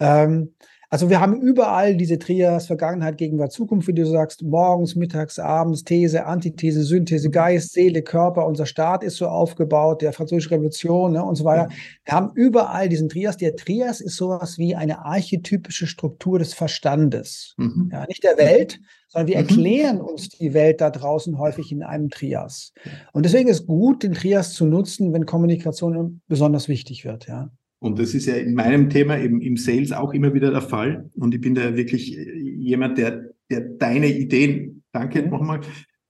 Ähm, 0.00 0.54
Also 0.90 1.10
wir 1.10 1.20
haben 1.20 1.42
überall 1.42 1.96
diese 1.96 2.18
Trias, 2.18 2.66
Vergangenheit, 2.66 3.18
Gegenwart, 3.18 3.52
Zukunft, 3.52 3.88
wie 3.88 3.92
du 3.92 4.06
sagst, 4.06 4.42
morgens, 4.42 4.96
mittags, 4.96 5.38
abends, 5.38 5.84
These, 5.84 6.24
Antithese, 6.24 6.82
Synthese, 6.82 7.28
Geist, 7.28 7.74
Seele, 7.74 8.00
Körper. 8.00 8.46
Unser 8.46 8.64
Staat 8.64 9.04
ist 9.04 9.16
so 9.16 9.26
aufgebaut, 9.26 10.00
der 10.00 10.14
Französische 10.14 10.52
Revolution 10.52 11.12
ne, 11.12 11.22
und 11.22 11.36
so 11.36 11.44
weiter. 11.44 11.68
Wir 12.06 12.14
haben 12.14 12.30
überall 12.34 12.88
diesen 12.88 13.10
Trias. 13.10 13.36
Der 13.36 13.54
Trias 13.54 14.00
ist 14.00 14.16
sowas 14.16 14.56
wie 14.56 14.74
eine 14.74 15.04
archetypische 15.04 15.86
Struktur 15.86 16.38
des 16.38 16.54
Verstandes. 16.54 17.54
Mhm. 17.58 17.90
Ja, 17.92 18.06
nicht 18.06 18.24
der 18.24 18.38
Welt, 18.38 18.80
sondern 19.08 19.28
wir 19.28 19.36
mhm. 19.36 19.42
erklären 19.42 20.00
uns 20.00 20.30
die 20.30 20.54
Welt 20.54 20.80
da 20.80 20.88
draußen 20.88 21.38
häufig 21.38 21.70
in 21.70 21.82
einem 21.82 22.08
Trias. 22.08 22.72
Und 23.12 23.26
deswegen 23.26 23.50
ist 23.50 23.66
gut, 23.66 24.02
den 24.02 24.14
Trias 24.14 24.54
zu 24.54 24.64
nutzen, 24.64 25.12
wenn 25.12 25.26
Kommunikation 25.26 26.22
besonders 26.28 26.66
wichtig 26.66 27.04
wird. 27.04 27.26
Ja. 27.26 27.50
Und 27.80 27.98
das 27.98 28.14
ist 28.14 28.26
ja 28.26 28.34
in 28.34 28.54
meinem 28.54 28.90
Thema 28.90 29.18
eben 29.18 29.40
im 29.40 29.56
Sales 29.56 29.92
auch 29.92 30.12
immer 30.12 30.34
wieder 30.34 30.50
der 30.50 30.62
Fall. 30.62 31.10
Und 31.14 31.34
ich 31.34 31.40
bin 31.40 31.54
da 31.54 31.76
wirklich 31.76 32.10
jemand, 32.10 32.98
der, 32.98 33.30
der 33.50 33.60
deine 33.60 34.08
Ideen, 34.08 34.82
danke 34.92 35.22
mhm. 35.22 35.30
nochmal, 35.30 35.60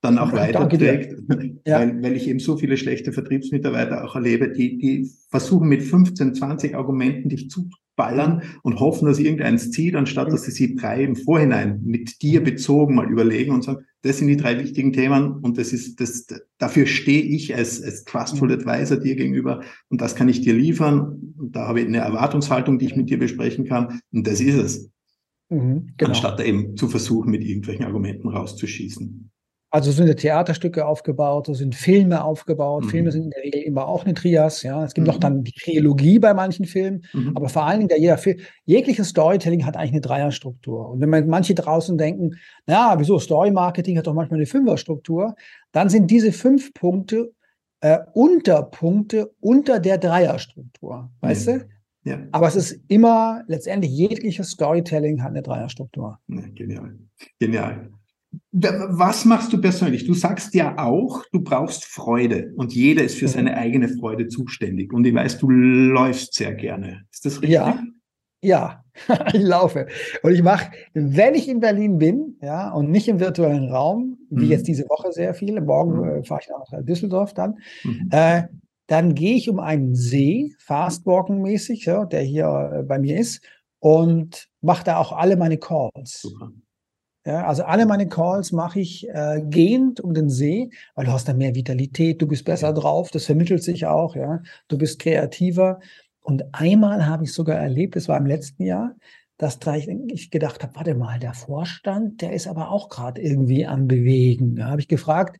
dann 0.00 0.18
auch 0.18 0.32
weiterträgt, 0.32 1.12
ja. 1.66 1.80
weil, 1.80 2.02
weil 2.02 2.16
ich 2.16 2.28
eben 2.28 2.38
so 2.38 2.56
viele 2.56 2.76
schlechte 2.76 3.12
Vertriebsmitarbeiter 3.12 4.04
auch 4.04 4.14
erlebe, 4.14 4.50
die, 4.50 4.78
die 4.78 5.10
versuchen 5.28 5.68
mit 5.68 5.82
15, 5.82 6.34
20 6.34 6.76
Argumenten 6.76 7.28
dich 7.28 7.50
zu 7.50 7.68
ballern 7.98 8.42
und 8.62 8.80
hoffen, 8.80 9.06
dass 9.06 9.18
irgendeins 9.18 9.70
zieht, 9.72 9.94
anstatt 9.96 10.32
dass 10.32 10.44
sie 10.44 10.52
sich 10.52 10.76
drei 10.76 11.02
im 11.02 11.16
Vorhinein 11.16 11.82
mit 11.84 12.22
dir 12.22 12.42
bezogen 12.42 12.94
mal 12.94 13.10
überlegen 13.10 13.52
und 13.52 13.64
sagen, 13.64 13.84
das 14.02 14.18
sind 14.18 14.28
die 14.28 14.36
drei 14.36 14.58
wichtigen 14.58 14.92
Themen 14.92 15.32
und 15.42 15.58
das 15.58 15.72
ist 15.72 16.00
das, 16.00 16.26
dafür 16.58 16.86
stehe 16.86 17.22
ich 17.22 17.54
als, 17.54 17.82
als 17.82 18.04
Trustful 18.04 18.52
Advisor 18.52 18.96
dir 18.96 19.16
gegenüber 19.16 19.62
und 19.88 20.00
das 20.00 20.14
kann 20.14 20.28
ich 20.28 20.40
dir 20.40 20.54
liefern 20.54 21.34
und 21.36 21.56
da 21.56 21.66
habe 21.66 21.80
ich 21.80 21.86
eine 21.86 21.98
Erwartungshaltung, 21.98 22.78
die 22.78 22.86
ich 22.86 22.96
mit 22.96 23.10
dir 23.10 23.18
besprechen 23.18 23.66
kann 23.66 24.00
und 24.12 24.26
das 24.26 24.40
ist 24.40 24.56
es. 24.56 24.90
Mhm, 25.50 25.94
genau. 25.96 26.10
Anstatt 26.10 26.38
da 26.38 26.44
eben 26.44 26.76
zu 26.76 26.88
versuchen, 26.88 27.30
mit 27.30 27.42
irgendwelchen 27.42 27.84
Argumenten 27.84 28.28
rauszuschießen. 28.28 29.30
Also 29.70 29.92
sind 29.92 30.14
Theaterstücke 30.16 30.86
aufgebaut, 30.86 31.46
so 31.46 31.52
sind 31.52 31.74
Filme 31.74 32.24
aufgebaut. 32.24 32.84
Mhm. 32.84 32.88
Filme 32.88 33.12
sind 33.12 33.24
in 33.24 33.30
der 33.30 33.42
Regel 33.42 33.62
immer 33.62 33.86
auch 33.86 34.04
eine 34.04 34.14
Trias. 34.14 34.62
Ja, 34.62 34.82
es 34.84 34.94
gibt 34.94 35.06
mhm. 35.06 35.12
noch 35.12 35.20
dann 35.20 35.44
die 35.44 35.52
Trilogie 35.52 36.18
bei 36.18 36.32
manchen 36.32 36.64
Filmen, 36.64 37.04
mhm. 37.12 37.32
aber 37.36 37.50
vor 37.50 37.64
allen 37.64 37.80
Dingen 37.80 37.88
der 37.88 38.00
jeder 38.00 38.16
Film, 38.16 38.38
jegliches 38.64 39.08
Storytelling 39.10 39.66
hat 39.66 39.76
eigentlich 39.76 39.92
eine 39.92 40.00
Dreierstruktur. 40.00 40.88
Und 40.90 41.00
wenn 41.00 41.10
man 41.10 41.26
manche 41.26 41.54
draußen 41.54 41.98
denken, 41.98 42.36
na, 42.66 42.98
wieso 42.98 43.18
Story 43.18 43.50
Marketing 43.50 43.98
hat 43.98 44.06
doch 44.06 44.14
manchmal 44.14 44.38
eine 44.38 44.46
Fünferstruktur, 44.46 45.34
dann 45.72 45.90
sind 45.90 46.10
diese 46.10 46.32
fünf 46.32 46.72
Punkte 46.72 47.32
äh, 47.80 47.98
Unterpunkte 48.14 49.32
unter 49.40 49.80
der 49.80 49.98
Dreierstruktur, 49.98 51.10
weißt 51.20 51.48
du? 51.48 51.68
Ja. 52.04 52.26
Aber 52.32 52.48
es 52.48 52.56
ist 52.56 52.80
immer 52.88 53.42
letztendlich 53.48 53.92
jegliches 53.92 54.50
Storytelling 54.50 55.22
hat 55.22 55.30
eine 55.30 55.42
Dreierstruktur. 55.42 56.18
Ja, 56.28 56.42
genial, 56.54 56.98
genial. 57.38 57.90
Was 58.52 59.24
machst 59.24 59.52
du 59.52 59.60
persönlich? 59.60 60.06
Du 60.06 60.14
sagst 60.14 60.54
ja 60.54 60.78
auch, 60.78 61.24
du 61.32 61.40
brauchst 61.40 61.84
Freude 61.84 62.52
und 62.56 62.74
jeder 62.74 63.04
ist 63.04 63.16
für 63.16 63.26
mhm. 63.26 63.30
seine 63.30 63.56
eigene 63.56 63.88
Freude 63.88 64.28
zuständig. 64.28 64.92
Und 64.92 65.06
ich 65.06 65.14
weiß, 65.14 65.38
du 65.38 65.48
läufst 65.50 66.34
sehr 66.34 66.54
gerne. 66.54 67.04
Ist 67.10 67.24
das 67.24 67.34
richtig? 67.36 67.50
Ja, 67.50 67.80
ja, 68.42 68.84
ich 69.32 69.42
laufe. 69.42 69.86
Und 70.22 70.32
ich 70.32 70.42
mache, 70.42 70.70
wenn 70.94 71.34
ich 71.34 71.48
in 71.48 71.60
Berlin 71.60 71.98
bin, 71.98 72.36
ja, 72.42 72.70
und 72.70 72.90
nicht 72.90 73.08
im 73.08 73.20
virtuellen 73.20 73.70
Raum, 73.70 74.18
wie 74.30 74.46
mhm. 74.46 74.50
jetzt 74.50 74.68
diese 74.68 74.84
Woche 74.84 75.12
sehr 75.12 75.34
viele, 75.34 75.60
morgen 75.60 75.98
mhm. 75.98 76.20
äh, 76.20 76.24
fahre 76.24 76.40
ich 76.42 76.48
nach 76.48 76.84
Düsseldorf 76.84 77.34
dann, 77.34 77.58
mhm. 77.82 78.08
äh, 78.10 78.44
dann 78.86 79.14
gehe 79.14 79.36
ich 79.36 79.50
um 79.50 79.60
einen 79.60 79.94
See, 79.94 80.54
Fastwalken-mäßig, 80.66 81.84
ja, 81.86 82.04
der 82.06 82.22
hier 82.22 82.70
äh, 82.72 82.82
bei 82.82 82.98
mir 82.98 83.18
ist, 83.18 83.42
und 83.80 84.48
mache 84.60 84.84
da 84.84 84.98
auch 84.98 85.12
alle 85.12 85.36
meine 85.36 85.58
Calls. 85.58 86.22
Super. 86.22 86.50
Ja, 87.28 87.46
also 87.46 87.64
alle 87.64 87.84
meine 87.84 88.08
Calls 88.08 88.52
mache 88.52 88.80
ich 88.80 89.06
äh, 89.10 89.42
gehend 89.44 90.00
um 90.00 90.14
den 90.14 90.30
See, 90.30 90.70
weil 90.94 91.04
du 91.04 91.12
hast 91.12 91.28
da 91.28 91.34
mehr 91.34 91.54
Vitalität, 91.54 92.22
du 92.22 92.26
bist 92.26 92.46
besser 92.46 92.72
drauf, 92.72 93.10
das 93.10 93.26
vermittelt 93.26 93.62
sich 93.62 93.84
auch, 93.84 94.16
ja. 94.16 94.42
Du 94.68 94.78
bist 94.78 94.98
kreativer. 94.98 95.78
Und 96.22 96.44
einmal 96.54 97.04
habe 97.04 97.24
ich 97.24 97.34
sogar 97.34 97.58
erlebt, 97.58 97.96
das 97.96 98.08
war 98.08 98.16
im 98.16 98.24
letzten 98.24 98.62
Jahr, 98.64 98.94
dass 99.36 99.58
ich 100.08 100.30
gedacht 100.30 100.62
habe, 100.62 100.74
warte 100.74 100.94
mal, 100.94 101.18
der 101.18 101.34
Vorstand, 101.34 102.22
der 102.22 102.32
ist 102.32 102.46
aber 102.46 102.70
auch 102.70 102.88
gerade 102.88 103.20
irgendwie 103.20 103.66
am 103.66 103.88
Bewegen. 103.88 104.56
Da 104.56 104.70
habe 104.70 104.80
ich 104.80 104.88
gefragt, 104.88 105.36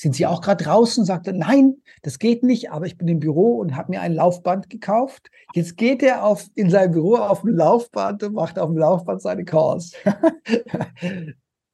sind 0.00 0.16
Sie 0.16 0.24
auch 0.24 0.40
gerade 0.40 0.64
draußen? 0.64 1.04
Sagte, 1.04 1.34
nein, 1.34 1.74
das 2.00 2.18
geht 2.18 2.42
nicht, 2.42 2.70
aber 2.70 2.86
ich 2.86 2.96
bin 2.96 3.06
im 3.06 3.18
Büro 3.18 3.58
und 3.58 3.76
habe 3.76 3.90
mir 3.90 4.00
ein 4.00 4.14
Laufband 4.14 4.70
gekauft. 4.70 5.30
Jetzt 5.54 5.76
geht 5.76 6.02
er 6.02 6.24
auf, 6.24 6.46
in 6.54 6.70
sein 6.70 6.90
Büro 6.90 7.16
auf 7.16 7.42
dem 7.42 7.54
Laufband 7.54 8.22
und 8.22 8.32
macht 8.32 8.58
auf 8.58 8.70
dem 8.70 8.78
Laufband 8.78 9.20
seine 9.20 9.44
Calls. 9.44 9.92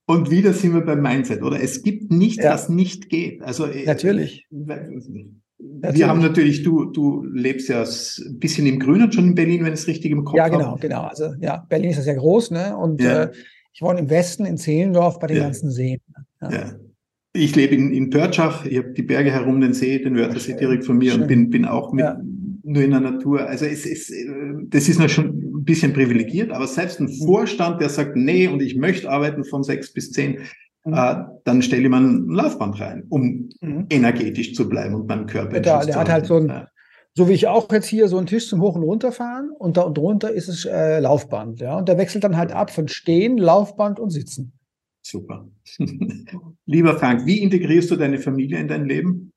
und 0.06 0.28
wieder 0.28 0.52
sind 0.54 0.74
wir 0.74 0.80
beim 0.80 1.02
Mindset, 1.02 1.40
oder? 1.40 1.62
Es 1.62 1.84
gibt 1.84 2.10
nichts, 2.10 2.42
ja. 2.42 2.52
was 2.52 2.68
nicht 2.68 3.10
geht. 3.10 3.42
Also 3.42 3.66
äh, 3.66 3.84
natürlich. 3.84 4.44
Wir 4.50 6.08
haben 6.08 6.20
natürlich, 6.20 6.64
du, 6.64 6.86
du 6.86 7.22
lebst 7.22 7.68
ja 7.68 7.84
ein 7.84 8.38
bisschen 8.40 8.66
im 8.66 8.80
Grünen 8.80 9.12
schon 9.12 9.28
in 9.28 9.34
Berlin, 9.36 9.64
wenn 9.64 9.72
es 9.72 9.86
richtig 9.86 10.10
im 10.10 10.24
Kopf 10.24 10.36
Ja, 10.36 10.48
genau, 10.48 10.66
habe. 10.66 10.80
genau. 10.80 11.02
Also 11.02 11.32
ja, 11.38 11.64
Berlin 11.68 11.90
ist 11.90 11.98
ja 11.98 12.02
sehr 12.02 12.16
groß, 12.16 12.50
ne? 12.50 12.76
Und 12.76 13.00
ja. 13.00 13.22
äh, 13.22 13.32
ich 13.72 13.82
wohne 13.82 14.00
im 14.00 14.10
Westen 14.10 14.46
in 14.46 14.56
Zehlendorf 14.56 15.20
bei 15.20 15.28
den 15.28 15.36
ja. 15.36 15.44
ganzen 15.44 15.70
Seen. 15.70 16.00
Ja. 16.42 16.50
ja. 16.50 16.72
Ich 17.36 17.54
lebe 17.54 17.74
in, 17.74 17.92
in 17.92 18.10
Pörtschach, 18.10 18.64
ich 18.64 18.78
habe 18.78 18.92
die 18.92 19.02
Berge 19.02 19.30
herum, 19.30 19.60
den 19.60 19.74
See, 19.74 19.98
den 19.98 20.16
Wörthersee 20.16 20.56
direkt 20.56 20.84
von 20.84 20.98
mir 20.98 21.12
Schön. 21.12 21.22
und 21.22 21.28
bin, 21.28 21.50
bin 21.50 21.64
auch 21.64 21.92
mit, 21.92 22.04
ja. 22.04 22.20
nur 22.62 22.82
in 22.82 22.90
der 22.90 23.00
Natur. 23.00 23.46
Also 23.46 23.66
es 23.66 23.84
ist, 23.86 24.12
das 24.68 24.88
ist 24.88 24.98
noch 24.98 25.08
schon 25.08 25.26
ein 25.26 25.64
bisschen 25.64 25.92
privilegiert, 25.92 26.50
aber 26.50 26.66
selbst 26.66 27.00
ein 27.00 27.06
mhm. 27.06 27.26
Vorstand, 27.26 27.80
der 27.80 27.88
sagt, 27.88 28.16
nee, 28.16 28.48
und 28.48 28.62
ich 28.62 28.76
möchte 28.76 29.10
arbeiten 29.10 29.44
von 29.44 29.62
sechs 29.62 29.92
bis 29.92 30.12
zehn, 30.12 30.38
mhm. 30.84 30.94
äh, 30.94 31.16
dann 31.44 31.62
stelle 31.62 31.82
ich 31.82 31.88
mal 31.88 32.02
ein 32.02 32.28
Laufband 32.28 32.80
rein, 32.80 33.04
um 33.08 33.50
mhm. 33.60 33.86
energetisch 33.90 34.54
zu 34.54 34.68
bleiben 34.68 34.94
und 34.94 35.06
meinen 35.06 35.26
Körper 35.26 35.56
ja, 35.56 35.84
Der 35.84 35.96
hat 35.96 36.08
halt 36.08 36.26
so 36.26 36.36
ein, 36.36 36.48
ja. 36.48 36.68
so 37.14 37.28
wie 37.28 37.34
ich 37.34 37.46
auch 37.46 37.70
jetzt 37.70 37.86
hier, 37.86 38.08
so 38.08 38.16
einen 38.16 38.26
Tisch 38.26 38.48
zum 38.48 38.62
Hoch- 38.62 38.76
und 38.76 38.82
Runterfahren 38.82 39.50
und 39.50 39.76
da 39.76 39.82
und 39.82 39.98
drunter 39.98 40.32
ist 40.32 40.48
es 40.48 40.64
äh, 40.64 41.00
Laufband, 41.00 41.60
ja. 41.60 41.76
Und 41.76 41.88
der 41.88 41.98
wechselt 41.98 42.24
dann 42.24 42.36
halt 42.36 42.52
ab 42.52 42.70
von 42.70 42.88
Stehen, 42.88 43.36
Laufband 43.36 44.00
und 44.00 44.10
Sitzen. 44.10 44.55
Super. 45.08 45.48
Lieber 46.66 46.98
Frank, 46.98 47.26
wie 47.26 47.40
integrierst 47.40 47.92
du 47.92 47.96
deine 47.96 48.18
Familie 48.18 48.58
in 48.58 48.66
dein 48.66 48.86
Leben? 48.86 49.32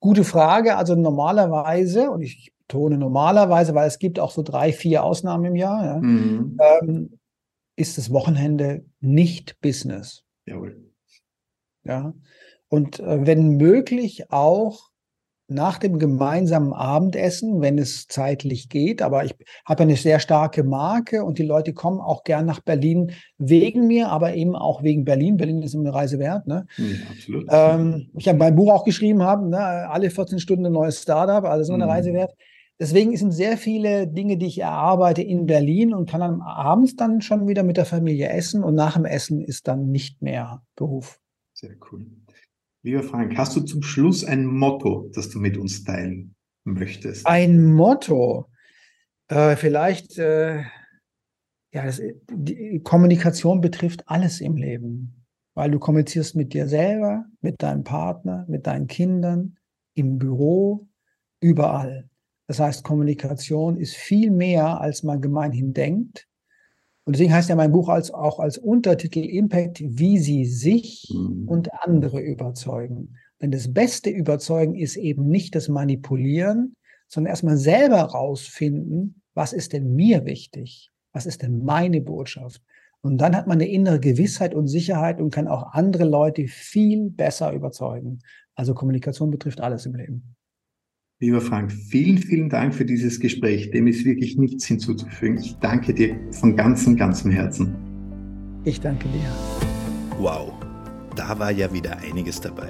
Gute 0.00 0.22
Frage. 0.22 0.76
Also 0.76 0.96
normalerweise, 0.96 2.10
und 2.10 2.20
ich 2.20 2.52
betone 2.66 2.98
normalerweise, 2.98 3.74
weil 3.74 3.88
es 3.88 3.98
gibt 3.98 4.20
auch 4.20 4.30
so 4.30 4.42
drei, 4.42 4.70
vier 4.70 5.04
Ausnahmen 5.04 5.46
im 5.46 5.56
Jahr, 5.56 5.84
ja, 5.84 5.98
mhm. 5.98 6.58
ähm, 6.60 7.18
ist 7.74 7.96
das 7.96 8.12
Wochenende 8.12 8.84
nicht 9.00 9.58
Business. 9.62 10.24
Jawohl. 10.44 10.92
Ja. 11.84 12.12
Und 12.68 13.00
äh, 13.00 13.26
wenn 13.26 13.56
möglich 13.56 14.30
auch 14.30 14.90
nach 15.48 15.78
dem 15.78 15.98
gemeinsamen 15.98 16.74
Abendessen, 16.74 17.62
wenn 17.62 17.78
es 17.78 18.06
zeitlich 18.06 18.68
geht. 18.68 19.00
Aber 19.00 19.24
ich 19.24 19.34
habe 19.64 19.82
eine 19.82 19.96
sehr 19.96 20.20
starke 20.20 20.62
Marke 20.62 21.24
und 21.24 21.38
die 21.38 21.44
Leute 21.44 21.72
kommen 21.72 22.00
auch 22.00 22.22
gern 22.22 22.44
nach 22.44 22.60
Berlin 22.60 23.12
wegen 23.38 23.86
mir, 23.86 24.10
aber 24.10 24.34
eben 24.34 24.54
auch 24.54 24.82
wegen 24.82 25.04
Berlin. 25.04 25.38
Berlin 25.38 25.62
ist 25.62 25.74
immer 25.74 25.88
eine 25.88 25.94
Reise 25.94 26.18
wert. 26.18 26.46
Ne? 26.46 26.66
Ja, 26.76 26.84
absolut. 27.10 27.46
Ähm, 27.50 28.10
ich 28.16 28.28
habe 28.28 28.38
mein 28.38 28.54
Buch 28.54 28.72
auch 28.72 28.84
geschrieben, 28.84 29.22
haben 29.22 29.48
ne? 29.48 29.58
alle 29.58 30.10
14 30.10 30.38
Stunden 30.38 30.66
ein 30.66 30.72
neues 30.72 31.02
Startup, 31.02 31.44
also 31.44 31.62
ist 31.62 31.68
immer 31.68 31.76
eine 31.76 31.86
mhm. 31.86 31.90
Reise 31.90 32.12
wert. 32.12 32.34
Deswegen 32.80 33.16
sind 33.16 33.32
sehr 33.32 33.56
viele 33.56 34.06
Dinge, 34.06 34.36
die 34.36 34.46
ich 34.46 34.60
erarbeite 34.60 35.22
in 35.22 35.46
Berlin 35.46 35.92
und 35.94 36.08
kann 36.08 36.20
dann 36.20 36.42
abends 36.42 36.94
dann 36.94 37.22
schon 37.22 37.48
wieder 37.48 37.64
mit 37.64 37.76
der 37.76 37.86
Familie 37.86 38.28
essen 38.28 38.62
und 38.62 38.74
nach 38.74 38.94
dem 38.94 39.04
Essen 39.04 39.40
ist 39.40 39.66
dann 39.66 39.90
nicht 39.90 40.22
mehr 40.22 40.62
Beruf. 40.76 41.18
Sehr 41.54 41.74
cool. 41.90 42.06
Lieber 42.88 43.02
Frank, 43.02 43.36
hast 43.36 43.54
du 43.54 43.60
zum 43.60 43.82
Schluss 43.82 44.24
ein 44.24 44.46
Motto, 44.46 45.10
das 45.12 45.28
du 45.28 45.40
mit 45.40 45.58
uns 45.58 45.84
teilen 45.84 46.34
möchtest? 46.64 47.26
Ein 47.26 47.62
Motto. 47.74 48.48
Äh, 49.28 49.56
vielleicht, 49.56 50.16
äh, 50.16 50.60
ja, 51.70 51.84
das, 51.84 52.00
die 52.32 52.80
Kommunikation 52.82 53.60
betrifft 53.60 54.04
alles 54.06 54.40
im 54.40 54.56
Leben, 54.56 55.26
weil 55.54 55.70
du 55.70 55.78
kommunizierst 55.78 56.34
mit 56.34 56.54
dir 56.54 56.66
selber, 56.66 57.26
mit 57.42 57.62
deinem 57.62 57.84
Partner, 57.84 58.46
mit 58.48 58.66
deinen 58.66 58.86
Kindern, 58.86 59.58
im 59.94 60.16
Büro, 60.18 60.88
überall. 61.42 62.08
Das 62.46 62.58
heißt, 62.58 62.84
Kommunikation 62.84 63.76
ist 63.76 63.96
viel 63.96 64.30
mehr, 64.30 64.80
als 64.80 65.02
man 65.02 65.20
gemeinhin 65.20 65.74
denkt. 65.74 66.26
Und 67.08 67.14
deswegen 67.16 67.32
heißt 67.32 67.48
ja 67.48 67.56
mein 67.56 67.72
Buch 67.72 67.88
als, 67.88 68.10
auch 68.10 68.38
als 68.38 68.58
Untertitel 68.58 69.20
Impact, 69.20 69.80
wie 69.82 70.18
sie 70.18 70.44
sich 70.44 71.10
mhm. 71.10 71.48
und 71.48 71.72
andere 71.82 72.20
überzeugen. 72.20 73.16
Denn 73.40 73.50
das 73.50 73.72
beste 73.72 74.10
Überzeugen 74.10 74.74
ist 74.74 74.96
eben 74.96 75.26
nicht 75.26 75.54
das 75.54 75.70
Manipulieren, 75.70 76.74
sondern 77.06 77.30
erstmal 77.30 77.56
selber 77.56 78.02
rausfinden, 78.02 79.22
was 79.32 79.54
ist 79.54 79.72
denn 79.72 79.94
mir 79.94 80.26
wichtig? 80.26 80.90
Was 81.14 81.24
ist 81.24 81.40
denn 81.40 81.64
meine 81.64 82.02
Botschaft? 82.02 82.60
Und 83.00 83.16
dann 83.16 83.34
hat 83.34 83.46
man 83.46 83.56
eine 83.56 83.70
innere 83.70 84.00
Gewissheit 84.00 84.54
und 84.54 84.68
Sicherheit 84.68 85.18
und 85.18 85.30
kann 85.32 85.48
auch 85.48 85.72
andere 85.72 86.04
Leute 86.04 86.46
viel 86.46 87.08
besser 87.08 87.54
überzeugen. 87.54 88.18
Also 88.54 88.74
Kommunikation 88.74 89.30
betrifft 89.30 89.62
alles 89.62 89.86
im 89.86 89.94
Leben. 89.94 90.36
Lieber 91.20 91.40
Frank, 91.40 91.72
vielen, 91.72 92.18
vielen 92.18 92.48
Dank 92.48 92.72
für 92.72 92.84
dieses 92.84 93.18
Gespräch. 93.18 93.72
Dem 93.72 93.88
ist 93.88 94.04
wirklich 94.04 94.36
nichts 94.36 94.66
hinzuzufügen. 94.66 95.36
Ich 95.38 95.56
danke 95.58 95.92
dir 95.92 96.16
von 96.30 96.54
ganzem, 96.54 96.96
ganzem 96.96 97.32
Herzen. 97.32 97.74
Ich 98.62 98.80
danke 98.80 99.08
dir. 99.08 99.28
Wow, 100.20 100.52
da 101.16 101.36
war 101.36 101.50
ja 101.50 101.72
wieder 101.72 101.98
einiges 101.98 102.40
dabei. 102.40 102.68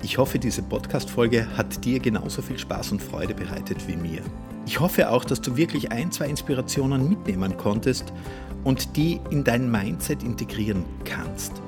Ich 0.00 0.16
hoffe, 0.16 0.38
diese 0.38 0.62
Podcast-Folge 0.62 1.44
hat 1.56 1.84
dir 1.84 1.98
genauso 1.98 2.40
viel 2.40 2.56
Spaß 2.56 2.92
und 2.92 3.02
Freude 3.02 3.34
bereitet 3.34 3.78
wie 3.88 3.96
mir. 3.96 4.20
Ich 4.64 4.78
hoffe 4.78 5.10
auch, 5.10 5.24
dass 5.24 5.40
du 5.40 5.56
wirklich 5.56 5.90
ein, 5.90 6.12
zwei 6.12 6.28
Inspirationen 6.28 7.08
mitnehmen 7.08 7.56
konntest 7.56 8.12
und 8.62 8.96
die 8.96 9.18
in 9.30 9.42
dein 9.42 9.68
Mindset 9.68 10.22
integrieren 10.22 10.84
kannst. 11.04 11.60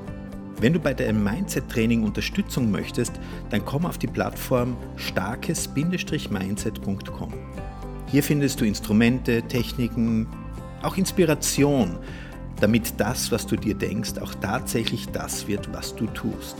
Wenn 0.60 0.72
du 0.72 0.78
bei 0.78 0.94
deinem 0.94 1.24
Mindset-Training 1.24 2.04
Unterstützung 2.04 2.70
möchtest, 2.70 3.14
dann 3.50 3.64
komm 3.64 3.86
auf 3.86 3.98
die 3.98 4.06
Plattform 4.06 4.76
starkes-mindset.com. 4.96 7.32
Hier 8.06 8.22
findest 8.22 8.60
du 8.60 8.64
Instrumente, 8.64 9.42
Techniken, 9.42 10.28
auch 10.82 10.96
Inspiration, 10.96 11.98
damit 12.60 12.94
das, 12.98 13.32
was 13.32 13.46
du 13.46 13.56
dir 13.56 13.74
denkst, 13.74 14.18
auch 14.20 14.34
tatsächlich 14.36 15.08
das 15.08 15.48
wird, 15.48 15.72
was 15.72 15.96
du 15.96 16.06
tust. 16.06 16.56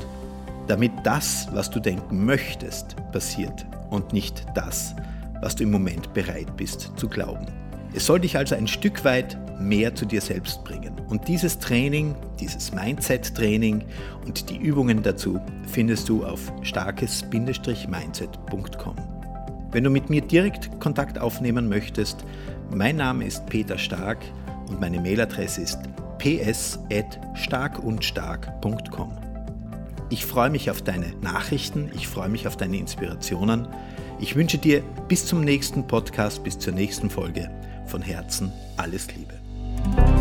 Damit 0.67 0.91
das, 1.05 1.47
was 1.53 1.71
du 1.71 1.79
denken 1.79 2.25
möchtest, 2.25 2.97
passiert 3.13 3.65
und 3.91 4.13
nicht 4.13 4.45
das, 4.55 4.95
was 5.41 5.55
du 5.57 5.65
im 5.65 5.71
Moment 5.71 6.13
bereit 6.15 6.57
bist 6.57 6.93
zu 6.97 7.09
glauben. 7.09 7.47
Es 7.93 8.07
soll 8.07 8.21
dich 8.21 8.37
also 8.37 8.57
ein 8.57 8.67
Stück 8.67 9.05
weit 9.05 9.39
mehr 9.59 9.95
zu 9.95 10.07
dir 10.07 10.21
selbst 10.21 10.63
bringen. 10.65 11.01
Und 11.09 11.29
dieses 11.29 11.59
Training, 11.59 12.15
dieses 12.41 12.73
Mindset-Training 12.73 13.85
und 14.27 14.51
die 14.51 14.57
Übungen 14.57 15.03
dazu 15.03 15.41
findest 15.67 16.09
du 16.09 16.25
auf 16.25 16.53
starkes-mindset.com. 16.63 18.97
Wenn 19.73 19.85
du 19.85 19.91
mit 19.91 20.09
mir 20.11 20.23
direkt 20.23 20.81
Kontakt 20.81 21.19
aufnehmen 21.19 21.69
möchtest, 21.69 22.25
mein 22.71 22.97
Name 22.97 23.25
ist 23.25 23.47
Peter 23.47 23.79
Stark 23.79 24.19
und 24.69 24.81
meine 24.81 25.01
Mailadresse 25.01 25.63
ist 25.63 25.79
ps.starkundstark.com. 26.19 29.13
Ich 30.11 30.27
freue 30.27 30.51
mich 30.51 30.71
auf 30.71 30.83
deine 30.83 31.07
Nachrichten, 31.23 31.91
ich 31.95 32.07
freue 32.07 32.29
mich 32.29 32.47
auf 32.47 32.57
deine 32.57 32.77
Inspirationen. 32.77 33.67
Ich 34.21 34.37
wünsche 34.37 34.59
dir 34.59 34.83
bis 35.09 35.27
zum 35.27 35.41
nächsten 35.41 35.85
Podcast, 35.87 36.45
bis 36.45 36.59
zur 36.59 36.73
nächsten 36.73 37.11
Folge 37.11 37.51
von 37.87 38.01
Herzen 38.01 38.53
alles 38.77 39.15
Liebe. 39.15 39.34
Bye. 39.93 40.14